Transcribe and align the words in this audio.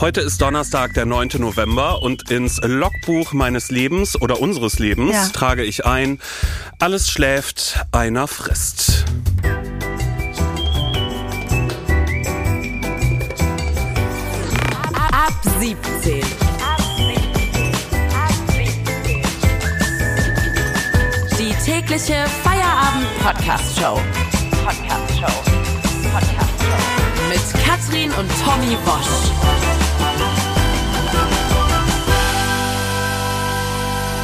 Heute 0.00 0.22
ist 0.22 0.40
Donnerstag, 0.40 0.94
der 0.94 1.04
9. 1.04 1.28
November 1.38 2.00
und 2.00 2.30
ins 2.30 2.58
Logbuch 2.64 3.34
meines 3.34 3.70
Lebens 3.70 4.18
oder 4.18 4.40
unseres 4.40 4.78
Lebens 4.78 5.12
Ja. 5.12 5.28
trage 5.28 5.62
ich 5.62 5.84
ein, 5.84 6.18
alles 6.78 7.10
schläft, 7.10 7.84
einer 7.92 8.26
frisst. 8.26 9.04
Ab 14.94 15.34
17. 15.60 16.22
Die 21.38 21.54
tägliche 21.64 22.24
Feierabend-Podcast-Show. 22.42 24.00
Podcast-Show. 24.00 24.64
Podcast-Show. 24.64 24.99
Katrin 27.90 28.12
und 28.12 28.30
Tommy 28.44 28.76
Bosch. 28.84 30.39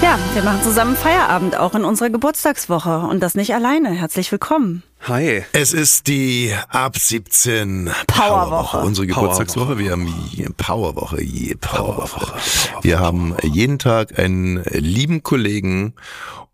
Ja, 0.06 0.20
wir 0.34 0.45
machen 0.45 0.62
zusammen 0.62 0.95
Feierabend, 0.95 1.56
auch 1.56 1.74
in 1.74 1.84
unserer 1.84 2.10
Geburtstagswoche. 2.10 2.98
Und 2.98 3.19
das 3.24 3.34
nicht 3.34 3.52
alleine. 3.55 3.91
Herzlich 3.91 4.30
willkommen. 4.30 4.84
Hi. 5.01 5.42
Es 5.51 5.73
ist 5.73 6.06
die 6.06 6.55
ab 6.69 6.96
17 6.96 7.91
Powerwoche. 8.06 8.79
Unsere 8.79 9.09
Geburtstagswoche. 9.09 9.79
Wir 9.79 9.91
haben 9.91 10.55
Powerwoche, 10.56 11.20
je 11.20 11.56
Powerwoche. 11.56 12.34
Wir 12.82 13.01
haben 13.01 13.34
jeden 13.42 13.80
Tag 13.80 14.16
einen 14.16 14.62
lieben 14.70 15.24
Kollegen. 15.24 15.95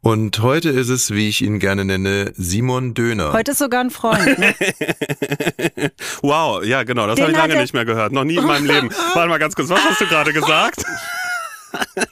Und 0.01 0.41
heute 0.41 0.71
ist 0.71 0.89
es, 0.89 1.11
wie 1.11 1.29
ich 1.29 1.43
ihn 1.43 1.59
gerne 1.59 1.85
nenne, 1.85 2.33
Simon 2.35 2.95
Döner. 2.95 3.35
Heute 3.35 3.51
ist 3.51 3.59
sogar 3.59 3.83
ein 3.83 3.91
Freund. 3.91 4.39
Ne? 4.39 4.55
Wow, 6.23 6.65
ja 6.65 6.85
genau, 6.85 7.07
das 7.07 7.21
habe 7.21 7.33
ich 7.33 7.37
lange 7.37 7.57
nicht 7.57 7.75
mehr 7.75 7.85
gehört. 7.85 8.13
Noch 8.13 8.25
nie 8.25 8.37
in 8.37 8.45
meinem 8.45 8.65
Leben. 8.65 8.91
Warte 9.15 9.29
mal 9.29 9.39
ganz 9.39 9.55
kurz, 9.55 9.69
was 9.69 9.85
hast 9.85 10.01
du 10.01 10.07
gerade 10.07 10.33
gesagt? 10.33 10.85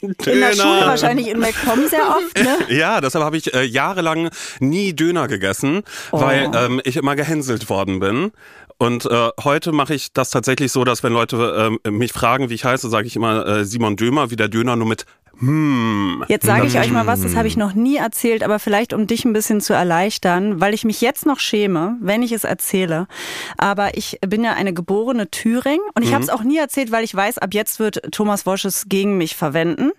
In 0.03 0.15
der 0.41 0.53
Schule 0.55 0.87
wahrscheinlich 0.87 1.29
in 1.29 1.39
McCom 1.39 1.87
sehr 1.89 2.09
oft, 2.09 2.37
ne? 2.43 2.59
Ja, 2.77 3.01
deshalb 3.01 3.25
habe 3.25 3.37
ich 3.37 3.53
äh, 3.55 3.63
jahrelang 3.65 4.31
nie 4.61 4.93
Döner 4.95 5.29
gegessen, 5.29 5.83
Oh. 6.13 6.21
weil 6.21 6.51
ähm, 6.55 6.81
ich 6.85 6.97
immer 6.97 7.17
gehänselt 7.17 7.69
worden 7.69 8.01
bin. 8.01 8.33
Und 8.79 9.05
äh, 9.05 9.29
heute 9.45 9.73
mache 9.73 9.95
ich 9.95 10.13
das 10.15 10.31
tatsächlich 10.31 10.73
so, 10.73 10.85
dass 10.85 11.03
wenn 11.03 11.13
Leute 11.13 11.79
ähm, 11.85 11.99
mich 11.99 12.13
fragen, 12.15 12.49
wie 12.49 12.55
ich 12.55 12.65
heiße, 12.65 12.89
sage 12.89 13.07
ich 13.07 13.15
immer 13.17 13.47
äh, 13.47 13.65
Simon 13.67 13.97
Dömer, 13.97 14.31
wie 14.31 14.37
der 14.37 14.49
Döner, 14.49 14.75
nur 14.77 14.89
mit 14.89 15.05
hm. 15.41 16.25
Jetzt 16.29 16.45
sage 16.45 16.67
ich 16.67 16.79
euch 16.79 16.91
mal 16.91 17.07
was, 17.07 17.23
das 17.23 17.35
habe 17.35 17.49
ich 17.49 17.57
noch 17.57 17.73
nie 17.73 17.97
erzählt, 17.97 18.43
aber 18.43 18.59
vielleicht 18.59 18.93
um 18.93 19.07
dich 19.07 19.25
ein 19.25 19.33
bisschen 19.33 19.61
zu 19.61 19.73
erleichtern, 19.73 20.61
weil 20.61 20.75
ich 20.75 20.85
mich 20.85 21.01
jetzt 21.01 21.25
noch 21.25 21.41
schäme, 21.41 21.97
wenn 22.01 22.23
ich 22.23 22.33
es 22.33 22.45
erzähle. 22.45 23.09
Aber 23.57 23.97
ich 23.97 24.19
bin 24.21 24.45
ja 24.45 24.53
eine 24.53 24.75
geborene 24.75 25.31
Thüring 25.31 25.81
und 25.95 26.03
ich 26.03 26.13
habe 26.13 26.23
es 26.23 26.29
auch 26.29 26.43
nie 26.43 26.59
erzählt, 26.59 26.93
weil 26.93 27.05
ich 27.05 27.15
weiß, 27.15 27.39
ab 27.39 27.55
jetzt 27.55 27.81
wird 27.81 28.13
Thomas 28.13 28.45
Wosch 28.45 28.67
es 28.67 28.89
gegen 28.89 29.17
mich 29.17 29.35
verwenden. 29.35 29.93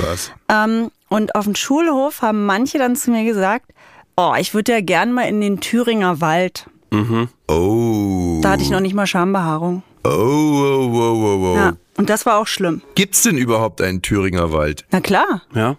Was? 0.00 0.32
Ähm, 0.48 0.90
und 1.08 1.34
auf 1.34 1.44
dem 1.44 1.54
Schulhof 1.54 2.22
haben 2.22 2.46
manche 2.46 2.78
dann 2.78 2.96
zu 2.96 3.10
mir 3.10 3.24
gesagt, 3.24 3.72
oh, 4.16 4.32
ich 4.38 4.54
würde 4.54 4.72
ja 4.72 4.80
gern 4.80 5.12
mal 5.12 5.28
in 5.28 5.42
den 5.42 5.60
Thüringer 5.60 6.22
Wald. 6.22 6.66
Oh. 7.48 8.40
Da 8.42 8.52
hatte 8.52 8.62
ich 8.62 8.70
noch 8.70 8.80
nicht 8.80 8.94
mal 8.94 9.06
Schambehaarung. 9.06 9.82
Oh, 10.04 10.08
oh, 10.08 10.90
oh, 10.92 11.22
oh, 11.24 11.52
oh. 11.52 11.56
Ja, 11.56 11.72
und 11.96 12.10
das 12.10 12.26
war 12.26 12.38
auch 12.38 12.46
schlimm. 12.46 12.82
Gibt's 12.94 13.22
denn 13.22 13.36
überhaupt 13.36 13.80
einen 13.80 14.02
Thüringer 14.02 14.52
Wald? 14.52 14.84
Na 14.90 15.00
klar. 15.00 15.42
Ja. 15.54 15.76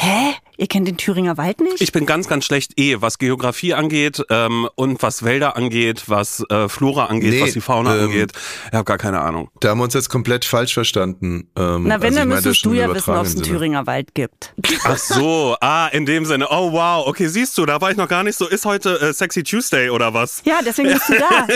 Hä? 0.00 0.34
Ihr 0.56 0.68
kennt 0.68 0.86
den 0.86 0.96
Thüringer 0.96 1.36
Wald 1.38 1.60
nicht? 1.60 1.80
Ich 1.80 1.90
bin 1.90 2.06
ganz, 2.06 2.28
ganz 2.28 2.44
schlecht 2.44 2.78
eh, 2.78 3.00
was 3.00 3.18
Geografie 3.18 3.74
angeht 3.74 4.22
ähm, 4.30 4.68
und 4.76 5.02
was 5.02 5.24
Wälder 5.24 5.56
angeht, 5.56 6.04
was 6.06 6.44
äh, 6.50 6.68
Flora 6.68 7.06
angeht, 7.06 7.32
Nee, 7.32 7.42
was 7.42 7.52
die 7.52 7.60
Fauna 7.60 7.96
ähm, 7.96 8.04
angeht. 8.04 8.30
Ich 8.66 8.72
habe 8.74 8.84
gar 8.84 8.96
keine 8.98 9.20
Ahnung. 9.20 9.50
Da 9.58 9.70
haben 9.70 9.78
wir 9.78 9.84
uns 9.84 9.94
jetzt 9.94 10.08
komplett 10.08 10.44
falsch 10.44 10.74
verstanden. 10.74 11.50
Ähm, 11.56 11.84
Na, 11.88 12.00
wenn, 12.00 12.08
also 12.08 12.18
dann 12.20 12.28
müsstest 12.28 12.64
du 12.64 12.74
ja 12.74 12.94
wissen, 12.94 13.12
ob 13.12 13.26
es 13.26 13.34
einen. 13.34 13.42
Thüringer 13.44 13.88
Wald 13.88 14.14
gibt. 14.14 14.54
Ach 14.84 14.96
so, 14.98 15.56
ah, 15.60 15.88
in 15.88 16.06
dem 16.06 16.24
Sinne. 16.26 16.46
Oh 16.48 16.72
wow, 16.72 17.04
okay, 17.08 17.26
siehst 17.26 17.58
du, 17.58 17.66
da 17.66 17.80
war 17.80 17.90
ich 17.90 17.96
noch 17.96 18.08
gar 18.08 18.22
nicht 18.22 18.36
so. 18.36 18.46
Ist 18.46 18.66
heute 18.66 19.00
äh, 19.00 19.12
Sexy 19.12 19.42
Tuesday 19.42 19.90
oder 19.90 20.14
was? 20.14 20.42
Ja, 20.44 20.60
deswegen 20.64 20.90
bist 20.92 21.08
du 21.08 21.14
da. 21.18 21.48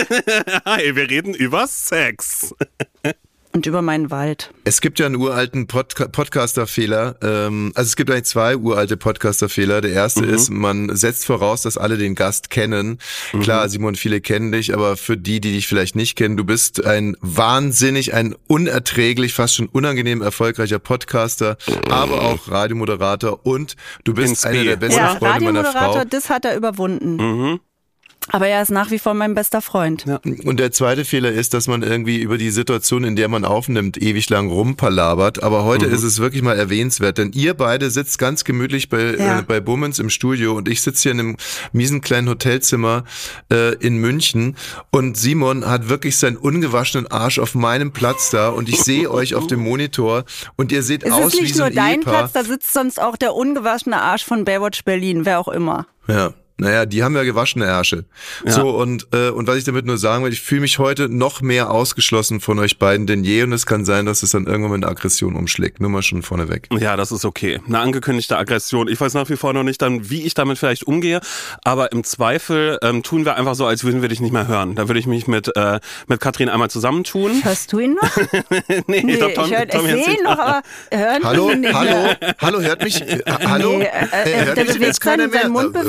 Hi, 0.65 0.95
wir 0.97 1.09
reden 1.09 1.33
über 1.33 1.65
Sex. 1.67 2.53
Und 3.55 3.67
über 3.67 3.83
meinen 3.83 4.09
Wald. 4.09 4.51
Es 4.63 4.81
gibt 4.81 4.97
ja 4.97 5.05
einen 5.05 5.15
uralten 5.15 5.67
Podca 5.67 6.07
Podcaster-Fehler. 6.07 7.17
Ähm, 7.21 7.71
also 7.75 7.87
es 7.87 7.95
gibt 7.95 8.09
eigentlich 8.09 8.23
zwei 8.23 8.57
uralte 8.57 8.97
Podcaster-Fehler. 8.97 9.81
Der 9.81 9.91
erste 9.91 10.25
ist, 10.25 10.49
man 10.49 10.95
setzt 10.95 11.25
voraus, 11.25 11.61
dass 11.61 11.77
alle 11.77 11.99
den 11.99 12.15
Gast 12.15 12.49
kennen. 12.49 12.97
Klar, 13.41 13.69
Simon, 13.69 13.93
viele 13.93 14.21
kennen 14.21 14.51
dich, 14.51 14.73
aber 14.73 14.97
für 14.97 15.17
die, 15.17 15.39
die 15.39 15.53
dich 15.53 15.67
vielleicht 15.67 15.95
nicht 15.95 16.15
kennen, 16.15 16.35
du 16.35 16.43
bist 16.43 16.83
ein 16.83 17.15
wahnsinnig, 17.21 18.15
ein 18.15 18.35
unerträglich, 18.47 19.35
fast 19.35 19.53
schon 19.53 19.67
unangenehm 19.67 20.23
erfolgreicher 20.23 20.79
Podcaster, 20.79 21.57
aber 21.91 22.23
auch 22.23 22.49
Radiomoderator 22.49 23.45
und 23.45 23.75
du 24.03 24.15
bist 24.15 24.47
einer 24.47 24.63
der 24.63 24.77
besten 24.77 24.97
Ja, 24.97 25.15
Freunde 25.15 25.45
meiner 25.45 25.63
Frau. 25.63 25.71
Radiomoderator, 25.73 26.05
das 26.05 26.29
hat 26.31 26.45
er 26.45 26.55
überwunden. 26.57 27.59
Aber 28.29 28.47
er 28.47 28.61
ist 28.61 28.71
nach 28.71 28.89
wie 28.89 28.99
vor 28.99 29.13
mein 29.13 29.33
bester 29.35 29.61
Freund. 29.61 30.05
Ja. 30.07 30.19
Und 30.45 30.59
der 30.59 30.71
zweite 30.71 31.03
Fehler 31.05 31.31
ist, 31.31 31.53
dass 31.53 31.67
man 31.67 31.83
irgendwie 31.83 32.19
über 32.21 32.37
die 32.37 32.49
Situation, 32.51 33.03
in 33.03 33.15
der 33.15 33.27
man 33.27 33.43
aufnimmt, 33.45 34.01
ewig 34.01 34.29
lang 34.29 34.49
rumpalabert. 34.49 35.43
Aber 35.43 35.65
heute 35.65 35.87
Mhm. 35.87 35.93
ist 35.93 36.03
es 36.03 36.19
wirklich 36.19 36.41
mal 36.41 36.57
erwähnenswert, 36.57 37.17
denn 37.17 37.31
ihr 37.33 37.53
beide 37.53 37.89
sitzt 37.91 38.17
ganz 38.19 38.43
gemütlich 38.43 38.89
bei, 38.89 39.15
Ja. 39.17 39.39
äh, 39.39 39.41
bei 39.43 39.59
Bummens 39.59 39.99
im 39.99 40.09
Studio 40.09 40.53
und 40.55 40.67
ich 40.69 40.81
sitze 40.81 41.03
hier 41.03 41.11
in 41.11 41.19
einem 41.19 41.37
miesen 41.73 42.01
kleinen 42.01 42.29
Hotelzimmer 42.29 43.03
äh, 43.51 43.75
in 43.75 43.97
München 43.97 44.55
und 44.89 45.17
Simon 45.17 45.65
hat 45.69 45.89
wirklich 45.89 46.17
seinen 46.17 46.37
ungewaschenen 46.37 47.07
Arsch 47.07 47.39
auf 47.39 47.55
meinem 47.55 47.91
Platz 47.91 48.29
da 48.29 48.49
und 48.49 48.69
ich 48.69 48.81
sehe 48.83 49.11
euch 49.11 49.35
auf 49.35 49.47
dem 49.47 49.59
Monitor 49.59 50.23
und 50.55 50.71
ihr 50.71 50.81
seht 50.83 51.03
Es 51.03 51.11
aus 51.11 51.33
ist 51.33 51.39
wie 51.39 51.43
nicht 51.43 51.53
so 51.55 51.59
nur 51.59 51.67
ein 51.67 51.75
dein 51.75 51.99
Ehepaar. 51.99 52.13
Platz, 52.29 52.31
da 52.33 52.43
sitzt 52.43 52.73
sonst 52.73 53.01
auch 53.01 53.17
der 53.17 53.35
ungewaschene 53.35 54.01
Arsch 54.01 54.23
von 54.23 54.45
Baywatch 54.45 54.83
Berlin, 54.85 55.25
wer 55.25 55.39
auch 55.39 55.49
immer. 55.49 55.87
Ja. 56.07 56.33
Naja, 56.57 56.85
die 56.85 57.03
haben 57.03 57.15
ja 57.15 57.23
gewaschene 57.23 57.65
Ärsche. 57.65 58.05
So, 58.45 58.69
und, 58.69 59.07
äh, 59.11 59.29
und 59.29 59.47
was 59.47 59.57
ich 59.57 59.63
damit 59.63 59.85
nur 59.85 59.97
sagen 59.97 60.23
will, 60.23 60.31
ich 60.31 60.41
fühle 60.41 60.61
mich 60.61 60.77
heute 60.79 61.09
noch 61.09 61.41
mehr 61.41 61.71
ausgeschlossen 61.71 62.39
von 62.41 62.59
euch 62.59 62.77
beiden 62.77 63.07
denn 63.07 63.23
je 63.23 63.43
und 63.43 63.53
es 63.53 63.65
kann 63.65 63.85
sein, 63.85 64.05
dass 64.05 64.21
es 64.23 64.31
dann 64.31 64.45
irgendwann 64.45 64.71
mit 64.73 64.83
einer 64.83 64.91
Aggression 64.91 65.35
umschlägt. 65.35 65.81
Nur 65.81 65.89
mal 65.89 66.03
schon 66.03 66.21
vorneweg. 66.21 66.67
Ja, 66.77 66.95
das 66.95 67.11
ist 67.11 67.25
okay. 67.25 67.59
Eine 67.67 67.79
angekündigte 67.79 68.37
Aggression. 68.37 68.87
Ich 68.87 69.01
weiß 69.01 69.13
nach 69.15 69.29
wie 69.29 69.35
vor 69.35 69.53
noch 69.53 69.63
nicht 69.63 69.81
dann, 69.81 70.09
wie 70.09 70.21
ich 70.23 70.35
damit 70.35 70.57
vielleicht 70.59 70.83
umgehe, 70.83 71.21
aber 71.63 71.91
im 71.91 72.03
Zweifel 72.03 72.77
ähm, 72.83 73.01
tun 73.03 73.25
wir 73.25 73.35
einfach 73.35 73.55
so, 73.55 73.65
als 73.65 73.83
würden 73.83 74.01
wir 74.01 74.09
dich 74.09 74.21
nicht 74.21 74.31
mehr 74.31 74.47
hören. 74.47 74.75
Da 74.75 74.87
würde 74.87 74.99
ich 74.99 75.07
mich 75.07 75.27
mit, 75.27 75.55
äh, 75.55 75.79
mit 76.07 76.19
Katrin 76.19 76.49
einmal 76.49 76.69
zusammentun. 76.69 77.43
Hörst 77.43 77.73
du 77.73 77.79
ihn 77.79 77.95
noch? 77.95 78.15
nee, 78.87 79.01
Nee, 79.03 79.17
doch, 79.17 79.33
Tom, 79.33 79.45
ich, 79.45 79.51
hör, 79.51 79.63
ich 79.63 79.69
Tom 79.69 79.85
jetzt 79.87 80.05
sehe 80.05 80.05
ihn 80.05 80.11
nicht. 80.11 80.23
noch, 80.23 80.37
aber 80.39 80.61
hören 80.91 81.23
Hallo, 81.23 81.51
hallo, 81.73 82.13
hallo, 82.39 82.61
hört 82.61 82.83
mich? 82.83 83.01
Äh, 83.01 83.21
hallo? 83.25 83.77
Nee, 83.77 83.85
äh, 83.85 84.41
äh, 84.41 84.45
hört 84.45 84.57
der 84.57 84.63
mich 84.65 84.73
bewegt 84.73 84.87
jetzt 84.87 85.01
keiner 85.01 85.27
mehr? 85.27 85.49
Mund 85.49 85.75
Äh, 85.75 85.79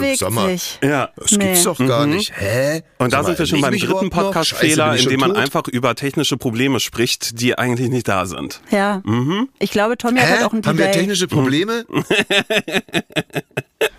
äh, 0.54 0.54
sich. 0.59 0.79
Ja. 0.83 1.11
Das 1.17 1.31
gibt's 1.31 1.45
Nee. 1.59 1.65
doch 1.65 1.79
gar 1.79 2.07
nicht. 2.07 2.33
Hä? 2.37 2.77
Mhm. 2.79 2.83
Und 2.99 3.13
da 3.13 3.25
sind 3.25 3.39
wir 3.39 3.47
schon 3.47 3.61
beim 3.61 3.77
dritten? 3.79 4.11
Podcast-Fehler, 4.11 4.97
in 4.97 5.09
dem 5.09 5.21
man 5.21 5.31
tot? 5.31 5.39
einfach 5.39 5.69
über 5.69 5.95
technische 5.95 6.37
Probleme 6.37 6.81
spricht, 6.81 7.41
die 7.41 7.59
eigentlich 7.59 7.91
nicht 7.91 8.09
da 8.09 8.27
sind. 8.27 8.61
Ja. 8.71 9.03
Ich 9.59 9.71
glaube, 9.71 9.97
Tommy 9.99 10.21
hat 10.21 10.29
Hä? 10.29 10.33
halt 10.33 10.45
auch 10.45 10.53
ein 10.53 10.65
Haben 10.65 10.79
wir 10.79 10.87
Delay. 10.87 10.99
technische 11.01 11.29
Probleme? 11.29 11.85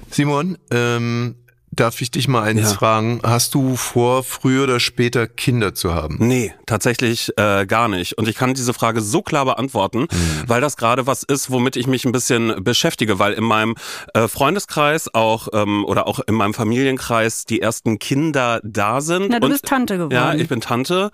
Simon, 0.09 0.57
ähm, 0.71 1.35
darf 1.75 2.01
ich 2.01 2.11
dich 2.11 2.27
mal 2.27 2.43
eins 2.43 2.61
Ja. 2.71 2.77
fragen? 2.77 3.19
Hast 3.23 3.53
du 3.55 3.75
vor, 3.75 4.23
früher 4.23 4.63
oder 4.63 4.79
später 4.79 5.27
Kinder 5.27 5.73
zu 5.73 5.93
haben? 5.93 6.17
Nee, 6.19 6.53
tatsächlich 6.65 7.31
äh, 7.37 7.65
gar 7.65 7.87
nicht. 7.87 8.17
Und 8.17 8.27
ich 8.27 8.35
kann 8.35 8.53
diese 8.53 8.73
Frage 8.73 9.01
so 9.01 9.21
klar 9.21 9.45
beantworten, 9.45 10.07
weil 10.47 10.61
das 10.61 10.77
gerade 10.77 11.07
was 11.07 11.23
ist, 11.23 11.51
womit 11.51 11.75
ich 11.75 11.87
mich 11.87 12.05
ein 12.05 12.11
bisschen 12.11 12.63
beschäftige, 12.63 13.19
weil 13.19 13.33
in 13.33 13.43
meinem 13.43 13.75
äh, 14.13 14.27
Freundeskreis 14.27 15.13
auch 15.13 15.47
ähm, 15.53 15.85
oder 15.85 16.07
auch 16.07 16.19
in 16.27 16.35
meinem 16.35 16.53
Familienkreis 16.53 17.45
die 17.45 17.61
ersten 17.61 17.99
Kinder 17.99 18.59
da 18.63 19.01
sind. 19.01 19.29
Na, 19.29 19.39
du 19.39 19.45
und, 19.47 19.51
bist 19.51 19.65
Tante 19.65 19.95
geworden. 19.95 20.13
Ja, 20.13 20.33
ich 20.33 20.47
bin 20.47 20.61
Tante 20.61 21.11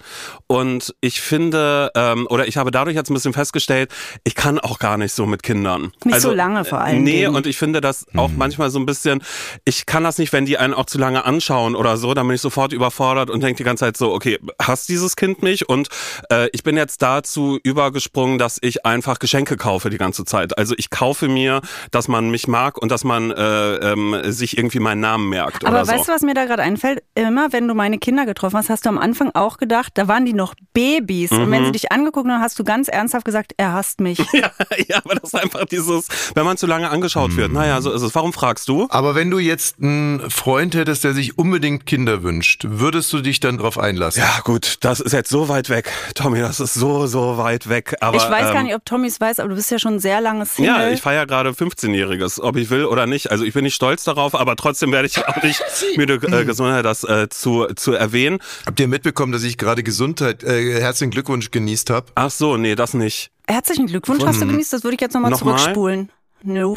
und 0.47 0.93
ich 1.01 1.21
finde 1.21 1.91
ähm, 1.95 2.27
oder 2.29 2.47
ich 2.47 2.57
habe 2.57 2.71
dadurch 2.71 2.95
jetzt 2.95 3.09
ein 3.09 3.13
bisschen 3.13 3.33
festgestellt, 3.33 3.91
ich 4.23 4.35
kann 4.35 4.59
auch 4.59 4.79
gar 4.79 4.97
nicht 4.97 5.13
so 5.13 5.25
mit 5.25 5.43
Kindern. 5.43 5.91
Also, 6.03 6.07
Nicht 6.09 6.21
so 6.21 6.31
lange 6.33 6.65
vor 6.65 6.81
allen 6.81 7.03
Nee, 7.03 7.21
Dingen. 7.23 7.35
und 7.35 7.47
ich 7.47 7.57
finde 7.57 7.81
das 7.81 8.05
auch 8.15 8.31
manchmal 8.35 8.69
so 8.69 8.79
ein 8.79 8.85
bisschen, 8.85 9.23
ich 9.65 9.85
kann 9.85 10.03
das 10.03 10.17
nicht, 10.17 10.33
wenn 10.33 10.45
die 10.45 10.50
einen 10.57 10.73
auch 10.73 10.85
zu 10.85 10.97
lange 10.97 11.25
anschauen 11.25 11.75
oder 11.75 11.97
so, 11.97 12.13
dann 12.13 12.27
bin 12.27 12.35
ich 12.35 12.41
sofort 12.41 12.73
überfordert 12.73 13.29
und 13.29 13.41
denke 13.43 13.57
die 13.57 13.63
ganze 13.63 13.85
Zeit 13.85 13.97
so, 13.97 14.13
okay, 14.13 14.39
hasst 14.61 14.89
dieses 14.89 15.15
Kind 15.15 15.41
mich? 15.43 15.67
Und 15.69 15.89
äh, 16.31 16.49
ich 16.53 16.63
bin 16.63 16.77
jetzt 16.77 17.01
dazu 17.01 17.59
übergesprungen, 17.63 18.37
dass 18.37 18.57
ich 18.61 18.85
einfach 18.85 19.19
Geschenke 19.19 19.57
kaufe 19.57 19.89
die 19.89 19.97
ganze 19.97 20.25
Zeit. 20.25 20.57
Also 20.57 20.73
ich 20.77 20.89
kaufe 20.89 21.27
mir, 21.27 21.61
dass 21.91 22.07
man 22.07 22.29
mich 22.29 22.47
mag 22.47 22.77
und 22.81 22.91
dass 22.91 23.03
man 23.03 23.31
äh, 23.31 23.75
ähm, 23.91 24.15
sich 24.31 24.57
irgendwie 24.57 24.79
meinen 24.79 25.01
Namen 25.01 25.29
merkt 25.29 25.65
Aber 25.65 25.77
oder 25.77 25.85
so. 25.85 25.91
weißt 25.93 26.07
du, 26.07 26.11
was 26.13 26.21
mir 26.21 26.33
da 26.33 26.45
gerade 26.45 26.61
einfällt? 26.63 27.03
Immer, 27.15 27.51
wenn 27.53 27.67
du 27.67 27.73
meine 27.73 27.97
Kinder 27.97 28.25
getroffen 28.25 28.57
hast, 28.57 28.69
hast 28.69 28.85
du 28.85 28.89
am 28.89 28.97
Anfang 28.97 29.31
auch 29.33 29.57
gedacht, 29.57 29.91
da 29.95 30.07
waren 30.07 30.25
die 30.25 30.33
noch 30.33 30.53
Babys. 30.73 31.31
Und 31.31 31.47
Mhm. 31.47 31.51
wenn 31.51 31.65
sie 31.65 31.71
dich 31.71 31.91
angeguckt 31.91 32.29
haben, 32.29 32.41
hast 32.41 32.57
du 32.59 32.63
ganz 32.63 32.87
ernsthaft 32.87 33.25
gesagt, 33.25 33.53
er 33.57 33.73
hasst 33.73 33.99
mich. 33.99 34.17
ja, 34.33 34.51
ja, 34.87 34.97
aber 35.03 35.15
das 35.15 35.33
ist 35.33 35.35
einfach 35.35 35.65
dieses, 35.65 36.07
wenn 36.35 36.45
man 36.45 36.57
zu 36.57 36.67
lange 36.67 36.89
angeschaut 36.89 37.35
wird. 37.35 37.51
Naja, 37.51 37.81
so 37.81 37.91
ist 37.91 38.01
es. 38.01 38.15
Warum 38.15 38.33
fragst 38.33 38.67
du? 38.69 38.87
Aber 38.89 39.15
wenn 39.15 39.29
du 39.31 39.39
jetzt 39.39 39.79
ein 39.79 40.21
Freund 40.41 40.73
hättest, 40.73 41.03
der 41.03 41.13
sich 41.13 41.37
unbedingt 41.37 41.85
Kinder 41.85 42.23
wünscht, 42.23 42.65
würdest 42.67 43.13
du 43.13 43.21
dich 43.21 43.39
dann 43.41 43.59
drauf 43.59 43.77
einlassen? 43.77 44.23
Ja, 44.23 44.39
gut, 44.43 44.77
das 44.79 44.99
ist 44.99 45.11
jetzt 45.11 45.29
so 45.29 45.49
weit 45.49 45.69
weg. 45.69 45.91
Tommy, 46.15 46.39
das 46.39 46.59
ist 46.59 46.73
so, 46.73 47.05
so 47.05 47.37
weit 47.37 47.69
weg. 47.69 47.93
Aber, 48.01 48.17
ich 48.17 48.23
weiß 48.23 48.47
ähm, 48.47 48.53
gar 48.55 48.63
nicht, 48.63 48.73
ob 48.73 48.83
Tommy 48.83 49.05
es 49.05 49.21
weiß, 49.21 49.39
aber 49.39 49.49
du 49.49 49.55
bist 49.55 49.69
ja 49.69 49.77
schon 49.77 49.99
sehr 49.99 50.19
lange 50.19 50.47
Single. 50.47 50.71
Ja, 50.71 50.89
ich 50.89 50.99
feiere 50.99 51.27
gerade 51.27 51.51
15-Jähriges, 51.51 52.41
ob 52.41 52.55
ich 52.55 52.71
will 52.71 52.85
oder 52.85 53.05
nicht. 53.05 53.29
Also 53.29 53.43
ich 53.43 53.53
bin 53.53 53.63
nicht 53.63 53.75
stolz 53.75 54.03
darauf, 54.03 54.33
aber 54.33 54.55
trotzdem 54.55 54.91
werde 54.91 55.07
ich 55.07 55.27
auch 55.27 55.43
nicht 55.43 55.63
müde, 55.95 56.15
äh, 56.15 56.43
Gesundheit 56.43 56.85
das 56.85 57.03
äh, 57.03 57.29
zu, 57.29 57.67
zu 57.75 57.93
erwähnen. 57.93 58.39
Habt 58.65 58.79
ihr 58.79 58.87
mitbekommen, 58.87 59.33
dass 59.33 59.43
ich 59.43 59.59
gerade 59.59 59.83
Gesundheit, 59.83 60.43
äh, 60.43 60.81
herzlichen 60.81 61.11
Glückwunsch 61.11 61.51
genießt 61.51 61.91
habe? 61.91 62.07
Ach 62.15 62.31
so, 62.31 62.57
nee, 62.57 62.73
das 62.73 62.95
nicht. 62.95 63.29
Herzlichen 63.47 63.85
Glückwunsch, 63.85 64.23
hast 64.25 64.41
du 64.41 64.47
genießt. 64.47 64.73
Das 64.73 64.83
würde 64.83 64.95
ich 64.95 65.01
jetzt 65.01 65.13
nochmal 65.13 65.29
Nochmal? 65.29 65.59
zurückspulen. 65.59 66.09
No, 66.43 66.75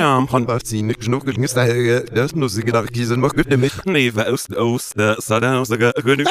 Ja, 0.00 0.16
Was 0.48 0.62
sie 0.68 0.82
nicht 0.82 1.00
genug 1.00 1.26
ist, 1.26 1.56
das 2.12 2.34
muss 2.34 2.56
ich 2.56 2.64
gedacht, 2.64 2.94
die 2.94 3.04
sind 3.04 3.20
noch 3.20 3.34
gut 3.34 3.50
mit. 3.56 3.72
Nee, 3.84 4.14
ist 4.28 4.56
aus 4.56 4.90
der 4.90 5.20
Sadausiger 5.20 5.92
König? 5.92 6.26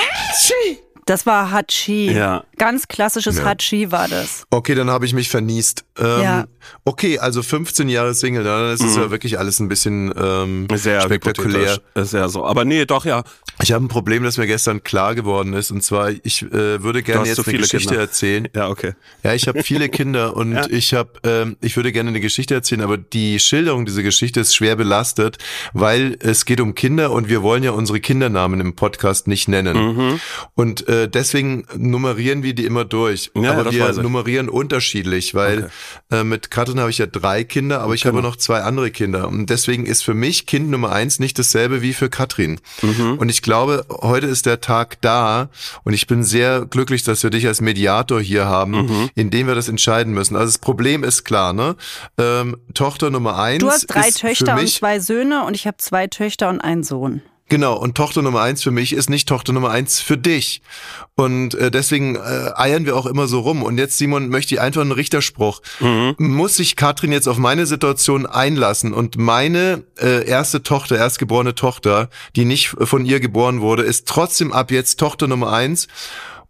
Das 1.06 1.26
war 1.26 1.52
Hachi. 1.52 2.12
Ja. 2.12 2.44
Ganz 2.58 2.88
klassisches 2.88 3.38
Ja. 3.38 3.46
Hachi 3.46 3.92
war 3.92 4.08
das. 4.08 4.46
Okay, 4.50 4.74
dann 4.76 4.90
habe 4.90 5.06
ich 5.06 5.14
mich 5.14 5.30
verniest. 5.30 5.84
Ähm, 6.00 6.22
Ja. 6.22 6.46
Okay, 6.86 7.20
also 7.20 7.44
15 7.44 7.90
Jahre 7.90 8.14
Single, 8.14 8.46
dann 8.46 8.72
ist 8.74 8.82
es 8.82 8.96
ja 8.96 9.12
wirklich 9.12 9.38
alles 9.38 9.60
ein 9.60 9.68
bisschen 9.68 10.14
ähm, 10.18 10.68
Sehr 10.74 11.02
spektakulär. 11.02 11.80
Ist 11.94 12.14
ja 12.14 12.30
so. 12.30 12.46
Aber 12.46 12.64
nee, 12.64 12.86
doch, 12.86 13.04
ja. 13.06 13.24
Ich 13.62 13.74
habe 13.74 13.84
ein 13.84 13.90
Problem, 13.90 14.24
das 14.24 14.38
mir 14.38 14.48
gestern 14.48 14.82
klar 14.82 15.14
geworden 15.14 15.52
ist. 15.54 15.72
Und 15.72 15.84
zwar, 15.84 16.12
ich 16.24 16.42
äh, 16.44 16.82
würde 16.82 17.04
gerne 17.04 17.26
jetzt 17.26 17.36
zu 17.36 17.42
eine 17.42 17.52
viele 17.52 17.64
Geschichte 17.64 17.90
Kinder. 17.90 18.02
erzählen. 18.02 18.48
Ja, 18.56 18.70
okay. 18.70 18.94
Ja, 19.24 19.34
ich 19.34 19.48
habe 19.50 19.62
viele 19.62 19.90
Kinder 19.90 20.38
und 20.38 20.54
Ja. 20.54 20.66
ich 20.70 20.94
habe, 20.94 21.12
ähm, 21.26 21.58
ich 21.60 21.76
würde 21.76 21.92
gerne 21.92 22.10
eine 22.10 22.22
Geschichte 22.22 22.54
erzählen, 22.54 22.82
aber 22.82 22.98
die 22.98 23.40
Schilderung 23.40 23.86
dieser 23.86 24.04
Geschichte 24.04 24.40
ist 24.40 24.56
schwer 24.56 24.78
belastet, 24.78 25.40
weil 25.74 26.18
es 26.22 26.46
geht 26.46 26.62
um 26.62 26.76
Kinder 26.76 27.12
und 27.12 27.28
wir 27.28 27.42
wollen 27.44 27.64
ja 27.64 27.72
unsere 27.72 28.00
Kindernamen 28.00 28.62
im 28.62 28.76
Podcast 28.76 29.28
nicht 29.28 29.50
nennen. 29.50 29.96
Mhm. 29.96 30.20
Und 30.56 30.88
äh, 30.88 30.93
deswegen 31.08 31.66
nummerieren 31.76 32.44
wir 32.44 32.54
die 32.54 32.66
immer 32.66 32.86
durch. 32.86 33.32
Ja, 33.36 33.52
aber 33.54 33.64
das 33.66 33.74
wir 33.74 34.04
nummerieren 34.04 34.50
unterschiedlich, 34.50 35.34
weil 35.36 35.70
äh, 36.12 36.24
mit 36.24 36.52
Katrin 36.52 36.80
habe 36.80 36.90
ich 36.90 36.98
ja 36.98 37.06
drei 37.06 37.44
Kinder, 37.44 37.82
aber 37.82 37.94
ich 37.94 38.06
habe 38.06 38.18
Genau. 38.18 38.30
noch 38.30 38.36
zwei 38.36 38.62
andere 38.62 38.92
Kinder. 38.92 39.28
Und 39.28 39.50
deswegen 39.50 39.86
ist 39.86 40.04
für 40.04 40.14
mich 40.14 40.46
Kind 40.46 40.70
Nummer 40.70 40.92
eins 40.92 41.20
nicht 41.20 41.38
dasselbe 41.40 41.82
wie 41.82 41.94
für 41.94 42.10
Katrin. 42.10 42.60
Mhm. 42.82 43.18
Und 43.18 43.30
ich 43.30 43.42
glaube, 43.42 43.86
heute 43.90 44.28
ist 44.28 44.46
der 44.46 44.62
Tag 44.62 45.02
da 45.02 45.50
und 45.84 45.94
ich 45.94 46.08
bin 46.08 46.24
sehr 46.24 46.66
glücklich, 46.66 47.04
dass 47.04 47.24
wir 47.24 47.30
dich 47.30 47.48
als 47.48 47.62
Mediator 47.62 48.22
hier 48.22 48.46
haben, 48.46 48.72
Mhm. 48.72 49.10
in 49.16 49.30
dem 49.30 49.48
wir 49.48 49.56
das 49.56 49.70
entscheiden 49.70 50.14
müssen. 50.14 50.36
Also 50.36 50.48
das 50.48 50.58
Problem 50.60 51.04
ist 51.04 51.24
klar, 51.24 51.54
ne? 51.54 51.76
Ähm, 52.18 52.58
Tochter 52.74 53.10
Nummer 53.10 53.38
eins. 53.40 53.60
Du 53.60 53.70
hast 53.70 53.88
drei 53.88 54.08
ist 54.10 54.20
Töchter 54.22 54.46
für 54.46 54.52
und 54.54 54.62
mich, 54.64 54.76
zwei 54.76 55.00
Söhne 55.00 55.44
und 55.46 55.54
ich 55.56 55.66
habe 55.68 55.78
zwei 55.78 56.08
Töchter 56.08 56.50
und 56.50 56.62
einen 56.62 56.84
Sohn. 56.84 57.22
Genau, 57.54 57.76
und 57.76 57.94
Tochter 57.94 58.24
Nummer 58.24 58.42
eins 58.42 58.64
für 58.64 58.72
mich 58.72 58.94
ist 58.94 59.12
nicht 59.12 59.30
Tochter 59.30 59.54
Nummer 59.54 59.70
eins 59.70 60.00
für 60.00 60.18
dich. 60.18 60.64
Und 61.14 61.54
äh, 61.54 61.70
deswegen 61.70 62.16
äh, 62.16 62.50
eiern 62.56 62.88
wir 62.88 62.96
auch 62.98 63.06
immer 63.06 63.28
so 63.28 63.42
rum. 63.42 63.62
Und 63.62 63.78
jetzt, 63.78 64.00
Simon, 64.00 64.30
möchte 64.30 64.56
ich 64.56 64.60
einfach 64.60 64.82
einen 64.82 64.92
Richterspruch. 64.92 65.62
Muss 66.18 66.56
sich 66.56 66.76
Katrin 66.76 67.12
jetzt 67.12 67.28
auf 67.28 67.38
meine 67.38 67.68
Situation 67.68 68.26
einlassen 68.26 68.92
und 68.92 69.20
meine 69.20 69.84
äh, 70.02 70.26
erste 70.26 70.64
Tochter, 70.64 70.98
erstgeborene 70.98 71.54
Tochter, 71.54 72.10
die 72.36 72.46
nicht 72.46 72.70
von 72.70 73.06
ihr 73.06 73.20
geboren 73.20 73.62
wurde, 73.62 73.84
ist 73.84 74.08
trotzdem 74.08 74.52
ab 74.52 74.72
jetzt 74.72 75.00
Tochter 75.00 75.28
Nummer 75.28 75.54
eins. 75.54 75.88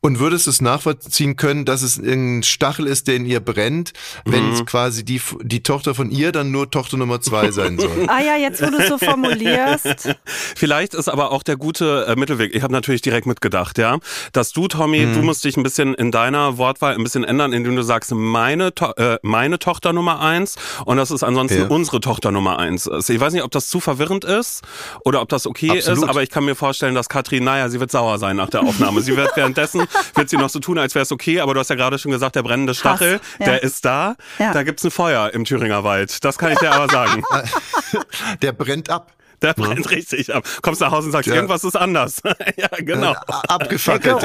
Und 0.06 0.20
würdest 0.20 0.48
du 0.48 0.50
es 0.52 0.60
nachvollziehen 0.60 1.38
können, 1.38 1.64
dass 1.64 1.82
es 1.82 1.98
ein 1.98 2.44
Stachel 2.44 2.88
ist, 2.88 3.08
der 3.08 3.16
in 3.16 3.26
ihr 3.26 3.40
brennt, 3.40 3.94
wenn 4.26 4.52
es 4.52 4.66
quasi 4.66 5.06
die, 5.06 5.22
die 5.44 5.64
Tochter 5.64 5.96
von 5.96 6.12
ihr 6.12 6.34
dann 6.34 6.52
nur 6.52 6.70
Tochter 6.70 6.98
Nummer 6.98 7.22
zwei 7.22 7.52
sein 7.52 7.80
soll? 7.80 7.90
Ah 8.10 8.22
ja, 8.22 8.36
jetzt 8.36 8.62
wo 8.62 8.66
du 8.70 8.78
es 8.80 8.90
so 8.90 8.98
formulierst. 8.98 10.14
Vielleicht 10.56 10.94
ist 10.94 11.08
aber 11.08 11.32
auch 11.32 11.42
der 11.42 11.56
gute 11.56 12.06
äh, 12.08 12.18
Mittelweg. 12.18 12.54
Ich 12.54 12.64
habe 12.64 12.74
natürlich 12.74 13.02
direkt 13.02 13.26
mitgedacht, 13.28 13.78
ja, 13.78 13.98
dass 14.34 14.52
du, 14.52 14.68
Tommy, 14.68 15.06
du 15.14 15.22
musst 15.22 15.46
dich 15.46 15.56
ein 15.56 15.64
bisschen 15.64 15.94
in 15.94 16.12
deiner 16.12 16.58
Wortwahl 16.58 16.96
ein 16.96 17.04
bisschen 17.04 17.24
ändern, 17.24 17.54
indem 17.54 17.76
du 17.78 17.82
sagst, 17.82 18.12
meine, 18.14 18.74
to 18.76 18.92
äh, 18.98 19.20
meine 19.22 19.58
Tochter 19.58 19.94
Nummer 19.94 20.20
eins 20.20 20.56
und 20.86 20.98
das 20.98 21.12
ist 21.12 21.24
ansonsten 21.24 21.62
Ja. 21.62 21.68
unsere 21.68 22.02
Tochter 22.02 22.32
Nummer 22.32 22.60
eins. 22.60 22.88
ist. 22.88 23.10
Ich 23.10 23.22
weiß 23.22 23.32
nicht, 23.32 23.44
ob 23.44 23.52
das 23.52 23.68
zu 23.70 23.80
verwirrend 23.80 24.26
ist 24.26 24.64
oder 25.06 25.22
ob 25.22 25.30
das 25.30 25.48
okay 25.48 25.78
Absolut. 25.78 26.04
ist, 26.04 26.10
aber 26.10 26.24
ich 26.24 26.30
kann 26.30 26.44
mir 26.44 26.56
vorstellen, 26.56 26.94
dass 26.94 27.08
Katrin, 27.08 27.46
naja, 27.46 27.70
sie 27.70 27.80
wird 27.80 27.90
sauer 27.92 28.18
sein 28.20 28.36
nach 28.36 28.50
der 28.50 28.64
Aufnahme. 28.64 29.00
sie 29.02 29.16
wird 29.16 29.32
währenddessen, 29.36 29.84
wird 30.16 30.30
sie 30.30 30.38
noch 30.38 30.50
so 30.50 30.60
tun, 30.60 30.78
als 30.78 30.96
wäre 30.96 31.04
es 31.04 31.12
okay, 31.12 31.40
aber 31.40 31.54
du 31.54 31.60
hast 31.60 31.70
ja 31.70 31.76
gerade 31.76 31.98
schon 32.00 32.12
gesagt, 32.12 32.36
der 32.36 32.44
brennende 32.44 32.74
Stachel, 32.74 33.20
ja. 33.40 33.46
der 33.46 33.64
ist 33.64 33.84
da. 33.86 34.16
Ja. 34.40 34.54
Da 34.54 34.64
gibt's 34.64 34.84
ein 34.84 34.92
Feuer 34.92 35.32
im 35.34 35.46
Thüringer 35.46 35.84
Wald. 35.84 36.24
Das 36.24 36.38
kann 36.38 36.52
ich 36.52 36.60
dir 36.60 36.72
aber 36.72 36.92
sagen. 36.92 37.24
Der 38.42 38.52
brennt 38.52 38.90
ab. 38.90 39.12
Der 39.42 39.54
brennt 39.54 39.90
richtig 39.92 40.34
ab. 40.34 40.46
Kommst 40.62 40.82
nach 40.82 40.92
Hause 40.92 41.08
und 41.08 41.12
sagst, 41.12 41.28
Ja. 41.28 41.36
irgendwas 41.36 41.64
ist 41.64 41.76
anders. 41.76 42.22
ja, 42.58 42.70
genau. 42.80 43.12
A- 43.14 43.42
abgefackelt. 43.50 44.24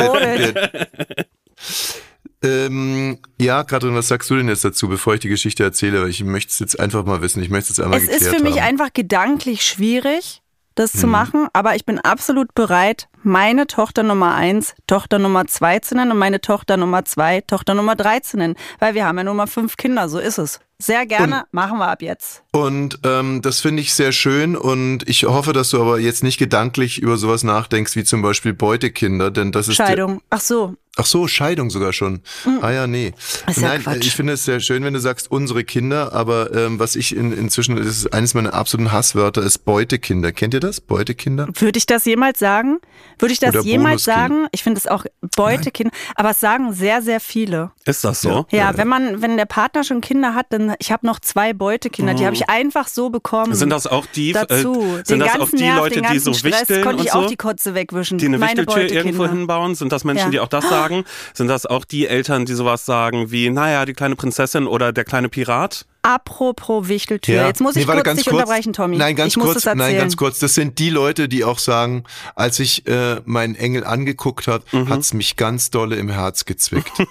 Ähm, 2.42 3.18
ja, 3.40 3.64
Katrin, 3.64 3.94
was 3.96 4.08
sagst 4.08 4.30
du 4.30 4.36
denn 4.36 4.48
jetzt 4.48 4.64
dazu, 4.64 4.88
bevor 4.88 5.14
ich 5.14 5.20
die 5.20 5.28
Geschichte 5.28 5.64
erzähle? 5.64 6.08
Ich 6.08 6.22
möchte 6.22 6.50
es 6.52 6.58
jetzt 6.60 6.78
einfach 6.78 7.04
mal 7.04 7.20
wissen. 7.20 7.42
Ich 7.42 7.50
möchte 7.50 7.72
es 7.72 7.78
jetzt 7.78 7.84
einmal 7.84 7.98
Es 7.98 8.04
geklärt 8.08 8.22
ist 8.22 8.36
für 8.36 8.42
mich 8.42 8.60
haben. 8.60 8.68
einfach 8.68 8.92
gedanklich 8.92 9.62
schwierig, 9.66 10.40
das 10.78 10.94
Mhm. 10.94 10.98
zu 10.98 11.06
machen, 11.06 11.48
aber 11.52 11.74
ich 11.74 11.84
bin 11.84 11.98
absolut 11.98 12.54
bereit, 12.54 13.08
meine 13.22 13.66
Tochter 13.66 14.02
Nummer 14.02 14.34
eins, 14.34 14.74
Tochter 14.86 15.18
Nummer 15.18 15.46
zwei 15.46 15.78
zu 15.80 15.94
nennen 15.94 16.12
und 16.12 16.18
meine 16.18 16.40
Tochter 16.40 16.76
Nummer 16.76 17.04
zwei, 17.04 17.40
Tochter 17.42 17.74
Nummer 17.74 17.96
drei 17.96 18.20
zu 18.20 18.36
nennen, 18.36 18.54
weil 18.78 18.94
wir 18.94 19.06
haben 19.06 19.18
ja 19.18 19.24
nur 19.24 19.34
mal 19.34 19.46
fünf 19.46 19.76
Kinder, 19.76 20.08
so 20.08 20.18
ist 20.18 20.38
es. 20.38 20.60
Sehr 20.80 21.06
gerne, 21.06 21.44
machen 21.50 21.78
wir 21.78 21.88
ab 21.88 22.02
jetzt. 22.02 22.42
Und 22.52 23.00
ähm, 23.04 23.42
das 23.42 23.60
finde 23.60 23.82
ich 23.82 23.94
sehr 23.94 24.12
schön 24.12 24.56
und 24.56 25.08
ich 25.08 25.24
hoffe, 25.24 25.52
dass 25.52 25.70
du 25.70 25.80
aber 25.80 25.98
jetzt 25.98 26.22
nicht 26.22 26.38
gedanklich 26.38 27.00
über 27.00 27.16
sowas 27.16 27.42
nachdenkst, 27.42 27.96
wie 27.96 28.04
zum 28.04 28.22
Beispiel 28.22 28.54
Beutekinder, 28.54 29.32
denn 29.32 29.50
das 29.50 29.66
ist 29.66 29.76
Scheidung. 29.76 30.22
Ach 30.30 30.40
so, 30.40 30.76
Ach 31.00 31.06
so, 31.06 31.28
Scheidung 31.28 31.70
sogar 31.70 31.92
schon. 31.92 32.22
Ah 32.60 32.72
ja, 32.72 32.88
nee. 32.88 33.10
Mhm. 33.10 33.50
Ist 33.50 33.60
ja 33.60 33.68
Nein, 33.68 33.82
Quatsch. 33.84 34.04
ich 34.04 34.16
finde 34.16 34.32
es 34.32 34.44
sehr 34.44 34.58
schön, 34.58 34.82
wenn 34.82 34.94
du 34.94 34.98
sagst 34.98 35.30
unsere 35.30 35.62
Kinder, 35.62 36.12
aber 36.12 36.52
ähm, 36.52 36.80
was 36.80 36.96
ich 36.96 37.14
in, 37.14 37.32
inzwischen, 37.32 37.76
das 37.76 37.86
ist 37.86 38.12
eines 38.12 38.34
meiner 38.34 38.52
absoluten 38.52 38.90
Hasswörter, 38.90 39.42
ist 39.42 39.64
Beutekinder. 39.64 40.32
Kennt 40.32 40.54
ihr 40.54 40.60
das? 40.60 40.80
Beutekinder? 40.80 41.46
würde 41.54 41.78
ich 41.78 41.86
das 41.86 42.04
jemals 42.04 42.40
sagen? 42.40 42.80
Würde 43.20 43.32
ich 43.32 43.38
das 43.38 43.54
Oder 43.54 43.62
jemals 43.62 44.02
sagen? 44.02 44.48
Ich 44.50 44.64
finde 44.64 44.78
es 44.78 44.88
auch 44.88 45.04
Beutekind, 45.36 45.92
aber 46.16 46.30
es 46.30 46.40
sagen 46.40 46.72
sehr, 46.72 47.00
sehr 47.00 47.20
viele. 47.20 47.70
Ist 47.84 48.02
das 48.02 48.20
so? 48.20 48.46
Ja, 48.50 48.76
wenn 48.76 48.88
man, 48.88 49.22
wenn 49.22 49.36
der 49.36 49.46
Partner 49.46 49.84
schon 49.84 50.00
Kinder 50.00 50.34
hat, 50.34 50.46
dann 50.50 50.67
ich 50.78 50.92
habe 50.92 51.06
noch 51.06 51.20
zwei 51.20 51.52
Beutekinder, 51.52 52.14
die 52.14 52.24
habe 52.24 52.34
ich 52.34 52.48
einfach 52.48 52.88
so 52.88 53.10
bekommen. 53.10 53.54
Sind 53.54 53.70
das 53.70 53.86
auch 53.86 54.06
die, 54.06 54.32
dazu? 54.32 54.74
äh, 54.82 54.94
sind 55.04 55.08
den 55.10 55.20
das 55.20 55.38
auch 55.40 55.48
die 55.50 55.56
Nerv, 55.62 55.78
Leute, 55.78 56.02
die 56.02 56.18
so 56.18 56.32
Stress, 56.34 56.60
wichteln 56.60 56.84
konnte 56.84 57.04
ich 57.04 57.12
und 57.12 57.16
auch 57.18 57.22
so? 57.24 57.28
die 57.28 57.36
Kotze 57.36 57.74
wegwischen. 57.74 58.18
die 58.18 58.26
eine 58.26 58.38
Meine 58.38 58.66
Wichteltür 58.66 58.96
irgendwo 58.96 59.26
hinbauen? 59.26 59.74
Sind 59.74 59.92
das 59.92 60.04
Menschen, 60.04 60.26
Ja. 60.26 60.30
die 60.30 60.40
auch 60.40 60.48
das 60.48 60.68
sagen? 60.68 61.04
Sind 61.34 61.48
das 61.48 61.66
auch 61.66 61.84
die 61.84 62.06
Eltern, 62.06 62.44
die 62.46 62.54
sowas 62.54 62.84
sagen 62.84 63.30
wie, 63.30 63.50
naja, 63.50 63.84
die 63.84 63.92
kleine 63.94 64.16
Prinzessin 64.16 64.66
oder 64.66 64.92
der 64.92 65.04
kleine 65.04 65.28
Pirat? 65.28 65.86
Apropos 66.08 66.88
Wichteltür, 66.88 67.46
jetzt 67.46 67.60
muss 67.60 67.76
ich 67.76 67.86
warte, 67.86 68.02
kurz 68.02 68.16
dich 68.16 68.32
unterbrechen, 68.32 68.72
Tommy. 68.72 68.96
Nein, 68.96 69.14
ganz 69.14 69.32
ich 69.32 69.36
muss 69.36 69.52
kurz, 69.52 69.62
das 69.64 69.74
nein, 69.74 69.94
ganz 69.94 70.16
kurz. 70.16 70.38
Das 70.38 70.54
sind 70.54 70.78
die 70.78 70.88
Leute, 70.88 71.28
die 71.28 71.44
auch 71.44 71.58
sagen, 71.58 72.04
als 72.34 72.58
ich 72.60 72.86
äh, 72.86 73.20
meinen 73.26 73.54
Engel 73.56 73.84
angeguckt 73.84 74.46
habe, 74.48 74.64
Mhm. 74.72 74.88
hat's 74.88 75.12
mich 75.12 75.36
ganz 75.36 75.68
dolle 75.68 75.96
im 75.96 76.08
Herz 76.08 76.46
gezwickt. 76.46 76.92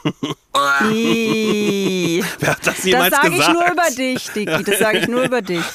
Wer 0.53 2.49
hat 2.49 2.57
das 2.65 2.75
Das 2.77 2.83
jemals 2.85 3.15
sage 3.15 3.29
ich 3.29 3.35
gesagt? 3.37 3.53
nur 3.53 3.71
über 3.71 3.95
dich, 3.95 4.29
Dicky. 4.31 4.63
Das 4.63 4.79
sage 4.79 4.97
ich 4.99 5.07
nur 5.07 5.21
über 5.23 5.41
dich. 5.43 5.61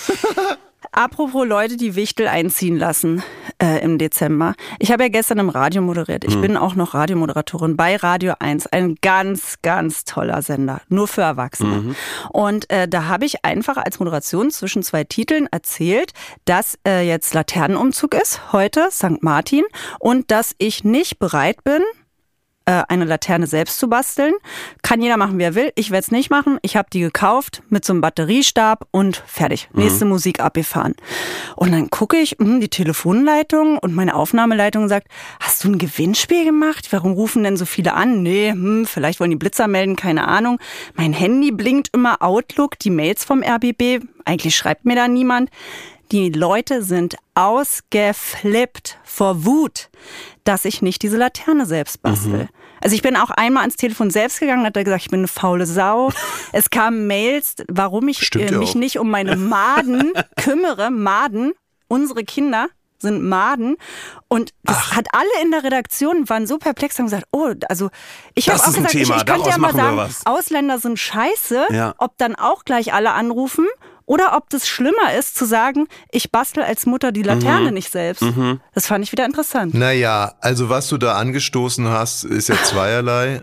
Apropos 0.95 1.47
Leute, 1.47 1.79
die 1.79 1.97
Wichtel 1.97 2.29
einziehen 2.29 2.77
lassen 2.77 3.23
äh, 3.63 3.83
im 3.83 3.97
Dezember. 3.97 4.55
Ich 4.79 4.93
habe 4.93 5.05
ja 5.05 5.09
gestern 5.09 5.39
im 5.39 5.49
Radio 5.49 5.81
moderiert. 5.81 6.23
Ich 6.25 6.39
bin 6.39 6.55
auch 6.55 6.75
noch 6.75 6.93
Radiomoderatorin 6.93 7.79
bei 7.79 7.97
Radio 7.97 8.35
1. 8.39 8.67
Ein 8.67 8.97
ganz, 9.01 9.57
ganz 9.63 10.05
toller 10.05 10.43
Sender. 10.43 10.83
Nur 10.91 11.09
für 11.09 11.23
Erwachsene. 11.23 11.95
Und 12.31 12.69
äh, 12.71 12.87
da 12.89 13.07
habe 13.07 13.25
ich 13.25 13.43
einfach 13.43 13.79
als 13.79 14.01
Moderation 14.01 14.51
zwischen 14.51 14.83
zwei 14.83 15.05
Titeln 15.05 15.49
erzählt, 15.51 16.13
dass 16.45 16.79
äh, 16.87 17.09
jetzt 17.09 17.33
Laternenumzug 17.33 18.15
ist, 18.15 18.53
heute 18.53 18.89
St. 18.91 19.23
Martin, 19.23 19.65
und 19.99 20.31
dass 20.31 20.55
ich 20.59 20.85
nicht 20.85 21.19
bereit 21.19 21.65
bin, 21.65 21.81
eine 22.71 23.05
Laterne 23.05 23.47
selbst 23.47 23.79
zu 23.79 23.89
basteln. 23.89 24.35
Kann 24.83 25.03
jeder 25.03 25.17
machen, 25.17 25.39
wie 25.39 25.43
er 25.43 25.55
will. 25.55 25.73
Ich 25.75 25.91
werde 25.91 26.05
es 26.05 26.11
nicht 26.11 26.31
machen. 26.31 26.59
Ich 26.63 26.77
habe 26.77 26.89
die 26.93 27.01
gekauft 27.01 27.63
mit 27.69 27.85
so 27.85 27.93
einem 27.93 28.01
Batteriestab 28.01 28.87
und 28.91 29.23
fertig. 29.27 29.69
Nächste 29.73 30.05
Musik 30.05 30.41
abgefahren. 30.41 30.95
Und 31.57 31.73
dann 31.73 31.91
gucke 31.91 32.17
ich 32.17 32.39
mh, 32.39 32.61
die 32.61 32.69
Telefonleitung 32.69 33.79
und 33.79 33.95
meine 33.95 34.15
Aufnahmeleitung 34.15 34.89
sagt, 34.89 35.09
hast 35.41 35.65
du 35.65 35.69
ein 35.69 35.79
Gewinnspiel 35.79 36.45
gemacht? 36.45 36.89
Warum 36.91 37.13
rufen 37.13 37.43
denn 37.45 37.57
so 37.57 37.65
viele 37.65 37.95
an? 37.95 38.23
Nee, 38.23 38.51
hm, 38.51 38.87
vielleicht 38.87 39.21
wollen 39.21 39.31
die 39.31 39.37
Blitzer 39.37 39.69
melden, 39.69 39.97
keine 39.97 40.29
Ahnung. 40.29 40.59
Mein 40.95 41.13
Handy 41.13 41.51
blinkt 41.51 41.89
immer 41.93 42.23
Outlook, 42.23 42.79
die 42.79 42.91
Mails 42.91 43.25
vom 43.25 43.43
RBB. 43.43 44.05
Eigentlich 44.25 44.55
schreibt 44.57 44.85
mir 44.85 44.95
da 44.95 45.09
niemand. 45.09 45.51
Die 46.13 46.29
Leute 46.29 46.83
sind 46.83 47.17
ausgeflippt 47.35 48.99
vor 49.03 49.47
Wut, 49.47 49.89
dass 50.45 50.67
ich 50.67 50.83
nicht 50.83 51.01
diese 51.01 51.17
Laterne 51.17 51.65
selbst 51.65 52.03
bastel. 52.03 52.51
Also 52.83 52.95
ich 52.95 53.01
bin 53.01 53.17
auch 53.17 53.31
einmal 53.31 53.63
ans 53.63 53.77
Telefon 53.77 54.11
selbst 54.11 54.39
gegangen, 54.39 54.67
hat 54.67 54.77
er 54.77 54.85
gesagt, 54.85 55.05
ich 55.05 55.11
bin 55.11 55.21
eine 55.21 55.29
faule 55.29 55.65
Sau. 55.65 56.13
Es 56.53 56.69
kamen 56.69 57.07
Mails, 57.07 57.55
warum 57.69 58.09
ich 58.09 58.31
äh, 58.35 58.53
mich 58.53 58.71
auch. 58.71 58.75
nicht 58.75 58.99
um 58.99 59.09
meine 59.09 59.37
Maden 59.37 60.13
kümmere. 60.37 60.91
Maden, 60.91 61.53
unsere 61.89 62.25
Kinder 62.25 62.67
sind 62.99 63.23
Maden. 63.27 63.77
Und 64.29 64.53
das 64.65 64.95
hat 64.95 65.07
alle 65.15 65.43
in 65.43 65.51
der 65.51 65.65
Redaktion 65.65 66.29
waren 66.29 66.47
so 66.47 66.59
perplex 66.59 66.99
haben 66.99 67.07
gesagt, 67.07 67.27
oh, 67.33 67.55
also 67.71 67.89
ich 68.35 68.51
habe 68.51 68.61
auch 68.61 68.67
gesagt, 68.67 68.91
Thema, 68.91 69.15
ich, 69.17 69.23
ich 69.23 69.27
könnte 69.27 69.49
ja 69.49 69.57
mal 69.57 69.75
sagen. 69.75 70.15
Ausländer 70.27 70.79
sind 70.79 70.99
scheiße, 70.99 71.69
Ja. 71.71 71.95
ob 71.97 72.19
dann 72.19 72.35
auch 72.35 72.65
gleich 72.65 72.93
alle 72.93 73.13
anrufen 73.13 73.67
oder 74.07 74.37
ob 74.37 74.51
das 74.51 74.67
schlimmer 74.69 75.15
ist 75.19 75.37
zu 75.37 75.45
sagen, 75.45 75.87
ich 76.11 76.31
bastel 76.33 76.63
als 76.63 76.87
Mutter 76.87 77.13
die 77.13 77.23
Laterne 77.23 77.69
Mhm. 77.69 77.75
nicht 77.75 77.91
selbst. 77.93 78.25
Das 78.75 78.87
fand 78.87 79.05
ich 79.05 79.13
wieder 79.13 79.25
interessant. 79.25 79.75
Naja, 79.75 80.35
also 80.41 80.69
was 80.69 80.89
du 80.89 80.99
da 80.99 81.15
angestoßen 81.17 81.89
hast, 81.89 82.25
ist 82.25 82.49
ja 82.49 82.57
zweierlei. 82.65 83.43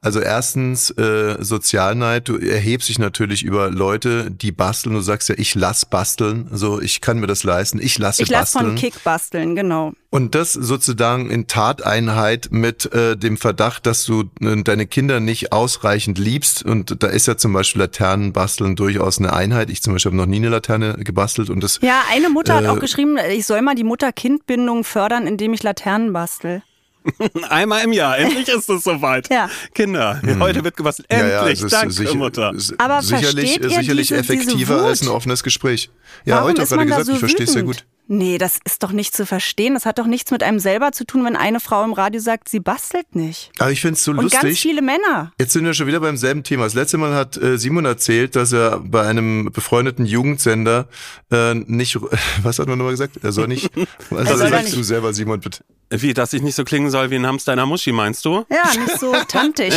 Also 0.00 0.20
erstens 0.20 0.90
äh, 0.90 1.36
Sozialneid, 1.42 2.28
du 2.28 2.36
erhebst 2.38 2.88
dich 2.88 2.98
natürlich 2.98 3.42
über 3.42 3.70
Leute, 3.70 4.30
die 4.30 4.52
basteln. 4.52 4.94
Du 4.94 5.00
sagst 5.00 5.28
ja, 5.28 5.34
ich 5.38 5.54
lass 5.54 5.84
basteln, 5.86 6.48
so 6.52 6.80
ich 6.80 7.00
kann 7.00 7.18
mir 7.18 7.26
das 7.26 7.44
leisten, 7.44 7.80
ich 7.80 7.98
lasse 7.98 8.22
Ich 8.22 8.28
lasse 8.28 8.54
basteln. 8.54 8.66
von 8.72 8.76
Kick 8.76 9.02
basteln, 9.04 9.54
genau. 9.56 9.92
Und 10.10 10.34
das 10.36 10.52
sozusagen 10.52 11.28
in 11.30 11.48
Tateinheit 11.48 12.48
mit 12.52 12.92
äh, 12.92 13.16
dem 13.16 13.36
Verdacht, 13.36 13.84
dass 13.86 14.04
du 14.04 14.24
äh, 14.40 14.62
deine 14.62 14.86
Kinder 14.86 15.18
nicht 15.18 15.52
ausreichend 15.52 16.18
liebst. 16.18 16.64
Und 16.64 17.02
da 17.02 17.08
ist 17.08 17.26
ja 17.26 17.36
zum 17.36 17.52
Beispiel 17.52 17.82
Laternenbasteln 17.82 18.76
durchaus 18.76 19.18
eine 19.18 19.32
Einheit. 19.32 19.70
Ich 19.70 19.82
zum 19.82 19.92
Beispiel 19.92 20.10
habe 20.10 20.16
noch 20.16 20.26
nie 20.26 20.36
eine 20.36 20.50
Laterne 20.50 20.94
gebastelt 20.98 21.50
und 21.50 21.62
das 21.64 21.80
Ja, 21.82 22.02
eine 22.12 22.28
Mutter 22.28 22.54
hat 22.54 22.64
Äh, 22.64 22.68
auch 22.68 22.78
geschrieben, 22.78 23.16
ich 23.32 23.44
soll 23.46 23.60
mal 23.62 23.74
die 23.74 23.82
Mutter-Kind-Bindung 23.84 24.84
fördern, 24.84 25.26
indem 25.26 25.52
ich 25.52 25.62
Laternen 25.64 26.12
bastel. 26.12 26.62
Einmal 27.50 27.84
im 27.84 27.92
Jahr, 27.92 28.18
endlich 28.18 28.48
ist 28.48 28.68
es 28.68 28.82
soweit. 28.84 29.28
Ja. 29.30 29.48
Kinder, 29.74 30.20
heute 30.40 30.64
wird 30.64 30.76
gebastelt. 30.76 31.06
Ja, 31.10 31.18
Endlich, 31.18 31.32
ja, 31.32 31.48
es 31.48 31.62
ist 31.62 31.72
danke 31.72 31.92
sicher- 31.92 32.14
Mutter. 32.14 32.52
Aber 32.78 33.02
sicherlich, 33.02 33.50
versteht 33.52 33.62
ihr 33.62 33.68
sicherlich 33.70 34.08
diese- 34.08 34.22
diese 34.22 34.32
effektiver 34.34 34.78
Wut? 34.80 34.84
als 34.86 35.02
ein 35.02 35.08
offenes 35.08 35.42
Gespräch. 35.42 35.90
Ja, 36.24 36.36
Warum 36.36 36.48
heute 36.50 36.64
gerade 36.66 36.86
gesagt, 36.86 37.06
so 37.06 37.12
ich 37.12 37.18
verstehe 37.18 37.44
es 37.46 37.52
sehr 37.52 37.62
gut. 37.62 37.84
Nee, 38.06 38.36
das 38.36 38.58
ist 38.66 38.82
doch 38.82 38.92
nicht 38.92 39.16
zu 39.16 39.24
verstehen. 39.24 39.72
Das 39.74 39.86
hat 39.86 39.98
doch 39.98 40.04
nichts 40.06 40.30
mit 40.30 40.42
einem 40.42 40.58
selber 40.58 40.92
zu 40.92 41.06
tun, 41.06 41.24
wenn 41.24 41.36
eine 41.36 41.58
Frau 41.58 41.82
im 41.84 41.94
Radio 41.94 42.20
sagt, 42.20 42.50
sie 42.50 42.60
bastelt 42.60 43.14
nicht. 43.16 43.50
Aber 43.58 43.70
ich 43.70 43.80
finde 43.80 43.94
es 43.94 44.04
so 44.04 44.10
Und 44.10 44.18
ganz 44.30 44.34
lustig. 44.42 44.60
viele 44.60 44.82
Männer. 44.82 45.32
Jetzt 45.38 45.54
sind 45.54 45.64
wir 45.64 45.72
schon 45.72 45.86
wieder 45.86 46.00
beim 46.00 46.18
selben 46.18 46.42
Thema. 46.44 46.64
Das 46.64 46.74
letzte 46.74 46.98
Mal 46.98 47.14
hat 47.14 47.36
äh, 47.38 47.56
Simon 47.56 47.86
erzählt, 47.86 48.36
dass 48.36 48.52
er 48.52 48.80
bei 48.80 49.06
einem 49.06 49.50
befreundeten 49.52 50.04
Jugendsender 50.04 50.86
äh, 51.32 51.54
nicht, 51.54 51.98
was 52.42 52.58
hat 52.58 52.68
man 52.68 52.76
nochmal 52.76 52.92
gesagt? 52.92 53.16
Er 53.22 53.32
soll 53.32 53.48
nicht, 53.48 53.70
also 54.10 54.24
soll 54.36 54.48
sagst 54.50 54.64
nicht- 54.66 54.76
du 54.76 54.82
selber, 54.82 55.14
Simon, 55.14 55.40
bitte. 55.40 55.64
Wie, 55.90 56.12
dass 56.12 56.32
ich 56.32 56.42
nicht 56.42 56.56
so 56.56 56.64
klingen 56.64 56.90
soll 56.90 57.10
wie 57.10 57.14
ein 57.16 57.26
Hamster 57.26 57.52
in 57.52 57.58
einer 57.58 57.66
Muschi, 57.66 57.92
meinst 57.92 58.24
du? 58.24 58.44
Ja, 58.50 58.80
nicht 58.80 58.98
so 58.98 59.14
tantig. 59.28 59.72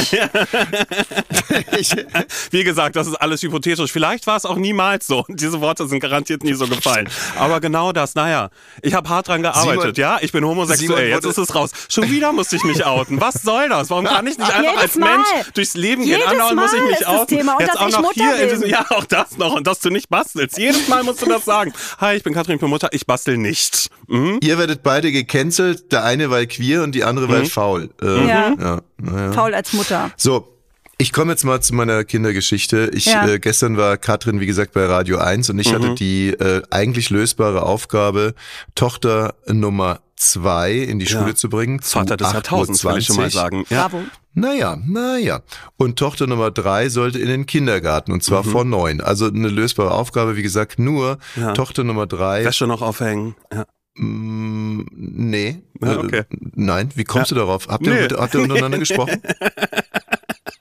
Wie 2.51 2.63
gesagt, 2.63 2.95
das 2.95 3.07
ist 3.07 3.15
alles 3.15 3.41
hypothetisch. 3.43 3.91
Vielleicht 3.91 4.25
war 4.25 4.37
es 4.37 4.45
auch 4.45 4.55
niemals 4.55 5.05
so. 5.05 5.25
Und 5.27 5.39
diese 5.41 5.61
Worte 5.61 5.87
sind 5.87 5.99
garantiert 5.99 6.43
nie 6.43 6.53
so 6.53 6.65
gefallen. 6.67 7.07
Aber 7.37 7.59
genau 7.59 7.91
das, 7.91 8.15
naja. 8.17 8.49
Ich 8.81 8.93
habe 8.93 9.07
hart 9.09 9.27
dran 9.27 9.41
gearbeitet, 9.43 9.95
Simon- 9.95 9.95
ja? 9.95 10.17
Ich 10.21 10.31
bin 10.31 10.43
homosexuell. 10.43 10.97
Simon 10.97 11.09
Jetzt 11.09 11.25
ist 11.25 11.37
es 11.37 11.55
raus. 11.55 11.71
Schon 11.87 12.09
wieder 12.11 12.33
musste 12.33 12.55
ich 12.57 12.63
mich 12.63 12.85
outen. 12.85 13.21
Was 13.21 13.35
soll 13.43 13.69
das? 13.69 13.89
Warum 13.89 14.05
kann 14.05 14.25
ich 14.27 14.37
nicht 14.37 14.49
einfach 14.51 14.61
Jedes 14.71 14.81
als 14.81 14.95
Mal. 14.95 15.17
Mensch 15.17 15.51
durchs 15.53 15.73
Leben 15.75 16.01
gehen? 16.03 16.13
Jedes 16.13 16.27
Andauernd 16.27 16.55
muss 16.59 16.73
ich 16.73 16.81
mich 16.81 16.91
ist 16.93 17.01
das 17.01 17.07
outen. 17.07 17.37
Thema. 17.37 17.53
Und 17.53 17.59
Jetzt 17.61 17.73
dass 17.75 17.81
auch 17.81 17.87
ich 17.87 17.93
noch 17.93 18.01
Mutter 18.01 18.13
hier 18.23 18.33
in 18.35 18.39
bin. 18.39 18.49
diesem, 18.49 18.69
ja, 18.69 18.85
auch 18.89 19.05
das 19.05 19.37
noch. 19.37 19.53
Und 19.55 19.67
dass 19.67 19.79
du 19.79 19.89
nicht 19.89 20.09
bastelst. 20.09 20.57
Jedes 20.57 20.87
Mal 20.87 21.03
musst 21.03 21.21
du 21.21 21.27
das 21.27 21.45
sagen. 21.45 21.73
Hi, 21.99 22.15
ich 22.17 22.23
bin 22.23 22.33
Katrin, 22.33 22.55
ich 22.55 22.61
bin 22.61 22.69
Mutter. 22.69 22.89
Ich 22.91 23.05
bastel 23.05 23.37
nicht. 23.37 23.87
Mhm. 24.07 24.39
Ihr 24.41 24.57
werdet 24.57 24.83
beide 24.83 25.11
gecancelt, 25.11 25.91
der 25.91 26.03
eine 26.03 26.29
weil 26.29 26.47
queer 26.47 26.83
und 26.83 26.93
die 26.93 27.03
andere 27.03 27.29
weil 27.29 27.45
faul. 27.45 27.89
Äh, 28.01 28.27
Ja. 28.27 28.49
ja. 28.59 28.81
naja. 28.97 29.31
Faul 29.33 29.53
als 29.53 29.73
Mutter. 29.73 30.11
So, 30.17 30.56
ich 30.97 31.13
komme 31.13 31.31
jetzt 31.33 31.43
mal 31.43 31.61
zu 31.61 31.75
meiner 31.75 32.03
Kindergeschichte. 32.03 32.89
Ich 32.93 33.05
Ja. 33.05 33.27
äh, 33.27 33.39
gestern 33.39 33.77
war 33.77 33.97
Katrin, 33.97 34.39
wie 34.39 34.45
gesagt, 34.47 34.73
bei 34.73 34.85
Radio 34.85 35.17
1 35.19 35.49
und 35.49 35.59
ich 35.59 35.73
hatte 35.73 35.93
die 35.95 36.29
äh, 36.29 36.61
eigentlich 36.71 37.09
lösbare 37.09 37.63
Aufgabe, 37.63 38.33
Tochter 38.75 39.35
Nummer 39.47 40.01
zwei 40.15 40.71
in 40.73 40.97
die 40.99 41.05
Ja. 41.05 41.19
Schule 41.19 41.35
zu 41.35 41.49
bringen. 41.49 41.81
zu 41.81 41.91
Vater 41.99 42.17
des 42.17 42.27
8:20 42.29 42.33
Jahrtausends, 42.33 42.85
will 42.85 42.97
ich 42.97 43.05
schon 43.05 43.17
mal 43.17 43.29
sagen. 43.29 43.65
Ja. 43.69 43.87
Bravo. 43.87 44.03
Naja, 44.33 44.77
naja. 44.85 45.41
Und 45.77 45.97
Tochter 45.99 46.27
Nummer 46.27 46.51
drei 46.51 46.89
sollte 46.89 47.17
in 47.19 47.27
den 47.27 47.45
Kindergarten 47.47 48.11
und 48.11 48.23
zwar 48.23 48.43
vor 48.43 48.65
neun. 48.65 49.01
Also 49.01 49.27
eine 49.27 49.47
lösbare 49.49 49.91
Aufgabe, 49.91 50.35
wie 50.35 50.43
gesagt, 50.43 50.77
nur 50.79 51.17
Ja. 51.35 51.53
Tochter 51.53 51.83
Nummer 51.83 52.05
drei. 52.07 52.43
Wäsche 52.45 52.65
noch 52.67 52.81
aufhängen. 52.81 53.35
Ja. 53.53 53.65
Mm, 53.95 54.85
nee. 54.95 55.61
Ja, 55.81 55.93
Äh, 55.93 55.97
okay. 55.97 56.23
Nein, 56.55 56.89
wie 56.95 57.03
kommst 57.03 57.31
du 57.31 57.35
darauf? 57.35 57.67
Habt 57.67 57.85
ihr, 57.87 57.93
Nee. 57.93 58.01
mit, 58.03 58.13
habt 58.13 58.33
ihr 58.35 58.41
untereinander 58.41 58.77
gesprochen? 58.79 59.21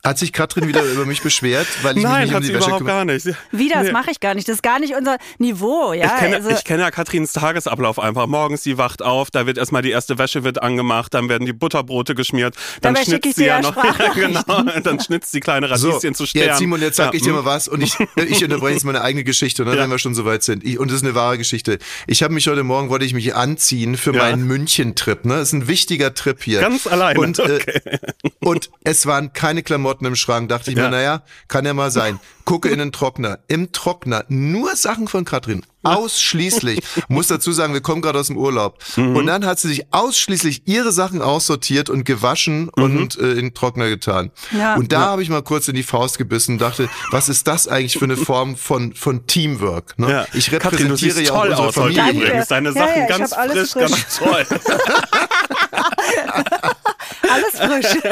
Hat 0.07 0.19
sich 0.19 0.33
Katrin 0.33 0.69
wieder 0.69 0.83
über 0.93 1.05
mich 1.05 1.21
beschwert, 1.23 1.67
weil 1.83 1.93
ich 1.93 1.97
mich 1.97 2.05
Nein, 2.05 2.21
nicht 2.23 2.31
um 2.31 2.37
hat 2.37 2.43
die 2.43 2.47
sie 2.49 2.55
Wäsche 2.55 2.65
überhaupt 2.67 2.79
kümmere? 2.85 2.97
gar 2.97 3.05
nicht. 3.05 3.27
Wie, 3.53 3.69
das 3.69 3.83
Nee. 3.87 3.93
mache 3.93 4.11
ich 4.11 4.21
gar 4.21 4.35
nicht. 4.35 4.49
Das 4.49 4.55
ist 4.57 4.63
gar 4.63 4.79
nicht 4.79 4.95
unser 4.95 5.19
Niveau. 5.39 5.93
Ja, 5.93 6.07
Ich 6.07 6.15
kenne, 6.21 6.37
also, 6.37 6.51
ich 6.51 6.65
kenne 6.65 6.83
ja 6.83 6.91
Katrins 6.91 7.33
Tagesablauf 7.33 7.99
einfach. 7.99 8.27
Morgens, 8.27 8.63
sie 8.63 8.79
wacht 8.79 9.03
auf, 9.03 9.31
da 9.31 9.47
wird 9.47 9.59
erstmal 9.59 9.83
die 9.83 9.91
erste 9.91 10.19
Wäsche 10.19 10.45
wird 10.45 10.63
angemacht, 10.63 11.13
dann 11.15 11.29
werden 11.29 11.45
die 11.47 11.53
Butterbrote 11.53 12.15
geschmiert, 12.15 12.55
dann 12.81 12.95
Dabei 12.95 13.05
schicke 13.05 13.29
ich 13.29 13.35
schnitzt 13.35 13.37
sie 13.37 13.43
dir 13.43 13.49
ja 13.49 13.57
ja 13.61 13.63
noch, 13.63 13.77
ja, 13.77 13.83
Sprachnachrichten. 13.95 14.45
genau, 14.47 14.81
dann 14.83 15.01
schnitzt 15.01 15.33
sie 15.33 15.41
kleine 15.41 15.77
So, 15.77 15.89
Radieschen 15.91 16.15
zu 16.15 16.27
Sternen. 16.27 16.49
jetzt 16.51 16.59
Simon, 16.59 16.81
jetzt 16.81 16.97
sag 16.97 17.07
Ja, 17.07 17.15
ich 17.15 17.23
dir 17.23 17.33
mal 17.33 17.45
was 17.45 17.67
und 17.69 17.83
ich, 17.83 17.97
ich 18.17 18.45
unterbreche 18.45 18.75
jetzt 18.75 18.85
meine 18.85 19.03
eigene 19.03 19.25
Geschichte, 19.25 19.65
ne, 19.65 19.75
Ja. 19.75 19.83
wenn 19.83 19.91
wir 19.91 19.99
schon 19.99 20.15
so 20.15 20.25
weit 20.25 20.43
sind. 20.45 20.65
Ich, 20.65 20.79
und 20.79 20.89
das 20.91 20.99
ist 20.99 21.03
eine 21.05 21.15
wahre 21.15 21.37
Geschichte. 21.39 21.79
Ich 22.07 22.23
habe 22.23 22.33
mich 22.33 22.47
heute 22.47 22.63
Morgen, 22.63 22.91
wollte 22.91 23.05
ich 23.05 23.15
mich 23.15 23.35
anziehen 23.35 23.97
für 23.97 24.13
Ja. 24.15 24.23
meinen 24.23 24.47
München-Trip. 24.47 25.25
Ne? 25.25 25.35
Das 25.39 25.49
ist 25.49 25.53
ein 25.55 25.67
wichtiger 25.69 26.15
Trip 26.15 26.43
hier. 26.43 26.61
Ganz 26.61 26.87
alleine, 26.87 27.19
Und, 27.19 27.41
okay. 27.41 27.61
äh, 27.85 27.99
und 28.41 28.71
es 28.85 29.07
waren 29.07 29.33
keine 29.33 29.63
Klamotten 29.63 29.96
im 30.05 30.17
Schrank. 30.17 30.49
Dachte 30.49 30.71
ich 30.71 30.77
Ja. 30.77 30.85
mir, 30.85 30.91
naja, 30.91 31.23
kann 31.49 31.65
ja 31.65 31.73
mal 31.73 31.91
sein. 31.91 32.19
Gucke 32.45 32.69
in 32.69 32.79
den 32.79 32.93
Trockner. 32.93 33.39
Im 33.49 33.73
Trockner 33.73 34.25
nur 34.29 34.77
Sachen 34.77 35.09
von 35.09 35.25
Katrin. 35.25 35.63
Ausschließlich. 35.83 36.81
Muss 37.09 37.29
dazu 37.29 37.53
sagen, 37.53 37.73
wir 37.73 37.81
kommen 37.81 38.03
gerade 38.03 38.19
aus 38.19 38.27
dem 38.27 38.37
Urlaub. 38.37 38.79
Mhm. 38.97 39.17
Und 39.17 39.27
dann 39.27 39.47
hat 39.47 39.59
sie 39.61 39.69
sich 39.69 39.87
ausschließlich 39.93 40.63
ihre 40.67 40.91
Sachen 40.93 41.23
aussortiert 41.23 41.91
und 41.91 42.05
gewaschen 42.05 42.69
und 42.69 43.17
äh, 43.19 43.31
in 43.33 43.37
den 43.37 43.55
Trockner 43.55 43.89
getan. 43.89 44.31
Ja. 44.57 44.75
Und 44.77 44.93
da 44.93 45.01
habe 45.01 45.23
ich 45.23 45.29
mal 45.29 45.43
kurz 45.43 45.69
in 45.69 45.75
die 45.77 45.83
Faust 45.85 46.19
gebissen 46.19 46.53
und 46.53 46.59
dachte, 46.61 46.89
was 47.11 47.29
ist 47.29 47.47
das 47.47 47.69
eigentlich 47.69 47.99
für 47.99 48.05
eine 48.05 48.17
Form 48.17 48.57
von, 48.57 48.95
von 48.95 49.27
Teamwork? 49.27 49.99
Ne? 49.99 50.11
Ja. 50.11 50.27
Ich 50.33 50.51
Katrin, 50.51 50.89
du 50.89 50.95
repräsentiere 50.95 51.13
siehst 51.15 51.29
ja 51.29 51.33
auch 51.35 51.41
toll 51.41 51.51
unsere 51.51 51.69
aus 51.69 51.77
heute 51.77 51.95
Familie. 52.03 52.45
Deine 52.49 52.69
Ja, 52.71 52.75
Sachen 52.75 52.97
ja, 52.97 53.03
ich 53.03 53.09
ganz 53.09 53.35
frisch. 53.35 53.75
ganz 53.75 54.19
toll. 54.19 54.47
alles 57.29 57.59
frisch. 57.59 58.03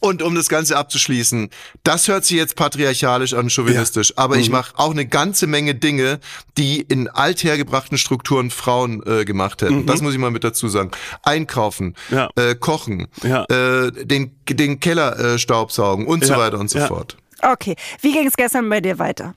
Und 0.00 0.22
um 0.22 0.34
das 0.36 0.48
Ganze 0.48 0.76
abzuschließen, 0.76 1.50
das 1.82 2.06
hört 2.08 2.24
sich 2.24 2.36
jetzt 2.36 2.54
patriarchalisch 2.56 3.34
an, 3.34 3.50
chauvinistisch, 3.50 4.12
aber 4.16 4.36
Mhm. 4.36 4.40
ich 4.42 4.50
mache 4.50 4.78
auch 4.78 4.92
eine 4.92 5.06
ganze 5.06 5.46
Menge 5.48 5.74
Dinge, 5.74 6.20
die 6.56 6.80
in 6.80 7.08
althergebrachten 7.08 7.98
Strukturen 7.98 8.50
Frauen 8.50 9.02
äh, 9.06 9.24
gemacht 9.24 9.60
hätten. 9.62 9.86
Das 9.86 10.00
muss 10.00 10.12
ich 10.12 10.18
mal 10.18 10.30
mit 10.30 10.44
dazu 10.44 10.68
sagen. 10.68 10.92
Einkaufen, 11.24 11.96
Mhm. 12.10 12.16
Ja. 12.16 12.30
äh, 12.36 12.54
kochen, 12.54 13.08
Ja. 13.22 13.44
äh, 13.46 13.90
den, 13.92 14.36
den 14.48 14.78
Keller 14.80 15.18
äh, 15.18 15.38
staubsaugen 15.38 16.06
und 16.06 16.24
so 16.24 16.34
Ja. 16.34 16.38
weiter 16.38 16.58
und 16.58 16.70
so 16.70 16.78
Ja. 16.78 16.86
fort. 16.86 17.16
Okay, 17.42 17.76
wie 18.00 18.12
ging 18.12 18.26
es 18.26 18.34
gestern 18.36 18.68
bei 18.68 18.80
dir 18.80 18.98
weiter? 18.98 19.34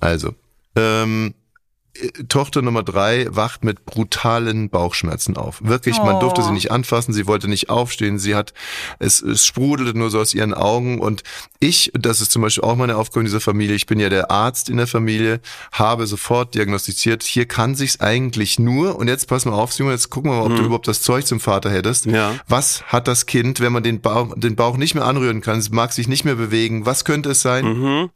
Also, 0.00 0.34
ähm, 0.74 1.34
äh, 1.34 1.45
Tochter 2.28 2.62
Nummer 2.62 2.82
drei 2.82 3.26
wacht 3.30 3.64
mit 3.64 3.84
brutalen 3.86 4.68
Bauchschmerzen 4.70 5.36
auf. 5.36 5.58
Wirklich, 5.62 5.98
man 5.98 6.16
Oh. 6.16 6.20
durfte 6.20 6.42
sie 6.42 6.52
nicht 6.52 6.70
anfassen, 6.70 7.12
sie 7.12 7.26
wollte 7.26 7.48
nicht 7.48 7.70
aufstehen, 7.70 8.18
sie 8.18 8.34
hat, 8.34 8.52
es, 8.98 9.20
es 9.22 9.44
sprudelte 9.46 9.96
nur 9.98 10.10
so 10.10 10.18
aus 10.20 10.34
ihren 10.34 10.54
Augen 10.54 10.98
und 11.00 11.22
ich, 11.60 11.90
das 11.94 12.20
ist 12.20 12.32
zum 12.32 12.42
Beispiel 12.42 12.64
auch 12.64 12.76
meine 12.76 12.96
Aufgabe 12.96 13.20
in 13.20 13.26
dieser 13.26 13.40
Familie, 13.40 13.74
ich 13.76 13.86
bin 13.86 13.98
ja 14.00 14.08
der 14.08 14.30
Arzt 14.30 14.68
in 14.68 14.76
der 14.76 14.86
Familie, 14.86 15.40
habe 15.72 16.06
sofort 16.06 16.54
diagnostiziert, 16.54 17.22
hier 17.22 17.46
kann 17.46 17.74
sich's 17.74 18.00
eigentlich 18.00 18.58
nur, 18.58 18.96
und 18.96 19.08
jetzt 19.08 19.26
pass 19.28 19.44
mal 19.44 19.52
auf, 19.54 19.72
Simon, 19.72 19.92
jetzt 19.92 20.10
gucken 20.10 20.30
wir 20.30 20.36
mal, 20.38 20.46
ob 20.46 20.56
du 20.56 20.62
überhaupt 20.62 20.88
das 20.88 21.02
Zeug 21.02 21.26
zum 21.26 21.40
Vater 21.40 21.70
hättest. 21.70 22.06
Ja. 22.06 22.34
Was 22.48 22.82
hat 22.84 23.08
das 23.08 23.26
Kind, 23.26 23.60
wenn 23.60 23.72
man 23.72 23.82
den 23.82 24.00
Bauch, 24.00 24.32
den 24.36 24.56
Bauch 24.56 24.76
nicht 24.76 24.94
mehr 24.94 25.04
anrühren 25.04 25.40
kann, 25.40 25.58
es 25.58 25.70
mag 25.70 25.92
sich 25.92 26.08
nicht 26.08 26.24
mehr 26.24 26.34
bewegen, 26.36 26.86
was 26.86 27.04
könnte 27.04 27.30
es 27.30 27.42
sein? 27.42 28.10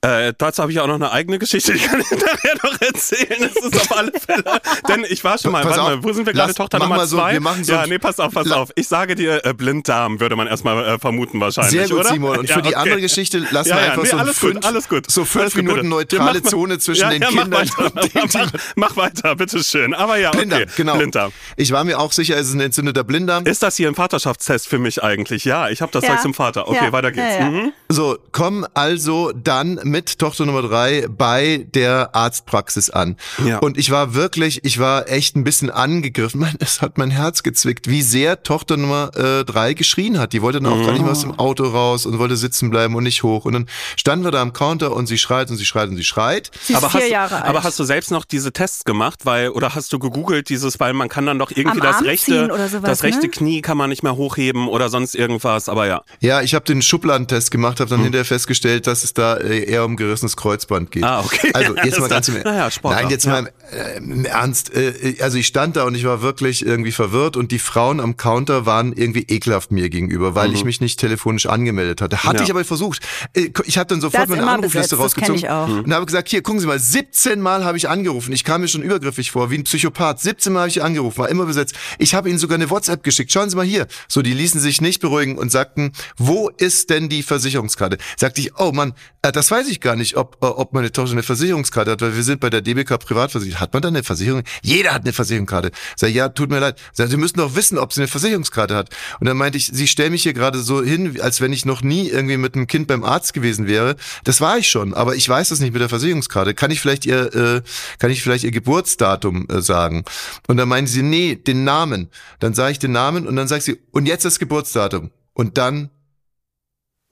Äh, 0.00 0.32
dazu 0.38 0.62
habe 0.62 0.72
ich 0.72 0.80
auch 0.80 0.86
noch 0.86 0.94
eine 0.94 1.10
eigene 1.12 1.38
Geschichte, 1.38 1.72
die 1.72 1.78
kann 1.80 2.00
ich 2.00 2.10
nachher 2.10 2.54
noch 2.62 2.80
erzählen. 2.80 3.17
Das 3.28 3.64
ist 3.64 3.76
auf 3.90 3.96
alle 3.98 4.12
Fälle. 4.12 4.44
Denn 4.88 5.04
ich 5.08 5.22
war 5.24 5.38
schon 5.38 5.52
mal, 5.52 5.62
Pass 5.62 5.76
warte 5.76 5.82
auf, 5.82 5.88
mal, 6.00 6.04
wo 6.04 6.12
sind 6.12 6.26
wir 6.26 6.32
gerade? 6.32 6.54
Tochter 6.54 6.78
Nummer 6.78 7.06
so, 7.06 7.16
zwei? 7.16 7.32
wir 7.34 7.40
machen 7.40 7.64
so 7.64 7.72
ja, 7.72 7.86
nee, 7.86 7.98
pass 7.98 8.18
auf, 8.20 8.32
pass 8.32 8.50
auf. 8.50 8.70
Ich 8.74 8.88
sage 8.88 9.14
dir, 9.14 9.44
äh, 9.44 9.52
Blinddarm 9.54 10.20
würde 10.20 10.36
man 10.36 10.46
erstmal 10.46 10.84
äh, 10.84 10.98
vermuten 10.98 11.40
wahrscheinlich, 11.40 11.72
Sehr 11.72 11.88
gut, 11.88 12.00
oder? 12.00 12.08
Simon. 12.10 12.38
Und 12.38 12.46
für 12.48 12.54
Ja, 12.56 12.60
die 12.60 12.68
okay. 12.68 12.76
andere 12.76 13.00
Geschichte 13.00 13.38
lassen 13.50 13.68
Ja, 13.70 13.76
wir 13.76 13.82
einfach 13.92 14.02
nee, 14.02 14.08
so, 14.10 14.16
alles 14.16 14.38
fünf, 14.38 14.54
gut, 14.54 14.64
alles 14.64 14.88
gut. 14.88 15.10
so 15.10 15.24
fünf 15.24 15.42
Alles 15.42 15.54
gut, 15.54 15.62
Minuten 15.62 15.76
bitte. 15.80 15.88
neutrale 16.16 16.38
Ja, 16.38 16.40
mach- 16.44 16.50
Zone 16.50 16.78
zwischen 16.78 17.02
ja, 17.02 17.10
den 17.10 17.22
ja, 17.22 17.28
Kindern 17.28 17.50
mach 17.50 17.58
weiter, 17.78 17.94
und 17.94 18.14
den 18.14 18.22
mach, 18.32 18.52
mach 18.76 18.96
weiter, 18.96 19.36
bitteschön. 19.36 19.94
Aber 19.94 20.16
ja, 20.18 20.28
okay. 20.28 20.38
Blinddarm, 20.38 20.62
genau. 20.76 20.96
Blinddarm. 20.96 21.32
Ich 21.56 21.72
war 21.72 21.84
mir 21.84 21.98
auch 21.98 22.12
sicher, 22.12 22.36
es 22.36 22.48
ist 22.48 22.54
ein 22.54 22.60
entzündeter 22.60 23.04
Blinddarm. 23.04 23.44
Ist 23.46 23.62
das 23.62 23.76
hier 23.76 23.88
ein 23.88 23.94
Vaterschaftstest 23.94 24.68
für 24.68 24.78
mich 24.78 25.02
eigentlich? 25.02 25.44
Ja, 25.44 25.68
ich 25.68 25.80
habe 25.82 25.92
das 25.92 26.04
Ja. 26.04 26.10
Zeug 26.14 26.20
zum 26.22 26.34
Vater. 26.34 26.68
Okay, 26.68 26.84
Ja. 26.86 26.92
weiter 26.92 27.10
geht's. 27.12 27.26
Ja, 27.34 27.40
ja. 27.40 27.50
Mhm. 27.50 27.72
So, 27.88 28.18
komm 28.32 28.66
also 28.74 29.32
dann 29.34 29.80
mit 29.82 30.18
Tochter 30.18 30.46
Nummer 30.46 30.62
drei 30.62 31.06
bei 31.08 31.66
der 31.74 32.14
Arztpraxis 32.14 32.90
an. 32.90 33.07
Gefahren. 33.16 33.48
Ja. 33.48 33.58
Und 33.58 33.78
ich 33.78 33.90
war 33.90 34.14
wirklich, 34.14 34.64
ich 34.64 34.78
war 34.78 35.08
echt 35.08 35.36
ein 35.36 35.44
bisschen 35.44 35.70
angegriffen. 35.70 36.40
Man, 36.48 36.54
es 36.60 36.80
hat 36.82 36.98
mein 36.98 37.10
Herz 37.10 37.42
gezwickt, 37.42 37.88
wie 37.88 38.02
sehr 38.02 38.42
Tochter 38.42 38.76
Nummer 38.76 39.10
äh, 39.16 39.44
drei 39.44 39.74
geschrien 39.74 40.18
hat. 40.18 40.32
Die 40.32 40.42
wollte 40.42 40.60
dann 40.60 40.72
auch 40.72 40.84
gar 40.84 40.92
nicht 40.92 41.02
mehr 41.02 41.12
aus 41.12 41.22
dem 41.22 41.38
Auto 41.38 41.64
raus 41.64 42.06
und 42.06 42.18
wollte 42.18 42.36
sitzen 42.36 42.70
bleiben 42.70 42.94
und 42.94 43.04
nicht 43.04 43.22
hoch. 43.22 43.44
Und 43.44 43.52
dann 43.54 43.66
standen 43.96 44.24
wir 44.24 44.30
da 44.30 44.42
am 44.42 44.52
Counter 44.52 44.92
und 44.94 45.06
sie 45.06 45.18
schreit 45.18 45.50
und 45.50 45.56
sie 45.56 45.64
schreit 45.64 45.88
und 45.88 45.96
sie 45.96 46.04
schreit. 46.04 46.50
Sie 46.62 46.72
ist 46.72 46.76
aber 46.76 46.90
vier 46.90 47.00
hast, 47.02 47.10
Jahre 47.10 47.36
alt. 47.36 47.44
aber 47.46 47.62
hast 47.62 47.78
du 47.78 47.84
selbst 47.84 48.10
noch 48.10 48.24
diese 48.24 48.52
Tests 48.52 48.84
gemacht, 48.84 49.20
weil 49.24 49.50
oder 49.50 49.74
hast 49.74 49.92
du 49.92 49.98
gegoogelt 49.98 50.48
dieses, 50.48 50.78
weil 50.80 50.92
man 50.92 51.08
kann 51.08 51.26
dann 51.26 51.38
doch 51.38 51.50
irgendwie 51.50 51.80
Am 51.80 51.86
das 51.86 51.96
Arm 51.96 52.04
rechte, 52.04 52.46
sowas, 52.46 52.82
das 52.82 53.02
rechte 53.02 53.22
ne? 53.22 53.28
Knie 53.30 53.62
kann 53.62 53.76
man 53.76 53.90
nicht 53.90 54.02
mehr 54.02 54.16
hochheben 54.16 54.68
oder 54.68 54.88
sonst 54.88 55.14
irgendwas. 55.14 55.68
Aber 55.68 55.86
ja, 55.86 56.02
Ja, 56.20 56.42
ich 56.42 56.54
habe 56.54 56.64
den 56.64 56.82
Schubladentest 56.82 57.50
gemacht, 57.50 57.80
habe 57.80 57.90
dann 57.90 58.02
hinterher 58.02 58.24
festgestellt, 58.24 58.86
dass 58.86 59.04
es 59.04 59.14
da 59.14 59.36
äh, 59.36 59.64
eher 59.64 59.84
um 59.84 59.96
gerissenes 59.96 60.36
Kreuzband 60.36 60.90
geht. 60.90 61.04
Ah, 61.04 61.20
okay. 61.20 61.50
Also 61.54 61.76
jetzt 61.84 62.00
mal 62.00 62.08
ganz 62.08 62.28
im, 62.28 62.40
klar. 62.40 62.54
Naja, 62.54 62.70
Sportler, 62.90 63.02
Nein, 63.02 63.10
jetzt 63.10 63.26
mal 63.26 63.52
äh, 63.72 63.98
im 63.98 64.24
Ernst. 64.24 64.74
Äh, 64.74 65.16
also 65.20 65.38
ich 65.38 65.46
stand 65.46 65.76
da 65.76 65.84
und 65.84 65.94
ich 65.94 66.04
war 66.04 66.22
wirklich 66.22 66.64
irgendwie 66.64 66.92
verwirrt 66.92 67.36
und 67.36 67.52
die 67.52 67.58
Frauen 67.58 68.00
am 68.00 68.16
Counter 68.16 68.66
waren 68.66 68.92
irgendwie 68.92 69.24
ekelhaft 69.28 69.70
mir 69.72 69.90
gegenüber, 69.90 70.34
weil 70.34 70.52
ich 70.54 70.64
mich 70.64 70.80
nicht 70.80 70.98
telefonisch 71.00 71.46
angemeldet 71.46 72.00
hatte. 72.00 72.24
Hatte 72.24 72.34
Mhm. 72.34 72.38
Ja. 72.38 72.44
ich 72.44 72.50
aber 72.50 72.64
versucht. 72.64 73.00
Äh, 73.34 73.50
Ich 73.64 73.78
habe 73.78 73.86
dann 73.88 74.00
sofort 74.00 74.22
Das 74.24 74.28
meine 74.30 74.46
Anrufliste 74.48 74.96
besetzt, 74.96 75.02
rausgezogen 75.02 75.36
ich 75.36 75.48
auch. 75.48 75.68
Mhm. 75.68 75.80
und 75.84 75.94
habe 75.94 76.06
gesagt, 76.06 76.28
hier, 76.28 76.42
gucken 76.42 76.60
Sie 76.60 76.66
mal, 76.66 76.78
17 76.78 77.40
Mal 77.40 77.64
habe 77.64 77.76
ich 77.76 77.88
angerufen. 77.88 78.32
Ich 78.32 78.44
kam 78.44 78.60
mir 78.62 78.68
schon 78.68 78.82
übergriffig 78.82 79.30
vor, 79.30 79.50
wie 79.50 79.58
ein 79.58 79.64
Psychopath. 79.64 80.20
17 80.20 80.52
Mal 80.52 80.60
habe 80.60 80.68
ich 80.70 80.82
angerufen, 80.82 81.18
war 81.18 81.28
immer 81.28 81.46
besetzt. 81.46 81.74
Ich 81.98 82.14
habe 82.14 82.28
Ihnen 82.28 82.38
sogar 82.38 82.56
eine 82.56 82.70
WhatsApp 82.70 83.02
geschickt. 83.02 83.32
Schauen 83.32 83.50
Sie 83.50 83.56
mal 83.56 83.64
hier. 83.66 83.86
So, 84.08 84.22
die 84.22 84.32
ließen 84.32 84.60
sich 84.60 84.80
nicht 84.80 85.00
beruhigen 85.00 85.36
und 85.38 85.50
sagten, 85.52 85.92
wo 86.16 86.48
ist 86.56 86.90
denn 86.90 87.08
die 87.08 87.22
Versicherungskarte? 87.22 87.98
Sagte 88.16 88.40
ich, 88.40 88.58
oh 88.58 88.72
Mann, 88.72 88.94
äh, 89.22 89.32
das 89.32 89.50
weiß 89.50 89.68
ich 89.68 89.80
gar 89.80 89.96
nicht, 89.96 90.16
ob, 90.16 90.36
ob 90.40 90.72
meine 90.72 90.90
Tochter 90.92 91.12
eine 91.12 91.22
Versicherungskarte 91.22 91.90
hat, 91.92 92.00
weil 92.00 92.16
wir 92.16 92.22
sind 92.22 92.40
bei 92.40 92.50
der 92.50 92.60
DBK 92.78 92.98
privatversichert. 92.98 93.60
Hat 93.60 93.72
man 93.72 93.82
da 93.82 93.88
eine 93.88 94.02
Versicherung? 94.02 94.42
Jeder 94.62 94.94
hat 94.94 95.02
eine 95.02 95.12
Versicherungskarte. 95.12 95.70
Sag 95.96 96.10
ja, 96.10 96.28
tut 96.28 96.50
mir 96.50 96.60
leid. 96.60 96.80
Sag, 96.92 97.08
Sie 97.08 97.16
müssen 97.16 97.38
doch 97.38 97.54
wissen, 97.54 97.78
ob 97.78 97.92
sie 97.92 98.02
eine 98.02 98.08
Versicherungskarte 98.08 98.74
hat. 98.74 98.90
Und 99.20 99.26
dann 99.26 99.36
meinte 99.36 99.58
ich, 99.58 99.66
Sie 99.66 99.88
stellen 99.88 100.12
mich 100.12 100.22
hier 100.22 100.32
gerade 100.32 100.58
so 100.60 100.82
hin, 100.82 101.20
als 101.20 101.40
wenn 101.40 101.52
ich 101.52 101.64
noch 101.64 101.82
nie 101.82 102.08
irgendwie 102.08 102.36
mit 102.36 102.54
einem 102.54 102.66
Kind 102.66 102.86
beim 102.86 103.04
Arzt 103.04 103.34
gewesen 103.34 103.66
wäre. 103.66 103.96
Das 104.24 104.40
war 104.40 104.58
ich 104.58 104.68
schon, 104.68 104.94
aber 104.94 105.16
ich 105.16 105.28
weiß 105.28 105.48
das 105.50 105.60
nicht 105.60 105.72
mit 105.72 105.82
der 105.82 105.88
Versicherungskarte. 105.88 106.54
Kann 106.54 106.70
ich 106.70 106.80
vielleicht 106.80 107.06
ihr, 107.06 107.34
äh, 107.34 107.62
kann 107.98 108.10
ich 108.10 108.22
vielleicht 108.22 108.44
ihr 108.44 108.50
Geburtsdatum 108.50 109.48
äh, 109.48 109.60
sagen? 109.60 110.04
Und 110.46 110.56
dann 110.56 110.68
meinen 110.68 110.86
sie, 110.86 111.02
nee, 111.02 111.34
den 111.34 111.64
Namen. 111.64 112.08
Dann 112.38 112.54
sage 112.54 112.72
ich 112.72 112.78
den 112.78 112.92
Namen 112.92 113.26
und 113.26 113.36
dann 113.36 113.48
sagt 113.48 113.62
sie, 113.64 113.78
und 113.90 114.06
jetzt 114.06 114.24
das 114.24 114.38
Geburtsdatum. 114.38 115.10
Und 115.34 115.58
dann 115.58 115.90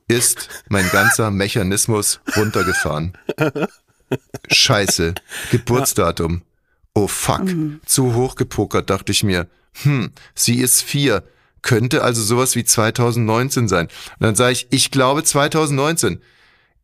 ist 0.08 0.64
mein 0.68 0.88
ganzer 0.90 1.30
Mechanismus 1.30 2.20
runtergefahren. 2.36 3.16
Scheiße, 4.50 5.14
Geburtsdatum. 5.50 6.42
Oh 6.94 7.06
fuck, 7.08 7.42
zu 7.84 8.14
hoch 8.14 8.36
gepokert, 8.36 8.88
dachte 8.90 9.12
ich 9.12 9.22
mir. 9.22 9.46
Hm, 9.82 10.10
sie 10.34 10.60
ist 10.60 10.82
vier. 10.82 11.22
Könnte 11.62 12.02
also 12.02 12.22
sowas 12.22 12.54
wie 12.56 12.64
2019 12.64 13.68
sein. 13.68 13.86
Und 13.86 14.20
dann 14.20 14.34
sage 14.36 14.52
ich, 14.52 14.66
ich 14.70 14.90
glaube 14.90 15.24
2019. 15.24 16.22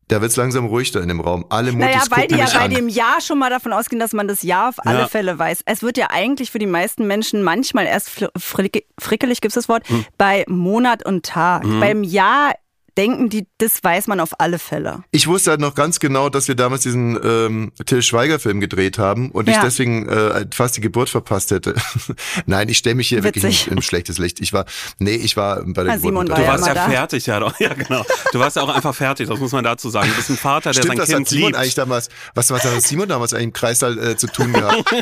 Da 0.09 0.21
wird's 0.21 0.37
langsam 0.37 0.67
ruhig 0.67 0.91
da 0.91 1.00
in 1.00 1.09
dem 1.09 1.21
Raum. 1.21 1.47
Alle 1.49 1.73
Mutis 1.73 1.87
Naja, 1.87 2.02
weil 2.11 2.26
die 2.26 2.35
ja 2.35 2.45
bei 2.52 2.64
an. 2.67 2.71
dem 2.75 2.88
Jahr 2.88 3.21
schon 3.23 3.38
mal 3.38 3.49
davon 3.49 3.73
ausgehen, 3.73 4.00
dass 4.00 4.12
man 4.12 4.29
das 4.29 4.43
Jahr 4.43 4.69
auf 4.69 4.85
alle 4.85 4.99
Ja. 5.00 5.09
Fälle 5.09 5.38
weiß. 5.38 5.61
Es 5.64 5.83
wird 5.83 5.97
ja 5.97 6.09
eigentlich 6.11 6.50
für 6.50 6.59
die 6.59 6.67
meisten 6.67 7.07
Menschen 7.07 7.43
manchmal 7.43 7.87
erst 7.87 8.11
frickelig, 8.37 9.41
gibt's 9.41 9.55
das 9.55 9.69
Wort, 9.71 9.88
Hm. 9.88 10.05
bei 10.19 10.45
Monat 10.49 11.07
und 11.07 11.25
Tag. 11.25 11.62
Beim 11.62 12.02
Jahr 12.02 12.52
denken 12.99 13.28
die, 13.28 13.46
das 13.58 13.82
weiß 13.82 14.06
man 14.06 14.20
auf 14.20 14.38
alle 14.40 14.58
Fälle. 14.58 15.02
Ich 15.11 15.26
wusste 15.26 15.50
halt 15.50 15.61
noch 15.61 15.75
ganz 15.75 15.99
genau, 16.00 16.28
dass 16.28 16.49
wir 16.49 16.54
damals 16.54 16.82
diesen 16.82 17.18
ähm, 17.22 17.72
Till 17.87 18.02
Schweiger-Film 18.02 18.61
gedreht 18.61 18.99
haben 18.99 19.30
und 19.30 19.49
ich 19.49 19.54
Ja. 19.56 19.62
deswegen 19.62 20.08
äh, 20.08 20.46
fast 20.52 20.76
die 20.76 20.80
Geburt 20.80 21.08
verpasst 21.08 21.50
hätte. 21.50 21.75
Nein, 22.46 22.68
ich 22.68 22.78
stelle 22.78 22.94
mich 22.96 23.08
hier 23.08 23.22
wirklich 23.25 23.44
Witzig. 23.44 23.66
nicht 23.66 23.76
in 23.76 23.82
schlechtes 23.82 24.18
Licht. 24.18 24.40
Ich 24.40 24.52
war, 24.52 24.64
nee, 24.99 25.14
ich 25.14 25.37
war 25.37 25.62
bei 25.64 25.84
der 25.84 25.94
Ah, 25.94 25.96
Geburt. 25.96 26.28
War 26.30 26.37
du 26.37 26.42
ja 26.42 26.49
warst 26.49 26.66
ja 26.66 26.75
da. 26.75 26.88
fertig, 26.88 27.26
ja 27.26 27.40
doch. 27.40 27.52
Ja, 27.61 27.75
genau. 27.75 28.04
Du 28.32 28.38
warst 28.38 28.56
ja 28.56 28.62
auch 28.62 28.68
einfach 28.75 28.94
fertig, 28.94 29.28
das 29.28 29.38
muss 29.38 29.52
man 29.52 29.62
dazu 29.64 29.88
sagen. 29.90 30.08
Du 30.11 30.16
bist 30.16 30.30
ein 30.30 30.37
Vater, 30.37 30.70
der 30.72 30.80
Stimmt, 30.82 30.88
sein 30.88 30.99
was 30.99 31.08
Kind 31.08 31.20
hat 31.20 31.28
Simon 31.28 31.46
liebt. 31.49 31.56
eigentlich 31.58 31.75
damals, 31.75 32.08
was, 32.34 32.50
was 32.50 32.64
hat 32.64 32.82
Simon 32.82 33.08
damals 33.08 33.32
eigentlich 33.32 33.44
im 33.44 33.52
Kreissaal 33.52 33.99
äh, 33.99 34.16
zu 34.16 34.26
tun 34.26 34.52
gehabt? 34.52 34.84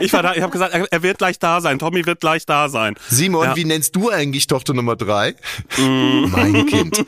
Ich 0.00 0.12
war 0.12 0.22
da, 0.22 0.34
ich 0.34 0.42
habe 0.42 0.52
gesagt, 0.52 0.74
er, 0.74 0.86
er 0.90 1.02
wird 1.02 1.18
gleich 1.18 1.38
da 1.38 1.60
sein. 1.60 1.78
Tommy 1.78 2.04
wird 2.06 2.20
gleich 2.20 2.44
da 2.46 2.68
sein. 2.68 2.94
Simon, 3.08 3.44
Ja. 3.44 3.56
wie 3.56 3.64
nennst 3.64 3.96
du 3.96 4.10
eigentlich 4.10 4.46
Tochter 4.46 4.74
Nummer 4.74 4.94
drei? 4.96 5.34
Mm. 5.78 6.25
Mein 6.30 6.66
Kind. 6.66 7.04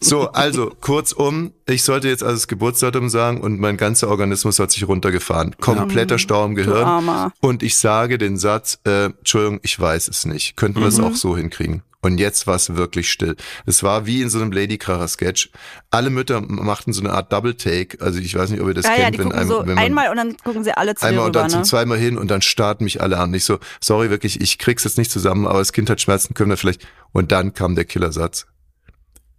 So, 0.00 0.28
also 0.30 0.70
kurzum, 0.80 1.52
ich 1.66 1.82
sollte 1.82 2.08
jetzt 2.08 2.22
also 2.22 2.34
das 2.36 2.48
Geburtsdatum 2.48 3.08
sagen 3.08 3.40
und 3.40 3.58
mein 3.60 3.76
ganzer 3.76 4.08
Organismus 4.08 4.58
hat 4.58 4.70
sich 4.70 4.86
runtergefahren. 4.86 5.54
Kompletter 5.60 6.18
Stau 6.18 6.44
im 6.44 6.54
Gehirn. 6.54 7.30
Und 7.40 7.62
ich 7.62 7.76
sage 7.78 8.18
den 8.18 8.36
Satz, 8.36 8.78
äh, 8.84 9.06
Entschuldigung, 9.06 9.60
ich 9.62 9.78
weiß 9.78 10.08
es 10.08 10.24
nicht. 10.24 10.56
Könnten 10.56 10.80
wir 10.80 10.88
es 10.88 10.98
Mhm. 10.98 11.04
auch 11.04 11.14
so 11.14 11.36
hinkriegen? 11.36 11.82
Und 12.04 12.18
jetzt 12.18 12.46
war 12.46 12.56
es 12.56 12.76
wirklich 12.76 13.10
still. 13.10 13.34
Es 13.64 13.82
war 13.82 14.04
wie 14.04 14.20
in 14.20 14.28
so 14.28 14.38
einem 14.38 14.52
Ladykracher-Sketch. 14.52 15.48
Alle 15.90 16.10
Mütter 16.10 16.42
machten 16.42 16.92
so 16.92 17.00
eine 17.00 17.14
Art 17.14 17.32
Double-Take. 17.32 17.98
Also 18.02 18.18
ich 18.18 18.34
weiß 18.34 18.50
nicht, 18.50 18.60
ob 18.60 18.68
ihr 18.68 18.74
das 18.74 18.84
Ja, 18.84 18.90
ja, 18.90 19.04
kennt, 19.04 19.14
die 19.14 19.18
wenn, 19.20 19.32
einem, 19.32 19.48
so 19.48 19.60
wenn 19.60 19.68
man 19.68 19.78
einmal 19.78 20.10
und 20.10 20.18
dann 20.18 20.36
gucken 20.36 20.64
sie 20.64 20.76
alle 20.76 20.94
zu 20.94 21.06
einmal 21.06 21.24
und 21.24 21.34
dann 21.34 21.50
ne? 21.50 21.62
zweimal 21.62 21.96
hin 21.96 22.18
und 22.18 22.30
dann 22.30 22.42
starten 22.42 22.84
mich 22.84 23.00
alle 23.00 23.16
an. 23.16 23.32
Ich 23.32 23.46
so, 23.46 23.58
sorry 23.80 24.10
wirklich, 24.10 24.38
ich 24.38 24.58
krieg's 24.58 24.84
jetzt 24.84 24.98
nicht 24.98 25.10
zusammen, 25.10 25.46
aber 25.46 25.60
das 25.60 25.72
Kind 25.72 25.88
hat 25.88 25.98
Schmerzen, 26.02 26.34
können 26.34 26.50
wir 26.50 26.58
vielleicht. 26.58 26.86
Und 27.12 27.32
dann 27.32 27.54
kam 27.54 27.74
der 27.74 27.86
Killersatz. 27.86 28.48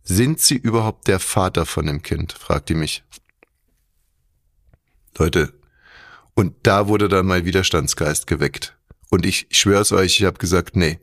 Sind 0.01 0.39
Sie 0.39 0.57
überhaupt 0.57 1.07
der 1.07 1.19
Vater 1.19 1.67
von 1.67 1.85
dem 1.85 2.01
Kind? 2.01 2.33
fragt 2.33 2.69
die 2.69 2.73
mich. 2.73 3.03
Leute, 5.19 5.53
und 6.33 6.55
da 6.63 6.87
wurde 6.87 7.09
dann 7.09 7.27
mein 7.27 7.45
Widerstandsgeist 7.45 8.25
geweckt. 8.25 8.75
Und 9.11 9.23
ich 9.23 9.45
schwör's 9.51 9.91
euch, 9.91 10.19
ich 10.19 10.25
habe 10.25 10.39
gesagt, 10.39 10.75
nee. 10.75 10.99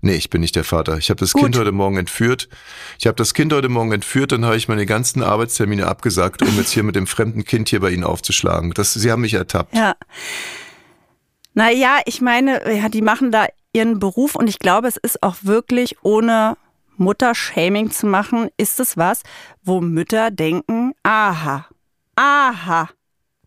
Nee, 0.00 0.14
ich 0.14 0.30
bin 0.30 0.40
nicht 0.40 0.54
der 0.54 0.64
Vater. 0.64 0.96
Ich 0.98 1.10
habe 1.10 1.18
das 1.18 1.32
Gut. 1.32 1.42
Kind 1.42 1.58
heute 1.58 1.72
Morgen 1.72 1.96
entführt. 1.96 2.48
Ich 2.98 3.06
habe 3.06 3.16
das 3.16 3.34
Kind 3.34 3.52
heute 3.52 3.68
Morgen 3.68 3.90
entführt, 3.90 4.30
dann 4.30 4.44
habe 4.44 4.56
ich 4.56 4.68
meine 4.68 4.86
ganzen 4.86 5.22
Arbeitstermine 5.22 5.86
abgesagt, 5.86 6.42
um 6.42 6.56
jetzt 6.56 6.70
hier 6.70 6.84
mit 6.84 6.94
dem 6.94 7.06
fremden 7.06 7.44
Kind 7.44 7.68
hier 7.68 7.80
bei 7.80 7.90
Ihnen 7.90 8.04
aufzuschlagen. 8.04 8.72
Das, 8.74 8.94
Sie 8.94 9.10
haben 9.10 9.22
mich 9.22 9.34
ertappt. 9.34 9.74
Ja. 9.74 9.96
Naja, 11.54 11.98
ich 12.06 12.20
meine, 12.20 12.72
ja, 12.72 12.88
die 12.88 13.02
machen 13.02 13.32
da 13.32 13.46
ihren 13.72 13.98
Beruf 13.98 14.36
und 14.36 14.48
ich 14.48 14.60
glaube, 14.60 14.86
es 14.86 14.96
ist 14.96 15.22
auch 15.22 15.36
wirklich 15.42 15.96
ohne 16.02 16.56
Muttershaming 16.96 17.90
zu 17.90 18.06
machen, 18.06 18.48
ist 18.56 18.78
es 18.78 18.96
was, 18.96 19.22
wo 19.62 19.80
Mütter 19.80 20.30
denken, 20.30 20.94
aha, 21.02 21.66
aha, 22.14 22.88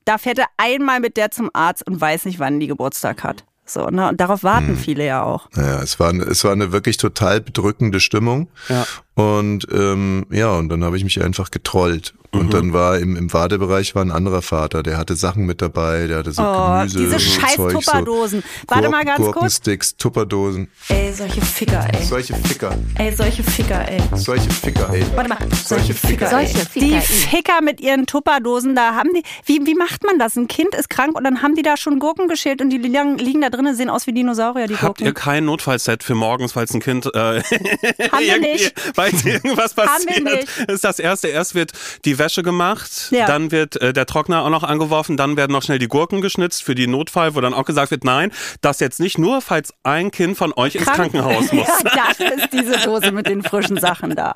da 0.05 0.17
fährt 0.17 0.39
er 0.39 0.47
einmal 0.57 0.99
mit 0.99 1.17
der 1.17 1.31
zum 1.31 1.49
Arzt 1.53 1.85
und 1.87 1.99
weiß 1.99 2.25
nicht, 2.25 2.39
wann 2.39 2.59
die 2.59 2.67
Geburtstag 2.67 3.23
hat. 3.23 3.45
So, 3.65 3.87
ne? 3.87 4.09
Und 4.09 4.19
darauf 4.19 4.43
warten 4.43 4.75
viele 4.75 5.05
ja 5.05 5.23
auch. 5.23 5.47
Ja, 5.55 5.81
es 5.81 5.99
war, 5.99 6.13
es 6.13 6.43
war 6.43 6.51
eine 6.51 6.71
wirklich 6.71 6.97
total 6.97 7.41
bedrückende 7.41 7.99
Stimmung. 7.99 8.49
Ja. 8.67 8.85
Und 9.21 9.67
ähm, 9.71 10.25
ja, 10.31 10.51
und 10.57 10.69
dann 10.69 10.83
habe 10.83 10.97
ich 10.97 11.03
mich 11.03 11.21
einfach 11.23 11.51
getrollt. 11.51 12.13
Und 12.33 12.53
dann 12.53 12.71
war 12.71 12.97
im, 12.97 13.17
im 13.17 13.33
Wartebereich 13.33 13.93
war 13.93 14.01
ein 14.05 14.09
anderer 14.11 14.41
Vater, 14.41 14.83
der 14.83 14.97
hatte 14.97 15.17
Sachen 15.17 15.45
mit 15.45 15.61
dabei, 15.61 16.07
der 16.07 16.19
hatte 16.19 16.31
so 16.31 16.41
Oh, 16.41 16.77
Gemüse, 16.77 16.97
diese 16.99 17.11
so 17.11 17.19
scheiß 17.41 17.55
Zeug, 17.57 17.73
Tupperdosen. 17.73 18.39
So 18.41 18.47
Warte 18.69 18.83
Gurken- 18.87 18.91
mal 18.91 19.03
ganz 19.03 19.17
kurz. 19.19 19.33
Gurkensticks, 19.33 19.97
Tupperdosen. 19.97 20.69
Ey, 20.87 21.11
solche 21.11 21.41
Ficker, 21.41 21.85
ey. 21.91 22.05
Solche 22.05 22.33
Ficker, 22.35 22.73
Ey, 22.95 23.11
solche 23.13 23.43
Ficker, 23.43 23.85
ey. 23.85 23.99
solche 24.15 24.49
Ficker, 24.49 24.89
ey. 24.93 25.03
Warte 25.13 25.27
mal, 25.29 25.39
solche 25.65 25.93
Ficker. 25.93 26.29
Solche 26.29 26.57
ey. 26.59 26.65
Ficker, 26.65 26.85
Die 26.85 26.93
ey. 26.93 27.01
Ficker 27.01 27.61
mit 27.61 27.81
ihren 27.81 28.05
Tupperdosen, 28.05 28.75
da 28.77 28.95
haben 28.95 29.09
die. 29.13 29.23
Wie, 29.45 29.65
wie 29.67 29.75
macht 29.75 30.05
man 30.05 30.17
das? 30.17 30.37
Ein 30.37 30.47
Kind 30.47 30.73
ist 30.73 30.89
krank 30.89 31.17
und 31.17 31.25
dann 31.25 31.41
haben 31.41 31.55
die 31.55 31.63
da 31.63 31.75
schon 31.75 31.99
Gurken 31.99 32.29
geschält 32.29 32.61
und 32.61 32.69
die 32.69 32.77
liegen, 32.77 33.17
liegen 33.17 33.41
da 33.41 33.49
drinnen, 33.49 33.75
sehen 33.75 33.89
aus 33.89 34.07
wie 34.07 34.13
Dinosaurier, 34.13 34.67
die 34.67 34.77
Habt 34.77 35.01
ihr 35.01 35.07
Gurken. 35.07 35.21
kein 35.21 35.43
Notfallset 35.45 36.01
für 36.01 36.15
morgens, 36.15 36.53
falls 36.53 36.73
ein 36.73 36.79
Kind 36.79 37.07
äh, 37.13 37.41
Haben 37.43 38.23
wir 38.25 38.39
nicht. 38.53 38.73
Falls 39.11 39.25
irgendwas 39.25 39.73
passiert? 39.73 40.47
Ist 40.67 40.83
das 40.83 40.99
erste. 40.99 41.27
Erst 41.27 41.55
wird 41.55 41.71
die 42.05 42.17
Wäsche 42.17 42.43
gemacht, 42.43 43.07
Ja. 43.11 43.25
dann 43.27 43.51
wird 43.51 43.75
äh, 43.81 43.93
der 43.93 44.05
Trockner 44.05 44.43
auch 44.43 44.49
noch 44.49 44.63
angeworfen, 44.63 45.17
dann 45.17 45.37
werden 45.37 45.51
noch 45.51 45.63
schnell 45.63 45.79
die 45.79 45.87
Gurken 45.87 46.21
geschnitzt 46.21 46.63
für 46.63 46.75
die 46.75 46.87
Notfall, 46.87 47.35
wo 47.35 47.41
dann 47.41 47.53
auch 47.53 47.65
gesagt 47.65 47.91
wird, 47.91 48.03
nein, 48.03 48.31
das 48.61 48.79
jetzt 48.79 48.99
nicht 48.99 49.17
nur, 49.17 49.41
falls 49.41 49.73
ein 49.83 50.11
Kind 50.11 50.37
von 50.37 50.53
euch 50.55 50.75
ins 50.75 50.85
Krank- 50.85 51.11
Krankenhaus 51.11 51.51
muss. 51.51 51.67
Ja, 51.67 51.89
dafür 52.07 52.33
ist 52.33 52.49
diese 52.53 52.77
Dose 52.85 53.11
mit 53.11 53.27
den 53.27 53.43
frischen 53.43 53.77
Sachen 53.79 54.15
da. 54.15 54.33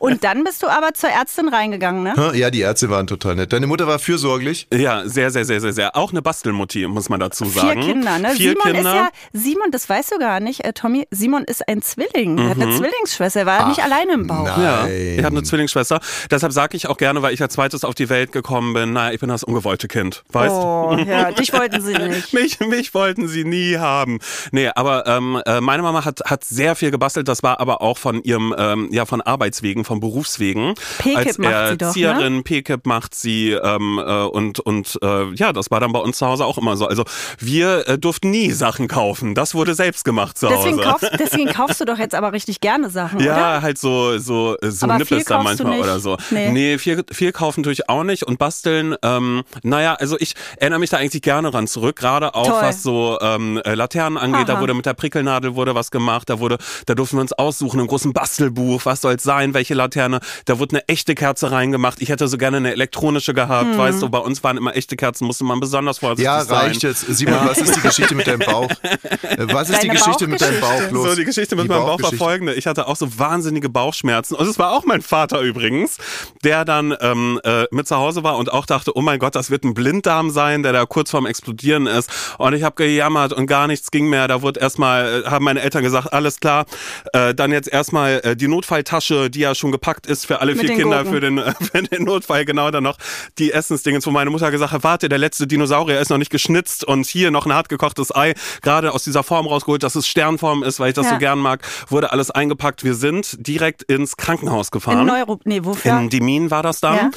Und 0.00 0.24
dann 0.24 0.44
bist 0.44 0.62
du 0.62 0.68
aber 0.68 0.94
zur 0.94 1.10
Ärztin 1.10 1.48
reingegangen, 1.48 2.02
ne? 2.02 2.32
Ja, 2.34 2.50
die 2.50 2.60
Ärzte 2.60 2.90
waren 2.90 3.06
total 3.06 3.34
nett. 3.36 3.52
Deine 3.52 3.66
Mutter 3.66 3.86
war 3.86 3.98
fürsorglich. 3.98 4.66
Ja, 4.72 5.02
sehr, 5.08 5.30
sehr, 5.30 5.44
sehr, 5.44 5.60
sehr, 5.60 5.72
sehr. 5.72 5.96
Auch 5.96 6.10
eine 6.10 6.22
Bastelmutti, 6.22 6.86
muss 6.86 7.08
man 7.08 7.20
dazu 7.20 7.44
Vier 7.46 7.62
sagen. 7.62 7.80
Kinder, 7.82 8.18
ne? 8.18 8.30
Vier 8.30 8.50
Simon 8.50 8.62
Kinder. 8.74 8.78
ist 8.80 8.84
ja, 8.96 9.08
Simon, 9.32 9.70
das 9.70 9.88
weißt 9.88 10.12
du 10.12 10.18
gar 10.18 10.40
nicht, 10.40 10.64
äh, 10.64 10.72
Tommy, 10.72 11.06
Simon 11.10 11.44
ist 11.44 11.66
ein 11.68 11.82
Zwilling. 11.82 12.38
Er 12.38 12.50
hat 12.50 12.56
Mhm. 12.56 12.62
eine 12.64 12.76
Zwillingsschwester, 12.76 13.40
er 13.40 13.46
war 13.46 13.68
nicht 13.68 13.82
alleine 13.82 14.07
Beine 14.08 14.20
im 14.22 14.26
Bauch. 14.26 14.44
Nein. 14.56 14.62
Ja, 14.62 14.86
ich 14.88 15.24
habe 15.24 15.36
eine 15.36 15.42
Zwillingsschwester. 15.42 16.00
Deshalb 16.30 16.52
sage 16.52 16.76
ich 16.76 16.88
auch 16.88 16.96
gerne, 16.96 17.22
weil 17.22 17.34
ich 17.34 17.42
als 17.42 17.54
zweites 17.54 17.84
auf 17.84 17.94
die 17.94 18.08
Welt 18.08 18.32
gekommen 18.32 18.72
bin, 18.74 18.92
naja, 18.92 19.12
ich 19.14 19.20
bin 19.20 19.28
das 19.28 19.44
ungewollte 19.44 19.88
Kind, 19.88 20.24
weißt 20.32 20.54
Oh, 20.54 20.96
ja, 21.06 21.30
dich 21.32 21.52
wollten 21.52 21.80
sie 21.80 21.92
nicht. 21.94 22.32
mich, 22.32 22.60
mich 22.60 22.94
wollten 22.94 23.28
sie 23.28 23.44
nie 23.44 23.76
haben. 23.76 24.18
Nee, 24.52 24.70
aber 24.74 25.06
ähm, 25.06 25.40
äh, 25.46 25.60
meine 25.60 25.82
Mama 25.82 26.04
hat, 26.04 26.20
hat 26.24 26.44
sehr 26.44 26.74
viel 26.74 26.90
gebastelt. 26.90 27.28
Das 27.28 27.42
war 27.42 27.60
aber 27.60 27.82
auch 27.82 27.98
von 27.98 28.22
ihrem, 28.22 28.54
ähm, 28.56 28.88
ja, 28.90 29.04
von 29.06 29.20
Arbeitswegen, 29.20 29.84
von 29.84 30.00
Berufswegen. 30.00 30.74
P-Kip 30.98 31.16
Als 31.16 31.38
macht 31.38 31.68
sie 31.68 31.76
doch, 31.76 31.86
ne? 31.86 31.86
Erzieherin, 31.88 32.44
P-Kip 32.44 32.86
macht 32.86 33.14
sie 33.14 33.52
ähm, 33.52 33.98
äh, 34.04 34.22
und, 34.24 34.60
und 34.60 34.98
äh, 35.02 35.32
ja, 35.34 35.52
das 35.52 35.70
war 35.70 35.80
dann 35.80 35.92
bei 35.92 36.00
uns 36.00 36.18
zu 36.18 36.26
Hause 36.26 36.44
auch 36.44 36.58
immer 36.58 36.76
so. 36.76 36.86
Also 36.86 37.04
wir 37.38 37.86
äh, 37.88 37.98
durften 37.98 38.30
nie 38.30 38.50
Sachen 38.52 38.88
kaufen. 38.88 39.34
Das 39.34 39.54
wurde 39.54 39.74
selbst 39.74 40.04
gemacht 40.04 40.38
zu 40.38 40.46
Deswegen, 40.48 40.78
Hause. 40.78 40.88
kaufst, 40.88 41.10
deswegen 41.18 41.52
kaufst 41.52 41.80
du 41.80 41.84
doch 41.84 41.98
jetzt 41.98 42.14
aber 42.14 42.32
richtig 42.32 42.60
gerne 42.60 42.90
Sachen, 42.90 43.20
Ja, 43.20 43.34
oder? 43.34 43.62
halt 43.62 43.78
so, 43.78 43.97
so, 44.18 44.56
so 44.62 44.84
Aber 44.86 44.94
Nippes 44.94 45.08
viel 45.08 45.24
da 45.24 45.42
manchmal 45.42 45.72
nicht? 45.76 45.84
oder 45.84 46.00
so. 46.00 46.16
Nee. 46.30 46.50
Nee, 46.50 46.78
viel, 46.78 47.04
viel 47.10 47.32
kaufen 47.32 47.62
tue 47.62 47.72
ich 47.72 47.88
auch 47.88 48.04
nicht 48.04 48.22
und 48.24 48.38
basteln, 48.38 48.94
ähm, 49.02 49.42
naja, 49.62 49.94
also 49.94 50.16
ich 50.18 50.34
erinnere 50.56 50.78
mich 50.80 50.90
da 50.90 50.96
eigentlich 50.98 51.22
gerne 51.22 51.52
ran 51.52 51.66
zurück, 51.66 51.96
gerade 51.96 52.34
auch 52.34 52.46
Toll. 52.46 52.62
was 52.62 52.82
so 52.82 53.18
ähm, 53.20 53.60
äh, 53.64 53.74
Laternen 53.74 54.18
angeht, 54.18 54.48
da 54.48 54.54
Aha. 54.54 54.60
wurde 54.60 54.74
mit 54.74 54.86
der 54.86 54.94
Prickelnadel 54.94 55.54
wurde 55.54 55.74
was 55.74 55.90
gemacht, 55.90 56.30
da 56.30 56.38
wurde, 56.40 56.58
da 56.86 56.94
durften 56.94 57.16
wir 57.16 57.22
uns 57.22 57.32
aussuchen, 57.32 57.80
im 57.80 57.86
großen 57.86 58.12
Bastelbuch, 58.12 58.82
was 58.84 59.00
soll's 59.00 59.22
sein, 59.22 59.54
welche 59.54 59.74
Laterne, 59.74 60.20
da 60.46 60.58
wurde 60.58 60.76
eine 60.76 60.88
echte 60.88 61.14
Kerze 61.14 61.50
reingemacht, 61.50 62.00
ich 62.00 62.08
hätte 62.08 62.28
so 62.28 62.38
gerne 62.38 62.58
eine 62.58 62.72
elektronische 62.72 63.34
gehabt, 63.34 63.66
Hm. 63.72 63.78
weißt 63.78 64.02
du, 64.02 64.08
bei 64.08 64.18
uns 64.18 64.42
waren 64.44 64.56
immer 64.56 64.74
echte 64.76 64.96
Kerzen, 64.96 65.26
musste 65.26 65.44
man 65.44 65.60
besonders 65.60 65.98
vorsichtig 65.98 66.24
Ja, 66.24 66.44
sein. 66.44 66.58
reicht 66.68 66.82
jetzt. 66.82 67.06
Simon, 67.08 67.38
was 67.46 67.58
ist 67.58 67.76
die 67.76 67.80
Geschichte 67.80 68.14
mit 68.14 68.26
deinem 68.26 68.40
Bauch? 68.40 68.70
Äh, 68.82 69.46
Was 69.52 69.70
ist 69.70 69.82
die 69.82 69.88
Deine 69.88 69.98
Geschichte 69.98 70.26
mit 70.26 70.40
deinem 70.40 70.60
Bauch 70.60 70.90
los? 70.90 71.08
So, 71.10 71.14
die 71.16 71.24
Geschichte 71.24 71.56
mit 71.56 71.68
meinem 71.68 71.82
Bauch 71.84 72.00
war 72.02 72.12
folgende. 72.12 72.54
Ich 72.54 72.66
hatte 72.66 72.86
auch 72.86 72.96
so 72.96 73.18
wahnsinnige 73.18 73.68
Bauchschmerzen. 73.88 74.34
Und 74.34 74.46
es 74.46 74.58
war 74.58 74.72
auch 74.72 74.84
mein 74.84 75.00
Vater 75.00 75.40
übrigens, 75.40 75.96
der 76.44 76.66
dann 76.66 76.94
ähm, 77.00 77.40
äh, 77.42 77.64
mit 77.70 77.88
zu 77.88 77.96
Hause 77.96 78.22
war 78.22 78.36
und 78.36 78.52
auch 78.52 78.66
dachte, 78.66 78.92
oh 78.94 79.00
mein 79.00 79.18
Gott, 79.18 79.34
das 79.34 79.50
wird 79.50 79.64
ein 79.64 79.72
Blinddarm 79.72 80.28
sein, 80.30 80.62
der 80.62 80.74
da 80.74 80.84
kurz 80.84 81.10
vorm 81.10 81.24
Explodieren 81.24 81.86
ist. 81.86 82.10
Und 82.36 82.52
ich 82.52 82.62
habe 82.64 82.76
gejammert 82.76 83.32
und 83.32 83.46
gar 83.46 83.66
nichts 83.66 83.90
ging 83.90 84.10
mehr. 84.10 84.28
Da 84.28 84.42
wurde 84.42 84.60
erstmal, 84.60 85.22
äh, 85.22 85.30
haben 85.30 85.44
meine 85.46 85.62
Eltern 85.62 85.82
gesagt, 85.82 86.12
alles 86.12 86.38
klar, 86.40 86.66
äh, 87.14 87.34
dann 87.34 87.50
jetzt 87.50 87.68
erstmal 87.68 88.20
äh, 88.24 88.36
die 88.36 88.46
Notfalltasche, 88.48 89.30
die 89.30 89.40
ja 89.40 89.54
schon 89.54 89.72
gepackt 89.72 90.06
ist 90.06 90.26
für 90.26 90.40
alle 90.42 90.54
Mit 90.54 90.66
vier 90.66 90.76
Kinder, 90.76 91.04
Gurken. 91.04 91.12
für 91.14 91.20
den, 91.20 91.38
äh, 91.38 91.54
für 91.72 91.82
den 91.82 92.04
Notfall, 92.04 92.44
genau 92.44 92.70
dann 92.70 92.84
noch 92.84 92.98
die 93.38 93.52
Essensdinge, 93.52 94.00
wo 94.04 94.10
meine 94.10 94.28
Mutter 94.28 94.50
gesagt 94.50 94.72
hat, 94.72 94.84
warte, 94.84 95.08
der 95.08 95.18
letzte 95.18 95.46
Dinosaurier 95.46 95.98
ist 95.98 96.10
noch 96.10 96.18
nicht 96.18 96.30
geschnitzt 96.30 96.84
und 96.84 97.06
hier 97.06 97.30
noch 97.30 97.46
ein 97.46 97.54
hart 97.54 97.70
gekochtes 97.70 98.14
Ei, 98.14 98.34
gerade 98.60 98.92
aus 98.92 99.02
dieser 99.04 99.22
Form 99.22 99.46
rausgeholt, 99.46 99.82
dass 99.82 99.94
es 99.94 100.06
Sternform 100.06 100.62
ist, 100.62 100.78
weil 100.78 100.90
ich 100.90 100.94
das 100.94 101.06
Ja. 101.06 101.12
so 101.14 101.18
gern 101.18 101.38
mag, 101.38 101.62
wurde 101.88 102.12
alles 102.12 102.30
eingepackt. 102.30 102.84
Wir 102.84 102.94
sind 102.94 103.46
direkt 103.46 103.77
ins 103.84 104.16
Krankenhaus 104.16 104.70
gefahren. 104.70 105.00
In 105.00 105.06
Neuro... 105.06 105.38
Nee, 105.44 105.64
wofür? 105.64 105.98
In 105.98 106.08
Dimin 106.08 106.50
war 106.50 106.62
das 106.62 106.80
dann. 106.80 106.96
Ja. 106.96 107.10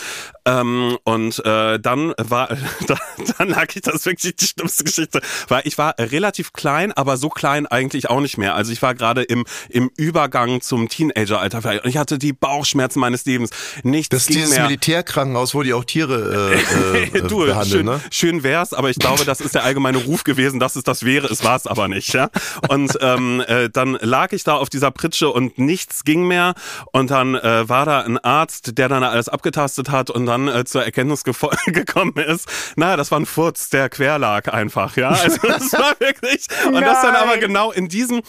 Ähm, 0.46 0.98
und 1.04 1.44
äh, 1.46 1.80
dann 1.80 2.14
war, 2.18 2.50
da, 2.88 2.98
dann 3.38 3.50
lag 3.50 3.68
ich, 3.76 3.82
das 3.82 3.96
ist 3.96 4.06
wirklich 4.06 4.36
die 4.36 4.46
schlimmste 4.46 4.84
Geschichte, 4.84 5.22
weil 5.48 5.62
ich 5.66 5.78
war 5.78 5.96
relativ 6.00 6.54
klein, 6.54 6.92
aber 6.92 7.18
so 7.18 7.30
klein 7.30 7.68
eigentlich 7.68 8.10
auch 8.10 8.22
nicht 8.22 8.38
mehr. 8.38 8.56
Also 8.56 8.72
ich 8.72 8.82
war 8.82 8.96
gerade 8.96 9.24
im, 9.24 9.46
im 9.70 9.92
Übergang 9.98 10.62
zum 10.62 10.90
Teenageralter 10.90 11.86
ich 11.86 11.98
hatte 11.98 12.18
die 12.18 12.34
Bauchschmerzen 12.34 13.00
meines 13.00 13.26
Lebens. 13.26 13.52
Nichts 13.84 14.10
Das 14.10 14.22
ist 14.22 14.30
dieses 14.30 14.50
mehr. 14.52 14.64
Militärkrankenhaus, 14.64 15.54
wo 15.54 15.64
die 15.64 15.74
auch 15.74 15.86
Tiere 15.86 16.54
äh, 16.54 17.04
äh, 17.18 17.22
du, 17.28 17.46
behandeln, 17.46 17.68
schön, 17.70 17.86
ne? 17.86 18.02
schön 18.10 18.44
wär's, 18.44 18.74
aber 18.74 18.90
ich 18.90 18.98
glaube, 18.98 19.26
das 19.26 19.42
ist 19.42 19.56
der 19.56 19.64
allgemeine 19.64 19.98
Ruf 19.98 20.24
gewesen, 20.24 20.60
dass 20.60 20.76
es 20.76 20.84
das 20.84 21.06
wäre. 21.06 21.28
Es 21.28 21.44
war 21.44 21.56
es 21.56 21.68
aber 21.68 21.88
nicht, 21.88 22.14
ja. 22.14 22.30
Und 22.70 22.98
ähm, 23.02 23.44
äh, 23.48 23.70
dann 23.70 23.98
lag 24.02 24.32
ich 24.32 24.44
da 24.44 24.56
auf 24.56 24.70
dieser 24.70 24.92
Pritsche 24.92 25.30
und 25.30 25.58
nichts 25.58 26.04
ging 26.04 26.28
mehr. 26.28 26.54
Und 26.92 27.12
dann 27.12 27.36
äh, 27.36 27.68
war 27.70 27.86
da 27.86 28.02
ein 28.02 28.18
Arzt, 28.18 28.78
der 28.78 28.90
dann 28.90 29.04
alles 29.04 29.30
abgetastet 29.30 29.90
hat 29.90 30.10
und 30.10 30.26
dann 30.32 30.48
äh, 30.48 30.66
zur 30.66 30.84
Erkenntnis 30.84 31.24
gekommen 31.66 32.16
ist, 32.16 32.48
naja, 32.76 32.98
das 32.98 33.12
war 33.12 33.20
ein 33.20 33.26
Furz, 33.26 33.70
der 33.70 33.90
quer 33.90 34.18
lag 34.20 34.48
einfach, 34.52 34.98
ja. 34.98 35.10
Also 35.10 35.38
das 35.48 35.72
war 35.74 35.94
wirklich. 36.00 36.46
Und 36.68 36.82
das 36.82 37.02
dann 37.02 37.16
aber 37.16 37.32
Nein. 37.32 37.40
genau 37.42 37.72
in 37.72 37.88
diesem, 37.88 38.22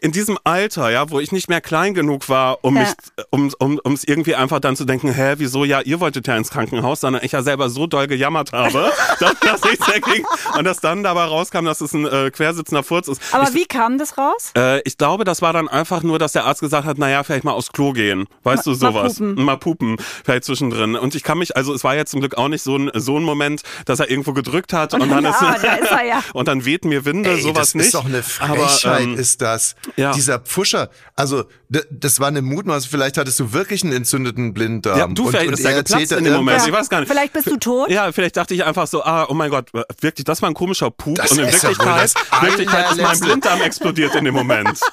in 0.00 0.12
diesem 0.12 0.38
Alter, 0.44 0.90
ja, 0.90 1.10
wo 1.10 1.20
ich 1.20 1.32
nicht 1.32 1.48
mehr 1.48 1.60
klein 1.60 1.94
genug 1.94 2.28
war, 2.28 2.58
um 2.62 2.76
Ja. 2.76 2.82
mich, 2.82 2.90
um, 3.30 3.52
um, 3.58 3.80
um 3.82 3.92
es 3.94 4.04
irgendwie 4.04 4.34
einfach 4.34 4.60
dann 4.60 4.76
zu 4.76 4.84
denken, 4.84 5.12
hä, 5.12 5.34
wieso, 5.38 5.64
ja, 5.64 5.80
ihr 5.80 6.00
wolltet 6.00 6.26
ja 6.26 6.36
ins 6.36 6.50
Krankenhaus, 6.50 7.00
sondern 7.00 7.24
ich 7.24 7.32
ja 7.32 7.42
selber 7.42 7.68
so 7.70 7.86
doll 7.86 8.06
gejammert 8.06 8.52
habe, 8.52 8.92
dass 9.20 9.34
das 9.40 9.62
nichts 9.64 9.86
mehr 9.88 10.00
ging. 10.00 10.24
Und 10.56 10.64
dass 10.64 10.80
dann 10.80 11.02
dabei 11.02 11.24
rauskam, 11.24 11.64
dass 11.64 11.80
es 11.80 11.92
ein 11.94 12.06
äh, 12.06 12.30
quersitzender 12.30 12.82
Furz 12.82 13.08
ist. 13.08 13.20
Aber 13.32 13.44
ich, 13.48 13.54
wie 13.54 13.66
kam 13.66 13.98
das 13.98 14.18
raus? 14.18 14.52
äh, 14.56 14.80
ich 14.82 14.98
glaube, 14.98 15.24
das 15.24 15.42
war 15.42 15.52
dann 15.52 15.68
einfach 15.68 16.02
nur, 16.02 16.18
dass 16.18 16.32
der 16.32 16.44
Arzt 16.44 16.60
gesagt 16.60 16.86
hat, 16.86 16.98
naja, 16.98 17.22
vielleicht 17.24 17.44
mal 17.44 17.52
aufs 17.52 17.72
Klo 17.72 17.92
gehen. 17.92 18.26
Weißt 18.42 18.66
Ma- 18.66 18.72
du, 18.72 18.78
sowas. 18.78 19.20
mal 19.20 19.26
pupen. 19.34 19.44
Mal 19.44 19.56
pupen, 19.56 19.96
vielleicht 20.24 20.44
zwischendrin. 20.44 20.96
Und 20.96 21.14
ich 21.14 21.22
kann 21.22 21.38
mich, 21.38 21.45
also 21.54 21.74
es 21.74 21.84
war 21.84 21.94
jetzt 21.94 22.10
zum 22.10 22.20
Glück 22.20 22.36
auch 22.36 22.48
nicht 22.48 22.62
so 22.62 22.76
ein, 22.76 22.90
so 22.94 23.16
ein 23.18 23.22
Moment, 23.22 23.62
dass 23.84 24.00
er 24.00 24.10
irgendwo 24.10 24.32
gedrückt 24.32 24.72
hat 24.72 24.94
und, 24.94 25.00
dann 25.08 25.22
Ja, 25.24 25.30
ist, 25.30 25.40
da 25.62 25.74
ist 25.76 25.90
er 25.92 26.04
ja. 26.04 26.22
und 26.32 26.48
dann 26.48 26.64
wehten 26.64 26.88
mir 26.88 27.04
Winde, 27.04 27.30
Ey, 27.30 27.40
sowas 27.42 27.68
das 27.68 27.74
nicht. 27.74 27.86
ist 27.86 27.94
doch 27.94 28.04
eine 28.06 28.22
Aber, 28.40 28.68
Frechheit, 28.68 29.02
ähm, 29.02 29.18
ist 29.18 29.42
das. 29.42 29.76
ja. 29.96 30.12
Dieser 30.12 30.38
Pfuscher, 30.40 30.90
also 31.14 31.44
das 31.90 32.20
war 32.20 32.28
eine 32.28 32.42
Mutmaßung, 32.42 32.90
vielleicht 32.90 33.18
hattest 33.18 33.38
du 33.40 33.52
wirklich 33.52 33.82
einen 33.82 33.92
entzündeten 33.92 34.54
Blinddarm. 34.54 34.98
Ja, 34.98 35.06
du, 35.08 35.28
vielleicht 35.28 35.50
ist 35.50 35.64
der 35.64 35.72
er 35.72 35.76
geplatzt 35.82 36.00
erzählte 36.02 36.16
in 36.16 36.24
dem 36.24 36.34
Moment. 36.34 36.62
Ich 36.66 36.72
weiß 36.72 36.88
gar 36.88 37.00
nicht. 37.00 37.10
Vielleicht 37.10 37.32
bist 37.32 37.46
du 37.50 37.56
tot? 37.56 37.90
Ja, 37.90 38.10
vielleicht 38.12 38.36
dachte 38.36 38.54
ich 38.54 38.64
einfach 38.64 38.86
so, 38.86 39.02
ah, 39.04 39.26
oh 39.28 39.34
mein 39.34 39.50
Gott, 39.50 39.70
wirklich, 40.00 40.24
das 40.24 40.42
war 40.42 40.48
ein 40.48 40.54
komischer 40.54 40.90
Pup. 40.90 41.16
Das 41.16 41.32
und 41.32 41.40
in 41.40 41.46
ist 41.48 41.62
Wirklichkeit, 41.62 42.02
das 42.14 42.42
Wirklichkeit 42.42 42.90
ist 42.92 43.00
mein. 43.02 43.20
Blinddarm 43.20 43.60
explodiert 43.62 44.14
in 44.14 44.24
dem 44.24 44.34
Moment. 44.34 44.78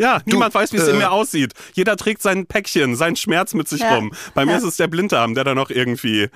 Ja, 0.00 0.20
niemand 0.24 0.54
weiß, 0.54 0.72
wie 0.72 0.78
es 0.78 0.88
in 0.88 0.94
äh, 0.96 0.98
mir 0.98 1.10
aussieht. 1.12 1.52
Jeder 1.74 1.96
trägt 1.96 2.22
sein 2.22 2.46
Päckchen, 2.46 2.96
seinen 2.96 3.16
Schmerz 3.16 3.52
mit 3.54 3.68
sich 3.68 3.80
Ja. 3.82 3.94
rum. 3.96 4.12
Bei 4.34 4.44
mir 4.46 4.52
Ja. 4.52 4.58
ist 4.58 4.64
es 4.64 4.76
der 4.76 4.86
Blinddarm, 4.88 5.34
der 5.34 5.44
da 5.44 5.54
noch 5.54 5.68
irgendwie. 5.70 6.28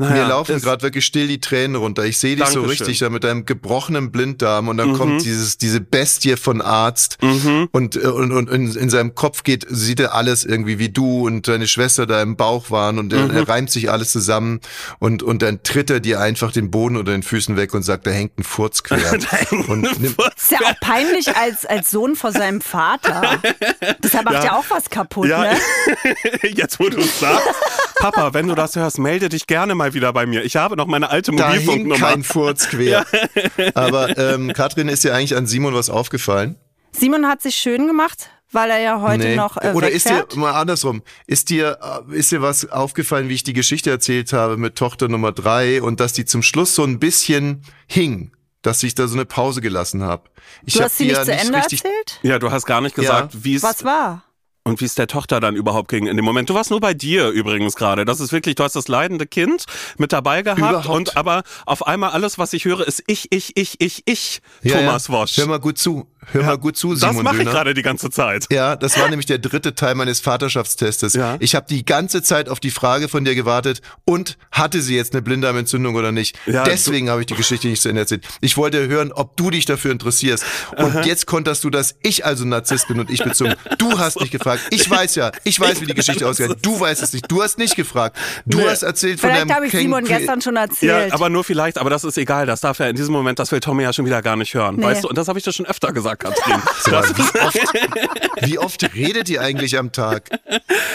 Naja, 0.00 0.14
Mir 0.22 0.28
laufen 0.28 0.60
gerade 0.60 0.82
wirklich 0.82 1.04
still 1.04 1.26
die 1.26 1.40
Tränen 1.40 1.76
runter. 1.76 2.04
Ich 2.04 2.18
sehe 2.18 2.36
dich 2.36 2.46
so 2.46 2.62
richtig 2.62 2.98
da 3.00 3.10
mit 3.10 3.24
deinem 3.24 3.44
gebrochenen 3.44 4.12
Blinddarm 4.12 4.68
und 4.68 4.76
dann 4.76 4.90
Mhm. 4.90 4.96
kommt 4.96 5.24
dieses 5.24 5.58
diese 5.58 5.80
Bestie 5.80 6.36
von 6.36 6.62
Arzt 6.62 7.18
und, 7.72 7.96
äh, 7.96 8.06
und 8.06 8.32
und 8.32 8.48
in, 8.50 8.74
in 8.76 8.90
seinem 8.90 9.14
Kopf 9.16 9.42
geht 9.42 9.66
sieht 9.68 9.98
er 10.00 10.14
alles 10.14 10.44
irgendwie 10.44 10.78
wie 10.78 10.88
du 10.88 11.26
und 11.26 11.48
deine 11.48 11.66
Schwester 11.66 12.06
da 12.06 12.22
im 12.22 12.36
Bauch 12.36 12.70
waren 12.70 12.98
und 12.98 13.12
er, 13.12 13.24
Mhm. 13.26 13.30
er 13.36 13.48
reimt 13.48 13.70
sich 13.70 13.90
alles 13.90 14.12
zusammen 14.12 14.60
und 15.00 15.22
und 15.22 15.42
dann 15.42 15.62
tritt 15.64 15.90
er 15.90 16.00
dir 16.00 16.20
einfach 16.20 16.52
den 16.52 16.70
Boden 16.70 16.96
unter 16.96 17.12
den 17.12 17.22
Füßen 17.24 17.56
weg 17.56 17.74
und 17.74 17.82
sagt, 17.82 18.06
da 18.06 18.10
hängt 18.10 18.38
ein 18.38 18.44
Furz 18.44 18.82
quer. 18.84 18.98
und 19.68 19.82
nimmt, 20.00 20.16
Ist 20.36 20.50
ja 20.52 20.58
auch 20.64 20.78
peinlich 20.80 21.36
als, 21.36 21.66
als 21.66 21.90
Sohn 21.90 22.14
vor 22.14 22.30
seinem 22.32 22.60
Vater. 22.60 23.40
Deshalb 24.02 24.26
macht 24.26 24.34
Ja. 24.36 24.44
ja 24.44 24.52
auch 24.58 24.64
was 24.68 24.88
kaputt, 24.90 25.28
Ja, 25.28 25.42
ne? 25.42 25.56
jetzt 26.54 26.78
wo 26.78 26.88
du 26.88 26.98
es 26.98 27.18
sagst. 27.20 27.46
Papa, 28.00 28.32
wenn 28.32 28.46
du 28.46 28.54
das 28.54 28.76
hörst, 28.76 28.98
melde 28.98 29.28
dich 29.28 29.46
gerne 29.48 29.74
mal 29.74 29.87
wieder 29.94 30.12
bei 30.12 30.26
mir. 30.26 30.44
Ich 30.44 30.56
habe 30.56 30.76
noch 30.76 30.86
meine 30.86 31.10
alte 31.10 31.32
Mobilfunknummer. 31.32 31.96
kein 32.06 32.22
Furz 32.24 32.68
quer. 32.68 33.04
Aber 33.74 34.16
ähm, 34.18 34.52
Katrin, 34.52 34.88
ist 34.88 35.04
dir 35.04 35.14
eigentlich 35.14 35.36
an 35.36 35.46
Simon 35.46 35.74
was 35.74 35.90
aufgefallen? 35.90 36.56
Simon 36.92 37.26
hat 37.26 37.42
sich 37.42 37.54
schön 37.56 37.86
gemacht, 37.86 38.30
weil 38.50 38.70
er 38.70 38.78
ja 38.80 39.00
heute 39.00 39.24
Nee. 39.24 39.36
noch 39.36 39.56
äh, 39.58 39.72
Oder 39.74 39.90
ist 39.90 40.06
dir, 40.06 40.10
wegfährt. 40.12 40.36
mal 40.36 40.52
andersrum, 40.52 41.02
ist 41.26 41.50
dir, 41.50 41.78
äh, 42.10 42.16
ist 42.16 42.32
dir 42.32 42.40
was 42.42 42.70
aufgefallen, 42.70 43.28
wie 43.28 43.34
ich 43.34 43.44
die 43.44 43.52
Geschichte 43.52 43.90
erzählt 43.90 44.32
habe 44.32 44.56
mit 44.56 44.76
Tochter 44.76 45.08
Nummer 45.08 45.32
drei 45.32 45.82
und 45.82 46.00
dass 46.00 46.12
die 46.14 46.24
zum 46.24 46.42
Schluss 46.42 46.74
so 46.74 46.82
ein 46.84 46.98
bisschen 46.98 47.62
hing, 47.86 48.32
dass 48.62 48.82
ich 48.82 48.94
da 48.94 49.06
so 49.06 49.14
eine 49.14 49.24
Pause 49.26 49.60
gelassen 49.60 50.02
habe? 50.02 50.28
Ich 50.64 50.74
du 50.74 50.80
hab 50.80 50.86
hast 50.86 50.96
sie 50.98 51.04
nicht 51.04 51.16
ja 51.16 51.24
zu 51.24 51.32
Ende 51.32 51.58
richtig, 51.58 51.84
erzählt? 51.84 52.20
Ja, 52.22 52.38
du 52.38 52.50
hast 52.50 52.64
gar 52.64 52.80
nicht 52.80 52.94
gesagt, 52.96 53.44
wie 53.44 53.54
es 53.56 53.62
Was 53.62 53.84
war? 53.84 54.24
Und 54.68 54.80
wie 54.80 54.84
es 54.84 54.94
der 54.94 55.06
Tochter 55.06 55.40
dann 55.40 55.56
überhaupt 55.56 55.88
ging 55.88 56.06
in 56.06 56.16
dem 56.16 56.24
Moment. 56.24 56.50
Du 56.50 56.54
warst 56.54 56.70
nur 56.70 56.80
bei 56.80 56.94
dir 56.94 57.30
übrigens 57.30 57.74
gerade. 57.74 58.04
Das 58.04 58.20
ist 58.20 58.32
wirklich, 58.32 58.54
du 58.54 58.64
hast 58.64 58.76
das 58.76 58.86
leidende 58.88 59.26
Kind 59.26 59.64
mit 59.96 60.12
dabei 60.12 60.42
gehabt 60.42 60.58
Überhaupt. 60.60 60.88
und 60.88 61.16
aber 61.16 61.42
auf 61.66 61.86
einmal 61.86 62.10
alles, 62.10 62.38
was 62.38 62.52
ich 62.52 62.64
höre, 62.64 62.86
ist 62.86 63.02
ich, 63.06 63.28
ich, 63.32 63.56
ich, 63.56 63.80
ich, 63.80 64.02
ich, 64.04 64.40
Ja, 64.62 64.76
Thomas 64.76 65.08
ja. 65.08 65.14
Wosch. 65.14 65.36
Hör 65.36 65.46
mal 65.46 65.58
gut 65.58 65.78
zu. 65.78 66.06
Hör 66.32 66.42
mal 66.44 66.58
gut 66.58 66.76
zu, 66.76 66.94
Simon 66.94 67.14
das 67.16 67.22
mache 67.24 67.36
ich 67.36 67.42
Döner. 67.42 67.50
gerade 67.52 67.74
die 67.74 67.82
ganze 67.82 68.10
Zeit. 68.10 68.46
Ja, 68.50 68.76
das 68.76 68.98
war 68.98 69.08
nämlich 69.08 69.26
der 69.26 69.38
dritte 69.38 69.74
Teil 69.74 69.94
meines 69.94 70.20
Vaterschaftstestes. 70.20 71.14
Ja. 71.14 71.36
Ich 71.40 71.54
habe 71.54 71.66
die 71.68 71.84
ganze 71.84 72.22
Zeit 72.22 72.48
auf 72.48 72.60
die 72.60 72.70
Frage 72.70 73.08
von 73.08 73.24
dir 73.24 73.34
gewartet 73.34 73.80
und 74.04 74.36
hatte 74.52 74.80
sie 74.82 74.96
jetzt 74.96 75.12
eine 75.14 75.22
Blinddarmentzündung 75.22 75.94
oder 75.94 76.12
nicht. 76.12 76.38
Ja, 76.46 76.64
Deswegen 76.64 77.10
habe 77.10 77.20
ich 77.20 77.26
die 77.26 77.34
Geschichte 77.34 77.68
nicht 77.68 77.82
zu 77.82 77.88
Ende 77.88 78.02
erzählt. 78.02 78.24
Ich 78.40 78.56
wollte 78.56 78.88
hören, 78.88 79.12
ob 79.12 79.36
du 79.36 79.50
dich 79.50 79.64
dafür 79.64 79.92
interessierst. 79.92 80.44
Und 80.76 81.04
jetzt 81.06 81.26
konterst 81.26 81.64
du, 81.64 81.70
dass 81.70 81.94
ich 82.02 82.24
also 82.24 82.44
Narzisst 82.44 82.88
bin 82.88 82.98
und 83.00 83.10
ich 83.10 83.22
bezogen. 83.22 83.54
Du 83.78 83.98
hast 83.98 84.20
nicht 84.20 84.30
gefragt. 84.32 84.62
Ich 84.70 84.88
weiß 84.88 85.14
ja, 85.14 85.32
ich 85.44 85.58
weiß, 85.60 85.80
wie 85.80 85.86
die 85.86 85.94
Geschichte 85.98 86.26
ausgeht. 86.26 86.56
Du 86.62 86.78
weißt 86.78 87.02
es 87.02 87.12
nicht. 87.12 87.30
Du 87.30 87.42
hast 87.42 87.58
nicht 87.58 87.76
gefragt. 87.76 88.16
Du 88.46 88.58
Nee. 88.58 88.64
hast 88.68 88.82
erzählt 88.82 89.20
von 89.20 89.30
Vielleicht 89.30 89.42
deinem 89.48 89.54
habe 89.56 89.66
ich 89.66 89.72
Ken- 89.72 89.80
Simon 89.80 90.04
gestern 90.04 90.40
schon 90.40 90.54
Ja, 90.56 90.62
erzählt. 90.62 91.12
aber 91.12 91.28
nur 91.30 91.44
vielleicht, 91.44 91.78
aber 91.78 91.90
das 91.90 92.04
ist 92.04 92.18
egal. 92.18 92.46
Das 92.46 92.60
darf 92.60 92.78
er 92.80 92.90
in 92.90 92.96
diesem 92.96 93.12
Moment, 93.12 93.38
das 93.38 93.52
will 93.52 93.60
Tommy 93.60 93.82
ja 93.82 93.92
schon 93.92 94.04
wieder 94.06 94.22
gar 94.22 94.36
nicht 94.36 94.54
hören. 94.54 94.76
Nee. 94.76 94.82
Weißt 94.84 95.04
du, 95.04 95.08
und 95.08 95.16
das 95.18 95.28
habe 95.28 95.38
ich 95.38 95.44
dir 95.44 95.52
schon 95.52 95.66
öfter 95.66 95.92
gesagt, 95.92 96.17
Katrin. 96.18 96.62
Mal, 96.90 97.04
wie, 97.04 97.40
oft, 97.40 98.42
wie 98.42 98.58
oft 98.58 98.94
redet 98.94 99.28
ihr 99.28 99.40
eigentlich 99.40 99.78
am 99.78 99.92
Tag? 99.92 100.30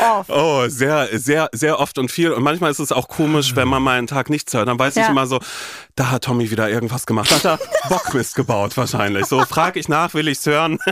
Oft. 0.01 0.29
Oh, 0.29 0.67
sehr, 0.67 1.07
sehr, 1.17 1.49
sehr 1.53 1.79
oft 1.79 1.97
und 1.97 2.11
viel. 2.11 2.31
Und 2.31 2.43
manchmal 2.43 2.71
ist 2.71 2.79
es 2.79 2.91
auch 2.91 3.07
komisch, 3.07 3.55
wenn 3.55 3.67
man 3.67 3.81
mal 3.81 3.97
einen 3.97 4.07
Tag 4.07 4.29
nichts 4.29 4.53
hört. 4.53 4.67
Dann 4.67 4.77
weiß 4.79 4.95
ich 4.97 5.03
Ja. 5.03 5.09
immer 5.09 5.25
so, 5.27 5.39
da 5.95 6.11
hat 6.11 6.23
Tommy 6.25 6.51
wieder 6.51 6.69
irgendwas 6.69 7.05
gemacht. 7.05 7.31
Da 7.31 7.35
hat 7.35 7.45
er 7.45 7.59
Bockmist 7.89 8.35
gebaut 8.35 8.75
wahrscheinlich. 8.77 9.25
So 9.27 9.43
frage 9.45 9.79
ich 9.79 9.87
nach, 9.89 10.13
will 10.13 10.27
ich's 10.27 10.45
hören. 10.45 10.79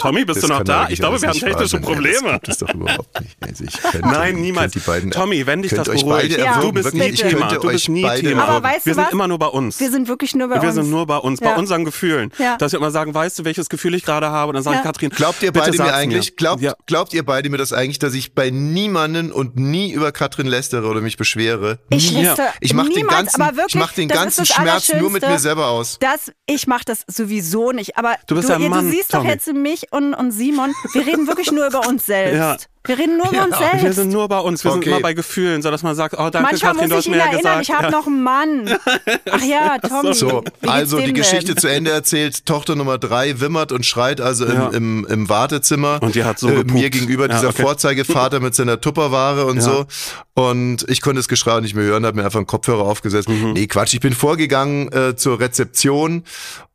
Tommy, 0.00 0.24
bist 0.24 0.42
Das 0.42 0.48
du 0.48 0.54
noch 0.56 0.64
da? 0.64 0.88
Ich 0.88 0.98
glaube, 0.98 1.20
wir 1.20 1.28
haben 1.28 1.40
wahr 1.42 1.50
technische. 1.50 1.76
Ey, 1.76 1.82
Probleme. 1.82 2.20
Das 2.22 2.32
gibt 2.32 2.48
es 2.48 2.58
doch 2.58 2.74
überhaupt 2.74 3.20
nicht. 3.20 3.36
Also 3.40 3.64
ich 3.64 3.82
könnte, 3.82 4.08
Nein, 4.08 4.36
niemals. 4.40 4.72
beiden, 4.84 5.10
Tommy, 5.10 5.46
wenn 5.46 5.62
dich 5.62 5.72
das 5.72 5.86
beruhigt, 5.86 6.06
beide 6.08 6.40
Ja. 6.40 6.60
du 6.60 6.72
bist 6.72 6.94
nie 6.94 7.02
ich 7.04 7.20
Thema. 7.20 7.48
Du 7.48 7.68
bist 7.68 7.88
nie 7.88 8.02
Thema. 8.20 8.44
Aber 8.48 8.62
weißt 8.62 8.86
wir 8.86 8.92
du 8.92 8.96
sind 8.96 9.06
was? 9.06 9.12
immer 9.12 9.28
nur 9.28 9.38
bei 9.38 9.46
uns. 9.46 9.78
Wir 9.80 9.90
sind 9.90 10.08
wirklich 10.08 10.34
nur 10.34 10.48
bei 10.48 10.56
wir 10.60 10.68
uns. 10.68 10.74
sind 10.74 10.90
nur 10.90 11.06
bei 11.06 11.16
uns, 11.18 11.40
bei 11.40 11.50
Ja. 11.50 11.56
unseren 11.56 11.84
Gefühlen. 11.84 12.32
Ja. 12.38 12.56
Dass 12.56 12.72
wir 12.72 12.78
immer 12.78 12.90
sagen, 12.90 13.12
weißt 13.14 13.38
du, 13.38 13.44
welches 13.44 13.68
Gefühl 13.68 13.94
ich 13.94 14.04
gerade 14.04 14.30
habe? 14.30 14.48
Und 14.50 14.54
dann 14.54 14.62
sage 14.62 14.76
Ja. 14.76 14.80
ich, 14.80 14.86
Katrin, 14.86 15.10
Glaubt 15.10 15.42
ihr 15.42 15.52
bitte 15.52 15.66
beide 15.70 15.82
mir 15.82 15.94
eigentlich, 15.94 16.36
glaubt, 16.36 16.62
Ja. 16.62 16.74
glaubt 16.86 17.12
ihr 17.14 17.24
beide 17.24 17.50
mir 17.50 17.58
das 17.58 17.72
eigentlich, 17.72 17.98
dass 17.98 18.14
ich 18.14 18.34
bei 18.34 18.50
niemanden 18.50 19.30
und 19.32 19.56
nie 19.58 19.92
über 19.92 20.12
Katrin 20.12 20.46
lästere 20.46 20.86
oder 20.86 21.00
mich 21.00 21.16
beschwere? 21.16 21.78
Ich 21.90 22.10
lästere 22.10 22.48
Ich 22.60 22.72
mach 22.74 22.84
den 22.86 22.94
niemals, 22.94 23.34
ganzen, 23.36 23.66
ich 23.68 23.74
mach 23.74 23.92
den 23.92 24.08
ganzen 24.08 24.46
Schmerz 24.46 24.92
nur 24.94 25.10
mit 25.10 25.26
mir 25.26 25.38
selber 25.38 25.68
aus. 25.68 25.98
Das, 26.00 26.32
ich 26.46 26.66
mache 26.66 26.84
das 26.86 27.04
sowieso 27.06 27.72
nicht. 27.72 27.96
Aber 27.98 28.16
Du 28.26 28.40
siehst 28.40 29.12
doch 29.14 29.24
jetzt 29.24 29.52
mich 29.52 29.89
und, 29.90 30.14
und 30.14 30.30
Simon. 30.30 30.74
Wir 30.92 31.06
reden 31.06 31.26
wirklich 31.26 31.52
nur 31.52 31.66
über 31.66 31.86
uns 31.86 32.06
selbst. 32.06 32.36
Ja. 32.36 32.56
Wir 32.86 32.98
reden 32.98 33.18
nur 33.18 33.30
über 33.30 33.44
uns 33.44 33.58
selbst. 33.58 33.82
Wir 33.84 33.92
sind 33.92 34.10
nur 34.10 34.26
bei 34.28 34.38
uns, 34.38 34.64
wir 34.64 34.70
Okay. 34.70 34.80
sind 34.84 34.92
immer 34.92 35.00
bei 35.02 35.12
Gefühlen, 35.12 35.60
so 35.60 35.70
dass 35.70 35.82
man 35.82 35.94
sagt, 35.94 36.14
oh 36.14 36.30
danke 36.30 36.40
Manchmal 36.40 36.72
Katrin, 36.72 36.88
du 36.88 36.94
muss 36.96 36.98
hast 36.98 37.04
ich 37.06 37.10
mir 37.10 37.16
ihn 37.16 37.20
ja 37.20 37.24
erinnern, 37.26 37.58
gesagt. 37.58 37.62
ich 37.62 37.72
habe 37.72 37.84
ja. 37.84 37.90
noch 37.90 38.06
einen 38.06 38.22
Mann. 38.22 38.78
Ach 39.30 39.42
ja, 39.44 39.78
Tommy. 39.78 40.14
So, 40.14 40.42
also 40.66 40.98
die 40.98 41.12
Geschichte 41.12 41.52
denn? 41.52 41.58
zu 41.58 41.68
Ende 41.68 41.90
erzählt. 41.90 42.46
Tochter 42.46 42.76
Nummer 42.76 42.96
drei 42.96 43.38
wimmert 43.40 43.70
und 43.72 43.84
schreit 43.84 44.22
also 44.22 44.46
im, 44.46 44.54
Ja. 44.54 44.68
im, 44.68 45.06
im 45.10 45.28
Wartezimmer. 45.28 45.98
Und 46.02 46.14
die 46.14 46.24
hat 46.24 46.38
so 46.38 46.48
äh, 46.48 46.64
mir 46.64 46.88
gegenüber 46.88 47.28
Ja, 47.28 47.34
dieser 47.34 47.48
okay. 47.50 47.62
Vorzeigevater 47.62 48.40
mit 48.40 48.54
seiner 48.54 48.80
Tupperware 48.80 49.44
und 49.44 49.56
Ja. 49.56 49.62
so. 49.62 49.86
Und 50.34 50.86
ich 50.88 51.02
konnte 51.02 51.18
das 51.18 51.28
Geschrei 51.28 51.60
nicht 51.60 51.74
mehr 51.74 51.84
hören, 51.84 52.06
habe 52.06 52.16
mir 52.16 52.24
einfach 52.24 52.38
einen 52.38 52.46
Kopfhörer 52.46 52.84
aufgesetzt. 52.84 53.28
Mhm. 53.28 53.52
Nee, 53.52 53.66
Quatsch, 53.66 53.92
ich 53.92 54.00
bin 54.00 54.14
vorgegangen 54.14 54.90
äh, 54.92 55.16
zur 55.16 55.38
Rezeption 55.38 56.24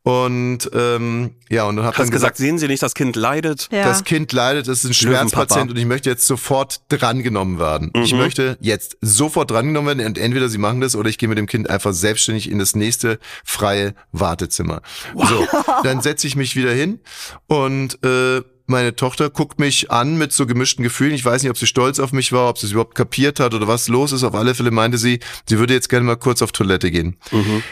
und 0.02 0.70
ähm, 0.72 1.34
ja, 1.48 1.64
und 1.64 1.74
dann 1.74 1.84
hat 1.84 1.94
Hast 1.94 1.98
dann 1.98 2.10
gesagt, 2.12 2.34
gesagt, 2.34 2.36
sehen 2.36 2.58
Sie 2.58 2.68
nicht, 2.68 2.80
das 2.80 2.94
Kind 2.94 3.16
leidet? 3.16 3.68
Ja. 3.72 3.82
das 3.86 4.04
Kind 4.04 4.32
leidet, 4.32 4.68
es 4.68 4.84
ist 4.84 4.90
ein 4.90 4.94
Schmerzpatient 4.94 5.68
und 5.72 5.76
ich 5.76 5.84
möchte 5.84 5.95
jetzt 6.04 6.26
sofort 6.26 6.80
drangenommen 6.90 7.58
werden. 7.58 7.90
Ich 8.02 8.12
Mhm. 8.12 8.18
möchte 8.18 8.58
jetzt 8.60 8.98
sofort 9.00 9.50
drangenommen 9.50 9.96
werden 9.96 10.06
und 10.06 10.18
entweder 10.18 10.48
sie 10.50 10.58
machen 10.58 10.80
das 10.82 10.94
oder 10.96 11.08
ich 11.08 11.16
gehe 11.16 11.28
mit 11.28 11.38
dem 11.38 11.46
Kind 11.46 11.70
einfach 11.70 11.92
selbstständig 11.94 12.50
in 12.50 12.58
das 12.58 12.76
nächste 12.76 13.18
freie 13.44 13.94
Wartezimmer. 14.12 14.82
So, 15.14 15.46
dann 15.84 16.02
setze 16.02 16.26
ich 16.26 16.36
mich 16.36 16.56
wieder 16.56 16.72
hin 16.72 17.00
und 17.46 18.02
äh, 18.04 18.42
meine 18.66 18.96
Tochter 18.96 19.30
guckt 19.30 19.58
mich 19.58 19.90
an 19.90 20.18
mit 20.18 20.32
so 20.32 20.46
gemischten 20.46 20.82
Gefühlen. 20.82 21.14
Ich 21.14 21.24
weiß 21.24 21.42
nicht, 21.42 21.50
ob 21.50 21.58
sie 21.58 21.66
stolz 21.66 21.98
auf 21.98 22.12
mich 22.12 22.32
war, 22.32 22.48
ob 22.48 22.58
sie 22.58 22.66
es 22.66 22.72
überhaupt 22.72 22.94
kapiert 22.94 23.40
hat 23.40 23.54
oder 23.54 23.68
was 23.68 23.88
los 23.88 24.12
ist. 24.12 24.24
Auf 24.24 24.34
alle 24.34 24.54
Fälle 24.54 24.70
meinte 24.70 24.98
sie, 24.98 25.20
sie 25.48 25.58
würde 25.58 25.74
jetzt 25.74 25.88
gerne 25.88 26.04
mal 26.06 26.16
kurz 26.16 26.42
auf 26.42 26.52
Toilette 26.52 26.90
gehen. 26.90 27.16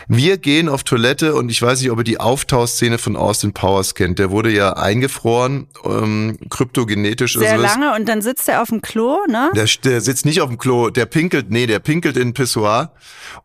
Wir 0.09 0.39
gehen 0.39 0.69
auf 0.69 0.85
Toilette 0.85 1.35
und 1.35 1.49
ich 1.51 1.61
weiß 1.61 1.81
nicht, 1.81 1.91
ob 1.91 1.99
ihr 1.99 2.05
die 2.05 2.21
Auftauszene 2.21 2.99
von 2.99 3.17
Austin 3.17 3.53
Powers 3.53 3.95
kennt. 3.95 4.19
Der 4.19 4.31
wurde 4.31 4.51
ja 4.51 4.75
eingefroren, 4.75 5.67
ähm, 5.85 6.39
kryptogenetisch. 6.51 7.35
Sehr 7.35 7.59
lange 7.59 7.95
und 7.95 8.09
dann 8.09 8.23
sitzt 8.23 8.49
er 8.49 8.63
auf 8.63 8.69
dem 8.69 8.81
Klo, 8.81 9.19
ne? 9.29 9.51
Der, 9.55 9.69
der 9.85 10.01
sitzt 10.01 10.25
nicht 10.25 10.41
auf 10.41 10.49
dem 10.49 10.59
Klo, 10.59 10.91
der 10.91 11.07
pinkelt, 11.07 11.51
nee, 11.51 11.67
der 11.67 11.79
pinkelt 11.79 12.17
in 12.17 12.35
Pissoir. 12.35 12.93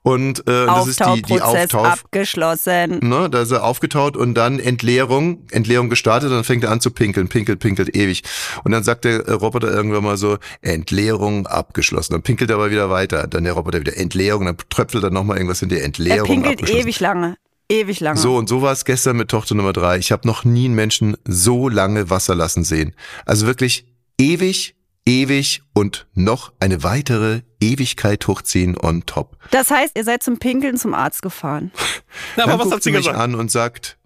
Und 0.01 0.39
äh, 0.41 0.65
das 0.65 0.87
ist 0.87 0.99
die, 0.99 1.21
die 1.23 1.41
Auftau. 1.41 1.83
abgeschlossen. 1.83 2.99
Ne, 3.01 3.29
da 3.29 3.41
ist 3.41 3.51
er 3.51 3.63
aufgetaut 3.63 4.17
und 4.17 4.33
dann 4.35 4.59
Entleerung, 4.59 5.45
Entleerung 5.51 5.89
gestartet, 5.89 6.31
dann 6.31 6.43
fängt 6.43 6.63
er 6.63 6.71
an 6.71 6.81
zu 6.81 6.91
pinkeln, 6.91 7.27
pinkelt, 7.39 7.59
pinkelt 7.59 7.95
ewig. 7.95 8.23
Und 8.63 8.71
dann 8.71 8.83
sagt 8.83 9.05
der 9.05 9.25
äh, 9.27 9.31
Roboter 9.31 9.71
irgendwann 9.71 10.03
mal 10.03 10.17
so, 10.17 10.37
Entleerung 10.61 11.47
abgeschlossen. 11.47 12.13
Dann 12.13 12.21
pinkelt 12.21 12.49
er 12.49 12.57
aber 12.57 12.71
wieder 12.71 12.89
weiter. 12.89 13.27
Dann 13.27 13.43
der 13.45 13.53
Roboter 13.53 13.79
wieder 13.79 13.95
Entleerung, 13.97 14.45
dann 14.45 14.57
tröpfelt 14.69 15.03
er 15.03 15.09
nochmal 15.09 15.37
irgendwas 15.37 15.61
in 15.61 15.69
die 15.69 15.77
Er 15.77 15.85
Entleerung 15.85 16.27
pinkelt 16.27 16.59
abgeschlossen. 16.59 16.81
ewig 16.83 16.99
lange. 16.99 17.35
Ewig 17.71 17.99
lange. 17.99 18.19
So, 18.19 18.35
und 18.35 18.49
so 18.49 18.61
war 18.61 18.71
es 18.73 18.83
gestern 18.83 19.15
mit 19.17 19.29
Tochter 19.29 19.55
Nummer 19.55 19.73
drei. 19.73 19.97
Ich 19.99 20.11
habe 20.11 20.27
noch 20.27 20.43
nie 20.43 20.65
einen 20.65 20.75
Menschen 20.75 21.15
so 21.25 21.69
lange 21.69 22.09
Wasser 22.09 22.33
lassen 22.35 22.63
sehen. 22.63 22.95
Also 23.25 23.45
wirklich 23.45 23.85
ewig, 24.19 24.75
ewig 25.05 25.61
und 25.73 26.07
noch 26.15 26.51
eine 26.59 26.83
weitere 26.83 27.41
Ewigkeit 27.61 28.25
hochziehen 28.27 28.75
on 28.77 29.05
top. 29.05 29.37
Das 29.51 29.69
heißt, 29.69 29.95
ihr 29.95 30.03
seid 30.03 30.23
zum 30.23 30.39
Pinkeln 30.39 30.77
zum 30.77 30.93
Arzt 30.95 31.21
gefahren. 31.21 31.71
Na, 32.35 32.43
Dann 32.45 32.49
aber 32.53 32.59
was 32.59 32.63
guckt 32.65 32.75
hat 32.77 32.83
sie 32.83 32.89
sie 32.89 32.95
mich 32.97 33.05
gesagt? 33.05 33.19
an 33.19 33.35
und 33.35 33.51
sagt, 33.51 33.97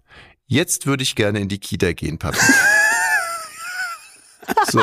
jetzt 0.46 0.86
würde 0.86 1.02
ich 1.02 1.14
gerne 1.16 1.40
in 1.40 1.48
die 1.48 1.58
Kita 1.58 1.92
gehen, 1.92 2.18
Papi. 2.18 2.38
So, 4.70 4.80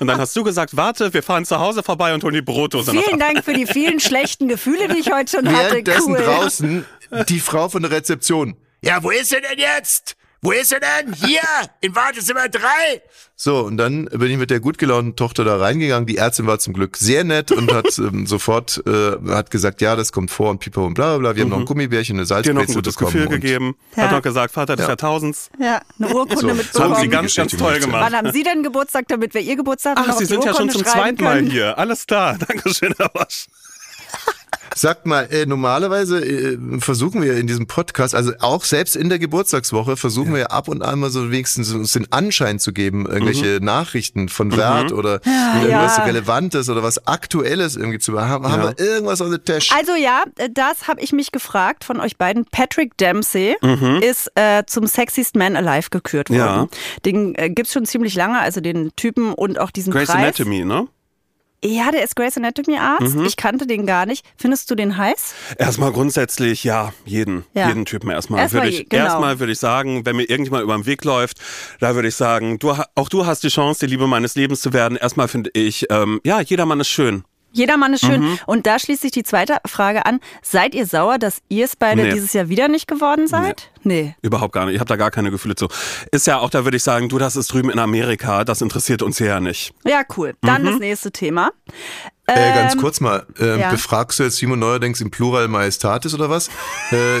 Und 0.00 0.06
dann 0.06 0.18
hast 0.18 0.34
du 0.36 0.44
gesagt, 0.44 0.76
warte, 0.76 1.12
wir 1.12 1.22
fahren 1.22 1.44
zu 1.44 1.58
Hause 1.58 1.82
vorbei 1.82 2.14
und 2.14 2.22
holen 2.24 2.34
die 2.34 2.42
Brotdose 2.42 2.90
Vielen. 2.90 3.18
Dank 3.18 3.44
für 3.44 3.52
die 3.54 3.66
vielen 3.66 4.00
schlechten 4.00 4.48
Gefühle, 4.48 4.88
die 4.88 4.98
ich 4.98 5.12
heute 5.12 5.36
schon 5.36 5.48
hatte. 5.48 5.70
währenddessen 5.70 6.12
Cool. 6.14 6.22
draußen 6.22 6.86
die 7.28 7.40
Frau 7.40 7.68
von 7.68 7.82
der 7.82 7.90
Rezeption. 7.90 8.56
Ja, 8.82 9.02
wo 9.02 9.10
ist 9.10 9.30
sie 9.30 9.40
denn 9.40 9.58
jetzt? 9.58 10.16
Wo 10.44 10.52
ist 10.52 10.68
sie 10.68 10.76
denn? 10.78 11.14
Hier, 11.14 11.40
in 11.80 11.96
Wartezimmer 11.96 12.50
drei. 12.50 13.00
So, 13.34 13.60
und 13.60 13.78
dann 13.78 14.04
bin 14.04 14.30
ich 14.30 14.36
mit 14.36 14.50
der 14.50 14.60
gut 14.60 14.76
gelaunten 14.76 15.16
Tochter 15.16 15.42
da 15.42 15.56
reingegangen. 15.56 16.06
Die 16.06 16.18
Ärztin 16.18 16.46
war 16.46 16.58
zum 16.58 16.74
Glück 16.74 16.98
sehr 16.98 17.24
nett 17.24 17.50
und 17.50 17.72
hat 17.72 17.86
ähm, 17.98 18.26
sofort 18.26 18.82
äh, 18.86 19.12
hat 19.30 19.50
gesagt, 19.50 19.80
ja, 19.80 19.96
das 19.96 20.12
kommt 20.12 20.30
vor 20.30 20.50
und 20.50 20.58
pipo 20.58 20.84
und 20.84 20.92
bla 20.94 21.12
bla 21.12 21.18
bla. 21.18 21.36
Wir 21.36 21.44
haben 21.44 21.48
noch 21.50 21.60
ein 21.60 21.64
Gummibärchen, 21.64 22.18
eine 22.18 22.26
Dir 22.26 22.34
noch 22.34 22.36
ein 22.36 22.44
Salzbrezel 22.44 22.74
gutes 22.74 22.94
bekommen. 22.96 23.12
Gefühl 23.14 23.28
gegeben. 23.28 23.76
Ja. 23.96 24.02
Hat 24.04 24.12
noch 24.12 24.22
gesagt, 24.22 24.52
Vater 24.52 24.76
des 24.76 24.84
Ja. 24.84 24.90
Jahrtausends. 24.90 25.50
Ja, 25.58 25.80
eine 25.98 26.14
Urkunde 26.14 26.36
So, 26.36 26.46
Das 26.46 26.48
haben 26.48 26.56
mitbekommen. 26.58 26.96
sie 27.00 27.08
ganz, 27.08 27.34
ganz 27.34 27.56
toll 27.56 27.80
gemacht. 27.80 28.02
Wann 28.04 28.14
haben 28.14 28.32
Sie 28.32 28.42
denn 28.42 28.62
Geburtstag, 28.62 29.06
damit 29.08 29.32
wir 29.32 29.40
Ihr 29.40 29.56
Geburtstag 29.56 29.96
Ach, 29.98 30.06
noch 30.06 30.12
auf 30.14 30.18
Sie 30.18 30.26
sind 30.26 30.44
ja 30.44 30.54
schon 30.54 30.68
zum 30.68 30.84
zweiten 30.84 31.24
Mal 31.24 31.36
können? 31.36 31.50
hier. 31.50 31.78
Alles 31.78 32.06
klar. 32.06 32.36
Dankeschön, 32.48 32.94
Herr 32.98 33.10
Wasch. 33.14 33.46
Sagt 34.76 35.06
mal, 35.06 35.28
äh, 35.30 35.46
normalerweise 35.46 36.18
äh, 36.24 36.58
versuchen 36.80 37.22
wir 37.22 37.36
in 37.36 37.46
diesem 37.46 37.66
Podcast, 37.66 38.14
also 38.14 38.32
auch 38.40 38.64
selbst 38.64 38.96
in 38.96 39.08
der 39.08 39.18
Geburtstagswoche, 39.18 39.96
versuchen 39.96 40.34
wir 40.34 40.50
ab 40.50 40.66
und 40.68 40.82
an 40.82 40.98
mal 40.98 41.10
so 41.10 41.30
wenigstens 41.30 41.72
uns 41.72 41.92
den 41.92 42.10
Anschein 42.12 42.58
zu 42.58 42.72
geben, 42.72 43.06
irgendwelche 43.06 43.60
Nachrichten 43.62 44.28
von 44.28 44.56
Wert 44.56 44.92
oder 44.92 45.20
irgendwas 45.24 45.96
ja. 45.98 46.04
Relevantes 46.04 46.68
oder 46.68 46.82
was 46.82 47.06
Aktuelles 47.06 47.76
irgendwie 47.76 47.98
zu 48.00 48.20
haben. 48.20 48.48
Haben 48.50 48.62
Ja. 48.62 48.74
wir 48.76 48.84
irgendwas 48.84 49.20
on 49.20 49.30
the 49.30 49.38
Tash? 49.38 49.70
Also 49.72 49.92
ja, 49.94 50.24
das 50.52 50.88
habe 50.88 51.00
ich 51.02 51.12
mich 51.12 51.30
gefragt 51.32 51.84
von 51.84 52.00
euch 52.00 52.16
beiden. 52.16 52.44
Patrick 52.46 52.96
Dempsey 52.98 53.56
Mhm. 53.62 54.00
ist 54.02 54.30
äh, 54.34 54.64
zum 54.66 54.86
Sexiest 54.86 55.36
Man 55.36 55.56
Alive 55.56 55.90
gekürt 55.90 56.30
worden. 56.30 56.38
Ja. 56.38 56.66
Den 57.04 57.34
äh, 57.36 57.50
gibt's 57.50 57.72
schon 57.72 57.86
ziemlich 57.86 58.14
lange, 58.14 58.38
also 58.40 58.60
den 58.60 58.90
Typen 58.96 59.32
und 59.32 59.58
auch 59.58 59.70
diesen 59.70 59.92
Grey's 59.92 60.08
Preis. 60.08 60.16
Anatomy, 60.40 60.64
ne? 60.64 60.88
Ja, 61.64 61.90
der 61.90 62.04
ist 62.04 62.14
Grey's 62.14 62.36
Anatomy 62.36 62.76
Arzt. 62.76 63.16
Mhm. 63.16 63.24
Ich 63.24 63.36
kannte 63.36 63.66
den 63.66 63.86
gar 63.86 64.04
nicht. 64.04 64.24
Findest 64.36 64.70
du 64.70 64.74
den 64.74 64.98
heiß? 64.98 65.34
Erstmal 65.58 65.92
grundsätzlich, 65.92 66.62
ja, 66.62 66.92
jeden, 67.06 67.46
Ja. 67.54 67.68
jeden 67.68 67.86
Typen 67.86 68.10
erstmal. 68.10 68.40
Erstmal 68.40 68.64
würde 68.64 68.76
ich, 68.76 68.88
genau. 68.88 69.04
erstmal 69.04 69.40
würde 69.40 69.52
ich 69.52 69.58
sagen, 69.58 70.04
wenn 70.04 70.16
mir 70.16 70.28
irgendjemand 70.28 70.62
über 70.62 70.74
den 70.76 70.84
Weg 70.84 71.04
läuft, 71.04 71.38
da 71.80 71.94
würde 71.94 72.08
ich 72.08 72.16
sagen, 72.16 72.58
du, 72.58 72.74
auch 72.94 73.08
du 73.08 73.24
hast 73.24 73.44
die 73.44 73.48
Chance, 73.48 73.86
die 73.86 73.92
Liebe 73.92 74.06
meines 74.06 74.34
Lebens 74.34 74.60
zu 74.60 74.74
werden. 74.74 74.98
Erstmal 74.98 75.28
finde 75.28 75.50
ich, 75.54 75.86
ähm, 75.90 76.20
ja, 76.22 76.40
jedermann 76.40 76.80
ist 76.80 76.88
schön. 76.88 77.24
Jedermann 77.54 77.94
ist 77.94 78.04
schön. 78.04 78.20
Mhm. 78.20 78.38
Und 78.46 78.66
da 78.66 78.78
schließt 78.78 79.00
sich 79.02 79.12
die 79.12 79.22
zweite 79.22 79.56
Frage 79.66 80.04
an. 80.06 80.20
Seid 80.42 80.74
ihr 80.74 80.86
sauer, 80.86 81.18
dass 81.18 81.38
ihr 81.48 81.64
es 81.64 81.76
beide 81.76 82.02
Nee. 82.02 82.12
dieses 82.12 82.32
Jahr 82.34 82.48
wieder 82.48 82.68
nicht 82.68 82.86
geworden 82.86 83.26
seid? 83.28 83.70
Nee. 83.84 84.14
Überhaupt 84.22 84.52
gar 84.52 84.66
nicht. 84.66 84.74
Ich 84.74 84.80
habe 84.80 84.88
da 84.88 84.96
gar 84.96 85.10
keine 85.10 85.30
Gefühle 85.30 85.54
zu. 85.54 85.68
Ist 86.10 86.26
ja 86.26 86.38
auch, 86.40 86.50
da 86.50 86.64
würde 86.64 86.76
ich 86.76 86.82
sagen, 86.82 87.08
du, 87.08 87.18
das 87.18 87.36
ist 87.36 87.52
drüben 87.52 87.70
in 87.70 87.78
Amerika, 87.78 88.44
das 88.44 88.60
interessiert 88.60 89.02
uns 89.02 89.18
hier 89.18 89.28
ja 89.28 89.40
nicht. 89.40 89.72
Ja, 89.86 90.02
cool. 90.16 90.34
Dann 90.42 90.62
Mhm. 90.62 90.66
das 90.66 90.78
nächste 90.80 91.12
Thema. 91.12 91.52
Äh, 92.26 92.54
ganz 92.54 92.72
Ähm, 92.74 92.80
kurz 92.80 93.00
mal, 93.00 93.26
äh, 93.38 93.60
ja. 93.60 93.70
befragst 93.70 94.18
du 94.18 94.22
jetzt 94.24 94.36
Simon 94.38 94.58
Neuerdings 94.58 95.00
im 95.02 95.10
Plural 95.10 95.46
Majestatis 95.46 96.14
oder 96.14 96.30
was? 96.30 96.48
äh, 96.90 97.20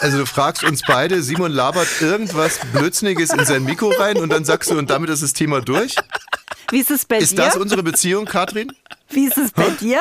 also 0.00 0.18
du 0.18 0.26
fragst 0.26 0.64
uns 0.64 0.82
beide, 0.86 1.22
Simon 1.22 1.52
labert 1.52 1.86
irgendwas 2.00 2.58
Blödsinniges 2.72 3.30
in 3.32 3.44
sein 3.44 3.62
Mikro 3.62 3.90
rein 3.90 4.16
und 4.18 4.30
dann 4.30 4.44
sagst 4.44 4.70
du, 4.72 4.76
und 4.78 4.90
damit 4.90 5.10
ist 5.10 5.22
das 5.22 5.32
Thema 5.32 5.60
durch. 5.60 5.94
Wie 6.72 6.78
ist 6.80 6.90
es 6.90 7.04
bei 7.04 7.18
Ist 7.18 7.32
dir? 7.32 7.36
das 7.42 7.56
unsere 7.56 7.82
Beziehung, 7.82 8.24
Katrin? 8.24 8.72
Wie 9.10 9.26
ist 9.26 9.36
es 9.38 9.52
bei 9.52 9.68
dir? 9.80 10.00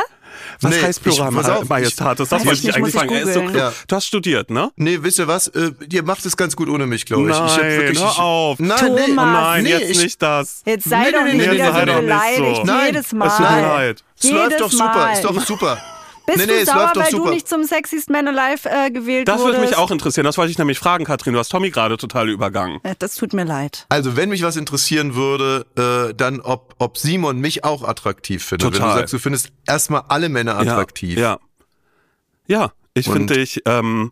Was 0.62 0.72
Nee, 0.74 0.82
heißt 0.82 1.04
Plural 1.04 1.62
ich- 1.62 1.70
Majestatis? 1.70 2.30
Das 2.30 2.46
wollte 2.46 2.54
ich 2.54 2.60
ich 2.60 2.64
nicht, 2.68 2.76
eigentlich 2.78 2.96
ich 2.96 3.00
fragen. 3.00 3.14
Er 3.14 3.22
ist 3.24 3.34
so. 3.34 3.42
Ja. 3.58 3.74
Du 3.88 3.96
hast 3.96 4.06
studiert, 4.06 4.50
ne? 4.50 4.72
Nee, 4.78 5.00
wisst 5.02 5.20
ihr 5.20 5.28
was? 5.28 5.50
Äh, 5.50 5.72
ihr 5.92 6.04
macht 6.04 6.26
es 6.26 6.38
ganz 6.38 6.56
gut 6.56 6.70
ohne 6.70 6.88
mich, 6.88 7.06
glaube 7.06 7.24
ich. 7.30 7.36
ich 7.36 7.36
hab 7.42 7.58
Nein, 7.62 7.72
wirklich, 7.78 8.00
hör 8.00 8.20
auf. 8.20 8.60
Nein, 8.60 8.78
Thomas. 8.80 9.02
Oh 9.04 9.08
nee. 9.08 9.14
nein, 9.16 9.64
nee, 9.66 9.70
jetzt 9.72 9.90
ich, 9.92 10.04
nicht 10.04 10.22
das. 10.22 10.62
Jetzt 10.66 10.90
sei 10.90 11.04
Nee, 11.04 11.12
doch 11.12 11.24
nee, 11.26 11.34
nicht 11.34 11.48
nee, 11.48 11.54
wieder 11.56 11.74
so 11.74 12.02
beleidigt. 12.02 12.64
Nein, 12.66 12.86
Jedes 12.88 13.06
es 13.08 13.14
Mal. 13.14 13.30
tut 13.30 13.40
mir 13.40 13.62
leid. 13.62 14.04
Es 14.24 14.32
läuft 14.32 14.62
doch 14.62 14.72
super, 14.72 15.10
ist 15.14 15.24
doch 15.26 15.46
super. 15.46 15.78
Bist 16.26 16.38
nee, 16.38 16.46
nee, 16.46 16.60
du 16.60 16.66
sauer, 16.66 16.92
weil 16.96 17.10
super. 17.10 17.26
du 17.26 17.30
nicht 17.32 17.48
zum 17.48 17.64
Sexiest 17.64 18.10
Man 18.10 18.28
Alive 18.28 18.70
äh, 18.70 18.92
gewählt 18.92 19.28
Das 19.28 19.40
würde 19.40 19.58
wurdest? 19.58 19.72
mich 19.72 19.78
auch 19.78 19.92
interessieren. 19.92 20.26
Das 20.26 20.38
wollte 20.38 20.52
ich 20.52 20.58
nämlich 20.58 20.80
fragen, 20.80 21.04
Katrin. 21.06 21.34
Du 21.34 21.40
hast 21.40 21.50
Tommy 21.50 21.72
gerade 21.72 21.98
total 21.98 22.30
übergangen. 22.30 22.80
Äh, 22.84 22.96
Das 23.00 23.16
tut 23.16 23.34
mir 23.34 23.44
leid. 23.44 23.86
Also 23.90 24.16
wenn 24.16 24.30
mich 24.30 24.44
was 24.44 24.56
interessieren 24.56 25.16
würde, 25.16 25.66
äh, 25.76 26.14
dann 26.14 26.40
ob, 26.40 26.76
ob 26.78 26.98
Simon 26.98 27.40
mich 27.40 27.64
auch 27.64 27.84
attraktiv 27.84 28.44
findet. 28.44 28.66
Wenn 28.66 28.74
du 28.74 28.80
Total. 28.80 28.98
sagst, 29.00 29.14
du 29.14 29.20
findest 29.20 29.52
erstmal 29.66 30.04
alle 30.08 30.30
Männer 30.30 30.58
attraktiv. 30.58 31.18
Ja. 31.18 31.40
Ja, 32.48 32.60
ja 32.62 32.72
ich 32.94 33.10
finde 33.10 33.36
dich, 33.36 33.62
ähm, 33.66 34.12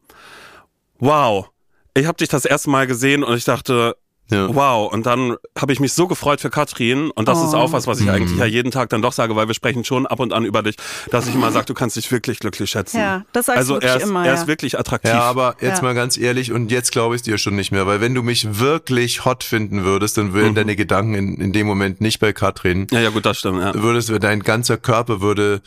wow. 1.00 1.50
Ich 1.93 2.06
habe 2.06 2.17
dich 2.17 2.30
das 2.30 2.45
erste 2.45 2.69
Mal 2.69 2.88
gesehen 2.88 3.24
und 3.24 3.36
ich 3.36 3.43
dachte, 3.43 3.95
Ja. 4.32 4.54
Wow, 4.54 4.92
und 4.94 5.06
dann 5.06 5.36
habe 5.58 5.74
ich 5.74 5.80
mich 5.80 5.94
so 5.94 6.08
gefreut 6.08 6.39
für 6.42 6.50
Katrin 6.50 7.10
und 7.12 7.28
das 7.28 7.42
ist 7.44 7.54
auch 7.54 7.72
was, 7.72 7.88
was 7.88 8.00
ich 8.00 8.10
eigentlich 8.10 8.38
ja 8.38 8.46
jeden 8.46 8.72
Tag 8.72 8.89
dann 8.89 9.02
doch 9.02 9.13
sage, 9.13 9.36
weil 9.36 9.48
wir 9.48 9.56
sprechen 9.56 9.84
schon 9.84 10.06
ab 10.06 10.20
und 10.20 10.34
an 10.34 10.46
über 10.46 10.62
dich, 10.63 10.76
dass 11.12 11.28
ich 11.28 11.34
immer 11.36 11.52
sage, 11.52 11.65
du 11.65 11.74
kannst 11.74 11.96
dich 11.96 12.12
wirklich 12.12 12.39
glücklich 12.39 12.70
schätzen. 12.70 12.98
Ja, 13.00 13.24
das 13.34 13.48
sagst 13.48 13.58
also 13.58 13.74
du 13.76 13.82
wirklich 13.82 13.92
er 13.92 13.98
ist, 13.98 14.04
immer, 14.10 14.22
er 14.26 14.34
ja. 14.34 14.34
ist 14.42 14.48
wirklich 14.48 14.78
attraktiv. 14.78 15.12
Ja, 15.12 15.22
aber 15.22 15.56
jetzt 15.62 15.78
Ja. 15.78 15.84
mal 15.84 15.96
ganz 15.96 16.18
ehrlich, 16.18 16.52
und 16.52 16.72
jetzt 16.72 16.92
glaube 16.92 17.15
ich 17.15 17.22
dir 17.24 17.38
schon 17.38 17.56
nicht 17.56 17.72
mehr, 17.72 17.88
weil 17.88 18.02
wenn 18.02 18.13
du 18.13 18.22
mich 18.24 18.60
wirklich 18.60 19.26
hot 19.26 19.44
finden 19.44 19.84
würdest, 19.84 20.18
dann 20.18 20.34
würden 20.34 20.54
deine 20.56 20.76
Gedanken 20.76 21.15
in, 21.15 21.36
in 21.42 21.52
dem 21.54 21.65
Moment 21.68 22.02
nicht 22.02 22.20
bei 22.20 22.34
Katrin. 22.34 22.88
ja, 22.92 23.00
ja, 23.00 23.10
gut, 23.10 23.26
das 23.26 23.39
stimmt. 23.39 23.60
Ja. 23.62 23.74
Würdest, 23.74 24.12
dein 24.22 24.42
ganzer 24.42 24.78
Körper 24.78 25.22
würde 25.22 25.62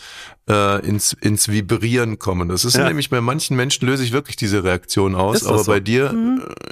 äh, 0.48 0.84
ins, 0.86 1.12
ins 1.14 1.48
Vibrieren 1.48 2.18
kommen. 2.18 2.48
Das 2.48 2.64
ist 2.64 2.76
Ja. 2.76 2.86
nämlich 2.86 3.10
bei 3.10 3.20
manchen 3.20 3.56
Menschen 3.56 3.86
löse 3.86 4.04
ich 4.04 4.12
wirklich 4.12 4.36
diese 4.36 4.64
Reaktion 4.64 5.14
aus, 5.14 5.36
Ist 5.36 5.42
das 5.44 5.50
aber 5.52 5.64
so? 5.64 5.72
bei 5.72 5.80
dir, 5.80 6.14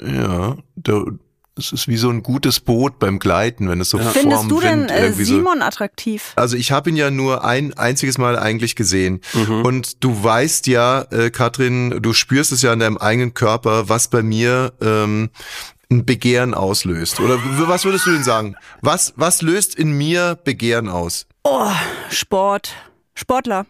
äh, 0.03 0.15
ja, 0.15 0.57
da, 0.75 1.03
es 1.61 1.71
ist 1.71 1.87
wie 1.87 1.97
so 1.97 2.09
ein 2.09 2.23
gutes 2.23 2.59
Boot 2.59 2.99
beim 2.99 3.19
Gleiten, 3.19 3.69
wenn 3.69 3.79
es 3.81 3.89
so 3.89 3.97
vorm 3.97 4.11
Findest 4.11 4.49
du 4.49 4.59
denn 4.59 4.81
Wind 4.81 4.91
äh, 4.91 5.03
irgendwie 5.03 5.23
so 5.23 5.35
Simon 5.35 5.61
attraktiv? 5.61 6.33
also 6.35 6.57
ich 6.57 6.71
habe 6.71 6.89
ihn 6.89 6.95
ja 6.95 7.11
nur 7.11 7.43
ein 7.43 7.73
einziges 7.73 8.17
Mal 8.17 8.37
eigentlich 8.37 8.75
gesehen. 8.75 9.21
Mhm. 9.33 9.63
Und 9.63 10.03
du 10.03 10.23
weißt 10.23 10.67
ja, 10.67 11.03
äh, 11.11 11.29
Katrin, 11.29 12.01
du 12.01 12.13
spürst 12.13 12.51
es 12.51 12.61
ja 12.61 12.73
in 12.73 12.79
deinem 12.79 12.97
eigenen 12.97 13.33
Körper, 13.33 13.89
was 13.89 14.07
bei 14.07 14.23
mir 14.23 14.73
ähm, 14.81 15.29
ein 15.91 16.05
Begehren 16.05 16.53
auslöst. 16.53 17.19
Oder 17.19 17.37
was 17.67 17.85
würdest 17.85 18.05
du 18.05 18.11
denn 18.11 18.23
sagen? 18.23 18.55
Was, 18.81 19.13
was 19.15 19.41
löst 19.41 19.75
in 19.75 19.91
mir 19.91 20.37
Begehren 20.43 20.89
aus? 20.89 21.27
Oh, 21.43 21.71
Sport. 22.09 22.73
Sportler. 23.13 23.65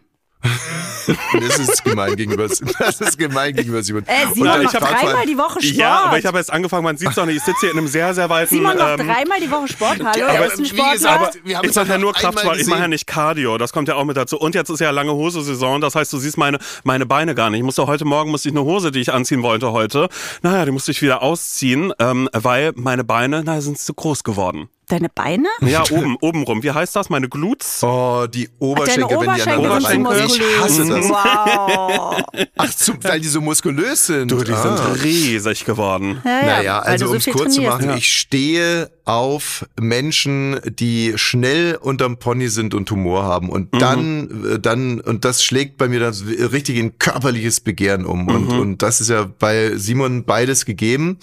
Das 1.40 1.58
ist 1.58 1.84
gemein 1.84 2.16
gegenüber, 2.16 2.46
das 2.46 3.00
ist 3.00 3.18
gemein 3.18 3.54
gegenüber 3.54 3.82
Simon. 3.82 4.04
Äh, 4.06 4.32
Simon 4.32 4.62
macht 4.62 4.74
ich 4.74 4.80
dreimal 4.80 5.26
die 5.26 5.38
Woche 5.38 5.62
Sport. 5.62 5.76
Ja, 5.76 6.04
aber 6.04 6.18
ich 6.18 6.26
habe 6.26 6.38
jetzt 6.38 6.52
angefangen, 6.52 6.84
man 6.84 6.96
sieht 6.96 7.08
es 7.08 7.14
doch 7.14 7.26
nicht. 7.26 7.36
Ich 7.36 7.42
sitze 7.42 7.60
hier 7.60 7.70
in 7.72 7.78
einem 7.78 7.88
sehr, 7.88 8.14
sehr 8.14 8.28
weiten. 8.28 8.54
Simon 8.54 8.76
macht 8.76 9.00
ähm, 9.00 9.08
dreimal 9.08 9.40
die 9.40 9.50
Woche 9.50 9.68
Sport. 9.68 9.98
Hallo, 10.04 10.24
aber 10.24 10.32
er 10.32 10.46
ist 10.46 10.58
ein 10.58 10.64
wie 10.64 10.68
Sportler. 10.68 10.92
gesagt, 10.92 11.36
aber 11.36 11.44
wir 11.44 11.58
haben 11.58 11.68
ich 11.68 11.74
mache 11.74 11.88
ja 11.88 11.98
nur 11.98 12.12
Kraftsport, 12.12 12.58
ich 12.58 12.66
mache 12.66 12.80
ja 12.80 12.88
nicht 12.88 13.06
Cardio, 13.06 13.58
das 13.58 13.72
kommt 13.72 13.88
ja 13.88 13.94
auch 13.96 14.04
mit 14.04 14.16
dazu. 14.16 14.38
Und 14.38 14.54
jetzt 14.54 14.70
ist 14.70 14.80
ja 14.80 14.90
lange 14.90 15.12
Hose-Saison, 15.12 15.80
das 15.80 15.94
heißt, 15.94 16.12
du 16.12 16.18
siehst 16.18 16.38
meine, 16.38 16.58
meine 16.84 17.06
Beine 17.06 17.34
gar 17.34 17.50
nicht. 17.50 17.58
Ich 17.60 17.64
musste 17.64 17.86
heute 17.86 18.04
Morgen, 18.04 18.30
musste 18.30 18.48
ich 18.48 18.54
eine 18.54 18.64
Hose, 18.64 18.90
die 18.90 19.00
ich 19.00 19.12
anziehen 19.12 19.42
wollte 19.42 19.72
heute, 19.72 20.08
naja, 20.42 20.64
die 20.64 20.70
musste 20.70 20.90
ich 20.92 21.02
wieder 21.02 21.22
ausziehen, 21.22 21.92
ähm, 21.98 22.28
weil 22.32 22.72
meine 22.76 23.04
Beine, 23.04 23.42
naja, 23.42 23.60
sind 23.60 23.78
zu 23.78 23.94
groß 23.94 24.24
geworden. 24.24 24.68
Deine 24.92 25.08
Beine? 25.08 25.48
Ja, 25.62 25.84
oben, 25.90 26.18
oben 26.20 26.42
rum. 26.42 26.62
Wie 26.62 26.70
heißt 26.70 26.94
das? 26.96 27.08
Meine 27.08 27.26
Glutes? 27.26 27.82
Oh, 27.82 28.26
die 28.26 28.44
Deine 28.60 29.08
Oberschenkel, 29.08 29.20
wenn 29.20 29.78
die 29.78 29.86
sind 29.86 30.04
so 30.04 30.10
Oberschenkel. 30.10 30.46
Ich 30.46 30.60
hasse 30.60 30.84
muskulös. 30.84 31.08
das. 31.08 31.08
Wow. 31.08 32.22
Ach, 32.58 32.74
zum, 32.74 32.98
weil 33.04 33.20
die 33.20 33.28
so 33.28 33.40
muskulös 33.40 34.06
sind. 34.08 34.30
Du, 34.30 34.44
die 34.44 34.52
Ah. 34.52 34.76
sind 34.76 35.02
riesig 35.02 35.64
geworden. 35.64 36.20
Ja, 36.26 36.30
ja, 36.30 36.46
Naja, 36.56 36.78
also 36.80 37.06
du 37.06 37.12
um 37.12 37.20
so 37.20 37.30
es 37.30 37.36
kurz 37.36 37.54
zu 37.54 37.62
machen, 37.62 37.96
ich 37.96 38.12
stehe 38.12 38.90
auf 39.06 39.64
Menschen, 39.80 40.60
die 40.64 41.14
schnell 41.16 41.76
unterm 41.80 42.18
Pony 42.18 42.48
sind 42.48 42.74
und 42.74 42.88
Humor 42.90 43.24
haben 43.24 43.48
und 43.48 43.70
dann, 43.82 44.44
äh, 44.54 44.58
dann, 44.60 45.00
und 45.00 45.24
das 45.24 45.42
schlägt 45.42 45.76
bei 45.78 45.88
mir 45.88 45.98
dann 46.00 46.12
so 46.12 46.24
richtig 46.26 46.76
in 46.76 46.98
körperliches 46.98 47.60
Begehren 47.60 48.04
um 48.06 48.28
und, 48.28 48.48
und 48.52 48.82
das 48.82 49.00
ist 49.00 49.08
ja 49.10 49.26
bei 49.40 49.72
Simon 49.76 50.24
beides 50.24 50.66
gegeben. 50.66 51.18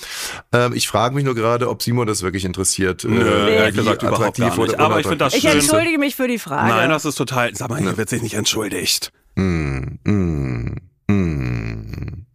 Ähm, 0.52 0.74
ich 0.74 0.90
frage 0.90 1.16
mich 1.16 1.24
nur 1.24 1.36
gerade, 1.36 1.70
ob 1.70 1.82
Simon 1.82 2.06
das 2.06 2.22
wirklich 2.22 2.44
interessiert. 2.44 3.06
Nö, 3.08 3.22
äh, 3.22 3.59
ehrlich 3.60 3.76
wie 3.76 3.80
gesagt 3.80 4.04
überhaupt 4.04 4.38
gar 4.38 4.58
nicht. 4.58 4.80
Aber 4.80 5.00
ich 5.00 5.08
finde 5.08 5.18
das 5.26 5.34
Ich 5.34 5.42
schön. 5.42 5.52
entschuldige 5.52 5.98
mich 5.98 6.16
für 6.16 6.28
die 6.28 6.40
Frage. 6.40 6.70
Nein, 6.70 6.90
das 6.90 7.06
ist 7.06 7.16
total. 7.16 7.54
Sag 7.56 7.70
mal, 7.70 7.80
hier 7.80 7.98
wird 7.98 8.10
sich 8.10 8.22
nicht 8.22 8.34
entschuldigt. 8.36 9.12
Mm, 9.36 9.80
mm, 10.04 10.76
mm. 11.08 12.26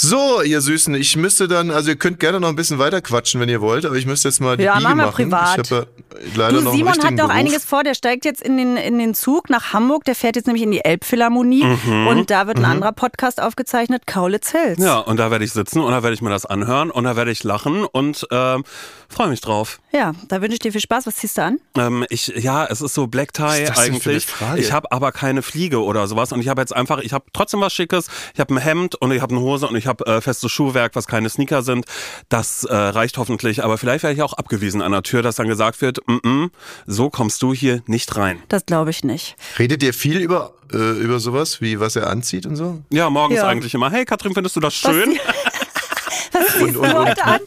So, 0.00 0.42
ihr 0.42 0.60
Süßen, 0.60 0.94
ich 0.94 1.16
müsste 1.16 1.48
dann, 1.48 1.72
also 1.72 1.88
ihr 1.90 1.96
könnt 1.96 2.20
gerne 2.20 2.38
noch 2.38 2.48
ein 2.50 2.54
bisschen 2.54 2.78
weiter 2.78 3.02
quatschen, 3.02 3.40
wenn 3.40 3.48
ihr 3.48 3.60
wollt, 3.60 3.84
aber 3.84 3.96
ich 3.96 4.06
müsste 4.06 4.28
jetzt 4.28 4.40
mal 4.40 4.56
die 4.56 4.62
Ja, 4.62 4.76
Biege 4.78 4.94
machen 4.94 5.10
privat. 5.10 5.58
Ich 5.68 5.72
habe 5.72 5.88
ja 6.12 6.18
leider 6.36 6.58
Du, 6.58 6.60
noch 6.62 6.72
Simon 6.72 7.02
hat 7.02 7.16
Beruf. 7.16 7.30
einiges 7.32 7.64
vor. 7.64 7.82
Der 7.82 7.94
steigt 7.94 8.24
jetzt 8.24 8.40
in 8.40 8.56
den, 8.56 8.76
in 8.76 9.00
den 9.00 9.14
Zug 9.14 9.50
nach 9.50 9.72
Hamburg. 9.72 10.04
Der 10.04 10.14
fährt 10.14 10.36
jetzt 10.36 10.46
nämlich 10.46 10.62
in 10.62 10.70
die 10.70 10.84
Elbphilharmonie. 10.84 11.64
Mhm. 11.64 12.06
Und 12.06 12.30
da 12.30 12.46
wird 12.46 12.58
ein 12.58 12.64
anderer 12.64 12.92
Podcast 12.92 13.42
aufgezeichnet, 13.42 14.06
Kaulitz 14.06 14.52
Hills. 14.52 14.78
Ja, 14.78 14.98
und 14.98 15.16
da 15.16 15.32
werde 15.32 15.44
ich 15.44 15.52
sitzen 15.52 15.80
und 15.80 15.90
da 15.90 16.04
werde 16.04 16.14
ich 16.14 16.22
mir 16.22 16.30
das 16.30 16.46
anhören 16.46 16.92
und 16.92 17.02
da 17.02 17.16
werde 17.16 17.32
ich 17.32 17.42
lachen 17.42 17.84
und 17.84 18.24
ähm, 18.30 18.62
freue 19.08 19.26
mich 19.30 19.40
drauf. 19.40 19.80
Ja, 19.90 20.12
da 20.28 20.40
wünsche 20.40 20.52
ich 20.52 20.58
dir 20.60 20.70
viel 20.70 20.80
Spaß. 20.80 21.08
Was 21.08 21.16
ziehst 21.16 21.38
du 21.38 21.42
an? 21.42 21.58
Ähm, 21.76 22.04
ich, 22.08 22.28
ja, 22.36 22.66
es 22.66 22.82
ist 22.82 22.94
so 22.94 23.08
Black 23.08 23.32
Tie 23.32 23.42
Was 23.42 23.58
ist 23.58 23.68
das 23.70 23.74
denn 23.74 23.74
für 23.74 23.80
eine 23.80 23.94
eigentlich. 23.96 24.26
Frage? 24.26 24.60
Ich 24.60 24.70
habe 24.70 24.92
aber 24.92 25.10
keine 25.10 25.42
Fliege 25.42 25.82
oder 25.82 26.06
sowas 26.06 26.30
und 26.30 26.40
ich 26.40 26.46
habe 26.46 26.60
jetzt 26.60 26.76
einfach, 26.76 26.98
ich 26.98 27.12
habe 27.12 27.24
trotzdem 27.32 27.60
was 27.62 27.72
Schickes. 27.72 28.06
Ich 28.34 28.38
habe 28.38 28.54
ein 28.54 28.58
Hemd 28.58 28.94
und 28.94 29.10
ich 29.10 29.20
habe 29.20 29.34
eine 29.34 29.42
Hose 29.42 29.66
und 29.66 29.74
ich 29.74 29.87
habe 29.88 30.06
äh, 30.06 30.20
festes 30.20 30.50
Schuhwerk, 30.52 30.94
was 30.94 31.06
keine 31.06 31.28
Sneaker 31.28 31.62
sind. 31.62 31.86
Das 32.28 32.64
äh, 32.64 32.74
reicht 32.74 33.18
hoffentlich, 33.18 33.64
aber 33.64 33.78
vielleicht 33.78 34.02
werde 34.04 34.14
ich 34.14 34.22
auch 34.22 34.34
abgewiesen 34.34 34.82
an 34.82 34.92
der 34.92 35.02
Tür, 35.02 35.22
dass 35.22 35.36
dann 35.36 35.48
gesagt 35.48 35.80
wird, 35.80 35.98
mm 36.06 36.12
-mm, 36.18 36.50
so 36.86 37.10
kommst 37.10 37.42
du 37.42 37.52
hier 37.52 37.82
nicht 37.86 38.16
rein. 38.16 38.42
Das 38.48 38.64
glaube 38.66 38.90
ich 38.90 39.02
nicht. 39.04 39.36
Redet 39.58 39.82
ihr 39.82 39.92
viel 39.94 40.18
über, 40.18 40.52
äh, 40.72 40.76
über 40.76 41.18
sowas, 41.18 41.60
wie 41.60 41.80
was 41.80 41.96
er 41.96 42.08
anzieht 42.08 42.46
und 42.46 42.56
so? 42.56 42.80
Ja, 42.90 43.10
morgens 43.10 43.38
Ja. 43.38 43.48
eigentlich 43.48 43.74
immer, 43.74 43.90
hey 43.90 44.04
Katrin, 44.04 44.34
findest 44.34 44.54
du 44.56 44.60
das 44.60 44.74
schön? 44.74 45.18
Und, 46.60 46.76
und, 46.76 46.92
Leute 46.92 47.24
an. 47.24 47.40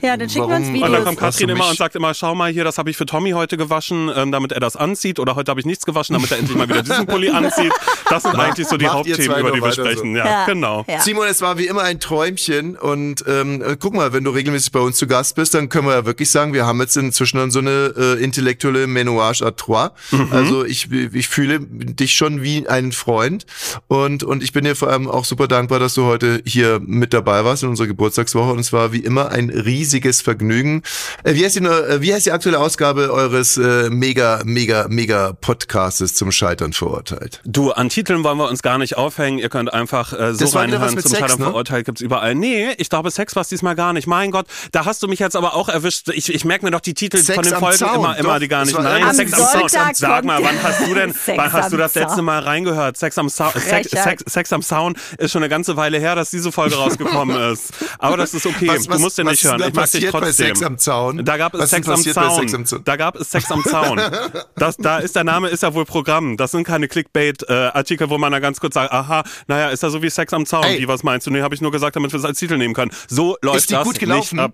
Ja, 0.00 0.16
dann 0.16 0.28
schicken 0.28 0.48
wir 0.48 0.56
uns 0.56 0.68
Videos. 0.68 0.86
Und 0.88 0.92
dann 0.92 1.04
kommt 1.04 1.18
Katrin 1.18 1.48
immer 1.48 1.68
und 1.68 1.76
sagt 1.76 1.94
immer, 1.94 2.12
schau 2.14 2.34
mal 2.34 2.50
hier, 2.52 2.64
das 2.64 2.78
habe 2.78 2.90
ich 2.90 2.96
für 2.96 3.06
Tommy 3.06 3.30
heute 3.32 3.56
gewaschen, 3.56 4.10
ähm, 4.14 4.32
damit 4.32 4.52
er 4.52 4.60
das 4.60 4.76
anzieht. 4.76 5.18
Oder 5.18 5.36
heute 5.36 5.50
habe 5.50 5.60
ich 5.60 5.66
nichts 5.66 5.84
gewaschen, 5.86 6.14
damit 6.14 6.30
er 6.30 6.38
endlich 6.38 6.56
mal 6.56 6.68
wieder 6.68 6.82
diesen 6.82 7.06
Pulli 7.06 7.30
anzieht. 7.30 7.72
Das 8.08 8.22
sind 8.24 8.36
eigentlich 8.36 8.66
so 8.68 8.76
die 8.76 8.84
macht 8.86 8.94
Hauptthemen, 8.96 9.38
über 9.38 9.50
die 9.52 9.56
wir 9.58 9.62
weiter 9.62 9.74
so. 9.74 9.82
sprechen. 9.84 10.16
Ja, 10.16 10.26
Ja. 10.26 10.46
genau. 10.46 10.84
Ja. 10.88 11.00
Simon, 11.00 11.26
es 11.28 11.40
war 11.40 11.58
wie 11.58 11.66
immer 11.66 11.82
ein 11.82 12.00
Träumchen 12.00 12.76
und 12.76 13.24
ähm, 13.26 13.62
äh, 13.62 13.76
guck 13.78 13.94
mal, 13.94 14.12
wenn 14.12 14.24
du 14.24 14.30
regelmäßig 14.30 14.72
bei 14.72 14.80
uns 14.80 14.96
zu 14.96 15.06
Gast 15.06 15.34
bist, 15.36 15.54
dann 15.54 15.68
können 15.68 15.86
wir 15.86 15.94
ja 15.94 16.04
wirklich 16.04 16.30
sagen, 16.30 16.52
wir 16.52 16.66
haben 16.66 16.80
jetzt 16.80 16.96
inzwischen 16.96 17.38
dann 17.38 17.50
so 17.50 17.60
eine 17.60 17.94
äh, 17.96 18.22
intellektuelle 18.22 18.86
Ménage 18.86 19.42
à 19.42 19.54
trois. 19.56 19.90
Mhm. 20.10 20.28
Also 20.32 20.64
ich, 20.64 20.90
ich 20.90 21.28
fühle 21.28 21.60
dich 21.60 22.12
schon 22.14 22.42
wie 22.42 22.66
einen 22.68 22.92
Freund 22.92 23.46
und 23.88 24.24
und 24.24 24.42
ich 24.42 24.52
bin 24.52 24.64
dir 24.64 24.74
vor 24.76 24.88
allem 24.88 25.08
auch 25.08 25.24
super 25.24 25.48
dankbar, 25.48 25.78
dass 25.78 25.94
du 25.94 26.04
heute 26.04 26.42
hier 26.44 26.80
mit 26.84 27.12
dabei 27.14 27.44
warst 27.44 27.62
in 27.62 27.68
unserer 27.68 27.86
Geburtstagswoche 27.86 28.41
und 28.50 28.58
es 28.58 28.72
war 28.72 28.92
wie 28.92 28.98
immer 28.98 29.30
ein 29.30 29.50
riesiges 29.50 30.20
Vergnügen. 30.20 30.82
Äh, 31.24 31.34
wie 31.34 31.44
heißt 31.44 31.56
die 31.56 31.64
äh, 31.64 32.00
wie 32.00 32.12
heißt 32.12 32.26
die 32.26 32.32
aktuelle 32.32 32.58
Ausgabe 32.58 33.12
eures 33.12 33.56
äh, 33.56 33.90
mega 33.90 34.42
mega 34.44 34.86
mega 34.88 35.32
Podcastes 35.40 36.14
zum 36.14 36.32
Scheitern 36.32 36.72
verurteilt? 36.72 37.40
Du, 37.44 37.70
an 37.70 37.88
Titeln 37.88 38.24
wollen 38.24 38.38
wir 38.38 38.48
uns 38.48 38.62
gar 38.62 38.78
nicht 38.78 38.96
aufhängen. 38.96 39.38
Ihr 39.38 39.48
könnt 39.48 39.72
einfach 39.72 40.12
äh, 40.12 40.34
so 40.34 40.46
reinhören. 40.58 40.98
Zum 40.98 41.10
Sex, 41.10 41.18
Scheitern 41.18 41.38
ne? 41.38 41.44
verurteilt 41.46 41.86
gibt's 41.86 42.00
überall. 42.00 42.34
Nee, 42.34 42.72
ich 42.78 42.88
glaube, 42.88 43.10
Sex 43.10 43.36
war 43.36 43.44
diesmal 43.44 43.74
gar 43.74 43.92
nicht. 43.92 44.06
Mein 44.06 44.30
Gott, 44.30 44.46
da 44.72 44.84
hast 44.84 45.02
du 45.02 45.08
mich 45.08 45.18
jetzt 45.18 45.36
aber 45.36 45.54
auch 45.54 45.68
erwischt. 45.68 46.08
Ich, 46.08 46.32
ich 46.32 46.44
merke 46.44 46.64
mir 46.64 46.70
doch 46.70 46.80
die 46.80 46.94
Titel 46.94 47.18
Sex 47.18 47.34
von 47.34 47.44
den 47.44 47.56
Folgen 47.56 47.78
Zaun, 47.78 47.94
immer, 47.96 48.18
immer 48.18 48.32
doch. 48.34 48.40
die 48.40 48.48
gar 48.48 48.64
nicht. 48.64 48.78
Nein, 48.78 49.02
am 49.02 49.14
Sex 49.14 49.32
am. 49.32 49.60
Sonntag 49.60 49.96
Sag 49.96 50.24
mal, 50.24 50.42
wann 50.42 50.62
hast 50.62 50.86
du 50.86 50.94
denn, 50.94 51.12
Sex 51.24 51.38
wann 51.38 51.52
hast 51.52 51.72
du 51.72 51.76
das 51.76 51.94
letzte. 51.94 52.22
Mal 52.22 52.40
reingehört? 52.40 52.96
Sex 52.96 53.18
am 53.18 53.28
Zaun. 53.28 53.52
Sex. 53.52 53.90
Sex, 53.90 54.22
Sex 54.26 54.52
am 54.52 54.62
Zaun 54.62 54.94
ist 55.18 55.32
schon 55.32 55.42
eine 55.42 55.48
ganze 55.48 55.76
Weile 55.76 55.98
her, 55.98 56.14
dass 56.14 56.30
diese 56.30 56.52
Folge 56.52 56.76
rausgekommen 56.76 57.36
ist. 57.52 57.72
Aber 57.98 58.16
das 58.16 58.31
ist 58.34 58.46
okay. 58.46 58.68
Was- 58.68 58.88
was- 58.88 58.96
du 58.96 59.02
musst 59.02 59.18
den 59.18 59.26
nicht 59.26 59.42
ist 59.42 59.50
hören. 59.50 59.60
Ich 59.60 59.66
mag 59.66 59.72
dich 59.72 59.80
passiert 59.82 60.12
bei 60.12 60.18
trotzdem. 60.20 60.46
Sex 60.48 60.62
am 60.62 60.78
Zaun? 60.78 61.24
Da 61.24 61.36
gab 61.36 61.54
es 61.54 61.64
ist 61.64 61.70
Sex 61.70 61.88
am, 61.88 61.96
Zaun. 62.02 62.30
Sex 62.40 62.54
am 62.54 62.66
Zaun? 62.66 62.80
Da 62.84 62.96
gab 62.96 63.16
es 63.16 63.30
Sex 63.30 63.50
am 63.50 63.62
Zaun. 63.64 64.00
Das, 64.56 64.76
da 64.76 64.98
ist 64.98 65.16
der 65.16 65.24
Name 65.24 65.48
ist 65.48 65.62
ja 65.62 65.74
wohl 65.74 65.84
Programm. 65.84 66.36
Das 66.36 66.50
sind 66.52 66.64
keine 66.64 66.86
Clickbait-Artikel, 66.86 68.10
wo 68.10 68.18
man 68.18 68.32
da 68.32 68.38
ganz 68.38 68.60
kurz 68.60 68.74
sagt, 68.74 68.92
aha, 68.92 69.24
naja, 69.46 69.70
ist 69.70 69.82
ja 69.82 69.90
so 69.90 70.02
wie 70.02 70.10
Sex 70.10 70.32
am 70.32 70.46
Zaun. 70.46 70.64
Ey. 70.64 70.80
Wie, 70.80 70.88
was 70.88 71.02
meinst 71.02 71.26
du? 71.26 71.30
Nee, 71.30 71.42
habe 71.42 71.54
ich 71.54 71.60
nur 71.60 71.70
gesagt, 71.72 71.96
damit 71.96 72.12
wir 72.12 72.18
es 72.18 72.24
als 72.24 72.38
Titel 72.38 72.56
nehmen 72.58 72.74
können. 72.74 72.90
So 73.08 73.36
läuft 73.42 73.68
die 73.70 73.74
das 73.74 73.84
gut 73.84 73.98
gelaufen? 73.98 74.36
nicht 74.36 74.44
ab. 74.44 74.52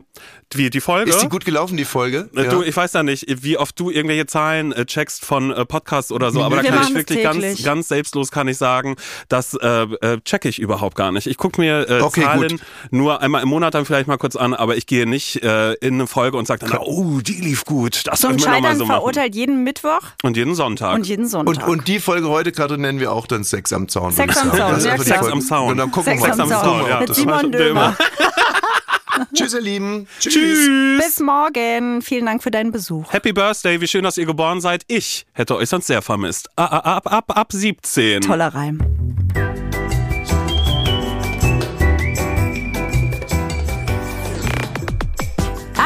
Wie, 0.54 0.70
die 0.70 0.80
Folge? 0.80 1.10
Ist 1.10 1.22
die 1.22 1.28
gut 1.28 1.44
gelaufen, 1.44 1.76
die 1.76 1.84
Folge? 1.84 2.30
Äh, 2.34 2.48
Du, 2.48 2.62
ich 2.62 2.74
weiß 2.74 2.94
ja 2.94 3.02
nicht, 3.02 3.26
wie 3.42 3.58
oft 3.58 3.78
du 3.78 3.90
irgendwelche 3.90 4.24
Zahlen 4.26 4.72
äh, 4.72 4.86
checkst 4.86 5.24
von 5.24 5.50
äh, 5.50 5.66
Podcasts 5.66 6.10
oder 6.10 6.30
so, 6.30 6.42
aber 6.42 6.56
da 6.56 6.62
Wir 6.62 6.70
kann 6.70 6.82
ich 6.88 6.94
wirklich 6.94 7.22
ganz, 7.22 7.40
täglich. 7.40 7.64
ganz 7.64 7.88
selbstlos 7.88 8.30
kann 8.30 8.48
ich 8.48 8.56
sagen, 8.56 8.96
das 9.28 9.52
äh, 9.54 9.82
äh, 9.82 10.20
checke 10.24 10.48
ich 10.48 10.58
überhaupt 10.58 10.96
gar 10.96 11.12
nicht. 11.12 11.26
Ich 11.26 11.36
gucke 11.36 11.60
mir 11.60 11.88
äh, 11.90 12.00
Okay, 12.00 12.22
Zahlen 12.22 12.48
gut. 12.48 12.60
nur 12.90 13.20
einmal 13.20 13.42
im 13.42 13.48
Monat 13.48 13.67
dann 13.74 13.84
vielleicht 13.84 14.08
mal 14.08 14.18
kurz 14.18 14.36
an, 14.36 14.54
aber 14.54 14.76
ich 14.76 14.86
gehe 14.86 15.06
nicht 15.06 15.42
äh, 15.42 15.74
in 15.74 15.94
eine 15.94 16.06
Folge 16.06 16.36
und 16.36 16.46
sage 16.46 16.66
dann, 16.66 16.78
oh, 16.78 17.20
die 17.20 17.34
lief 17.40 17.64
gut. 17.64 18.06
Das 18.06 18.22
wir 18.22 18.30
nochmal 18.30 18.54
Scheitern 18.62 18.76
so 18.78 18.86
verurteilt 18.86 19.34
jeden 19.34 19.64
Mittwoch 19.64 20.00
Und 20.22 20.36
jeden 20.36 20.54
Sonntag. 20.54 20.94
und 20.94 21.06
jeden 21.06 21.24
Und, 21.24 21.30
Sonntag. 21.30 21.68
und 21.68 21.88
die 21.88 22.00
Folge 22.00 22.28
heute 22.28 22.52
gerade 22.52 22.78
nennen 22.78 23.00
wir 23.00 23.12
auch 23.12 23.26
dann 23.26 23.44
Sex 23.44 23.72
am 23.72 23.88
Zaun. 23.88 24.12
Sex 24.12 24.36
am. 24.36 24.48
Zaun, 24.48 24.56
klar. 24.56 24.80
Folge. 24.80 25.02
Sex 25.04 25.26
am 25.26 25.40
Zaun. 25.40 25.70
Und 25.72 25.76
dann 25.78 25.90
gucken 25.90 26.18
Sex 26.18 26.36
wir 26.36 26.42
am 26.42 26.48
mal. 26.48 26.60
Zaun. 26.62 26.86
ja, 26.88 27.00
Mit 27.00 27.14
Simon 27.14 27.52
Dömer. 27.52 27.96
Tschüss, 29.34 29.52
ihr 29.52 29.60
Lieben. 29.60 30.06
Tschüss. 30.20 30.32
Tschüss. 30.34 30.68
Bis 31.04 31.20
morgen. 31.20 32.02
Vielen 32.02 32.26
Dank 32.26 32.42
für 32.42 32.50
deinen 32.52 32.70
Besuch. 32.70 33.12
Happy 33.12 33.32
Birthday, 33.32 33.80
wie 33.80 33.88
schön, 33.88 34.04
dass 34.04 34.16
ihr 34.16 34.26
geboren 34.26 34.60
seid. 34.60 34.84
Ich 34.86 35.26
hätte 35.32 35.56
euch 35.56 35.68
sonst 35.68 35.88
sehr 35.88 36.02
vermisst. 36.02 36.48
Ah, 36.56 36.66
ah, 36.66 36.96
Ab, 36.98 37.12
ab, 37.12 37.36
ab 37.36 37.48
17. 37.52 38.20
Toller 38.22 38.54
Reim. 38.54 38.78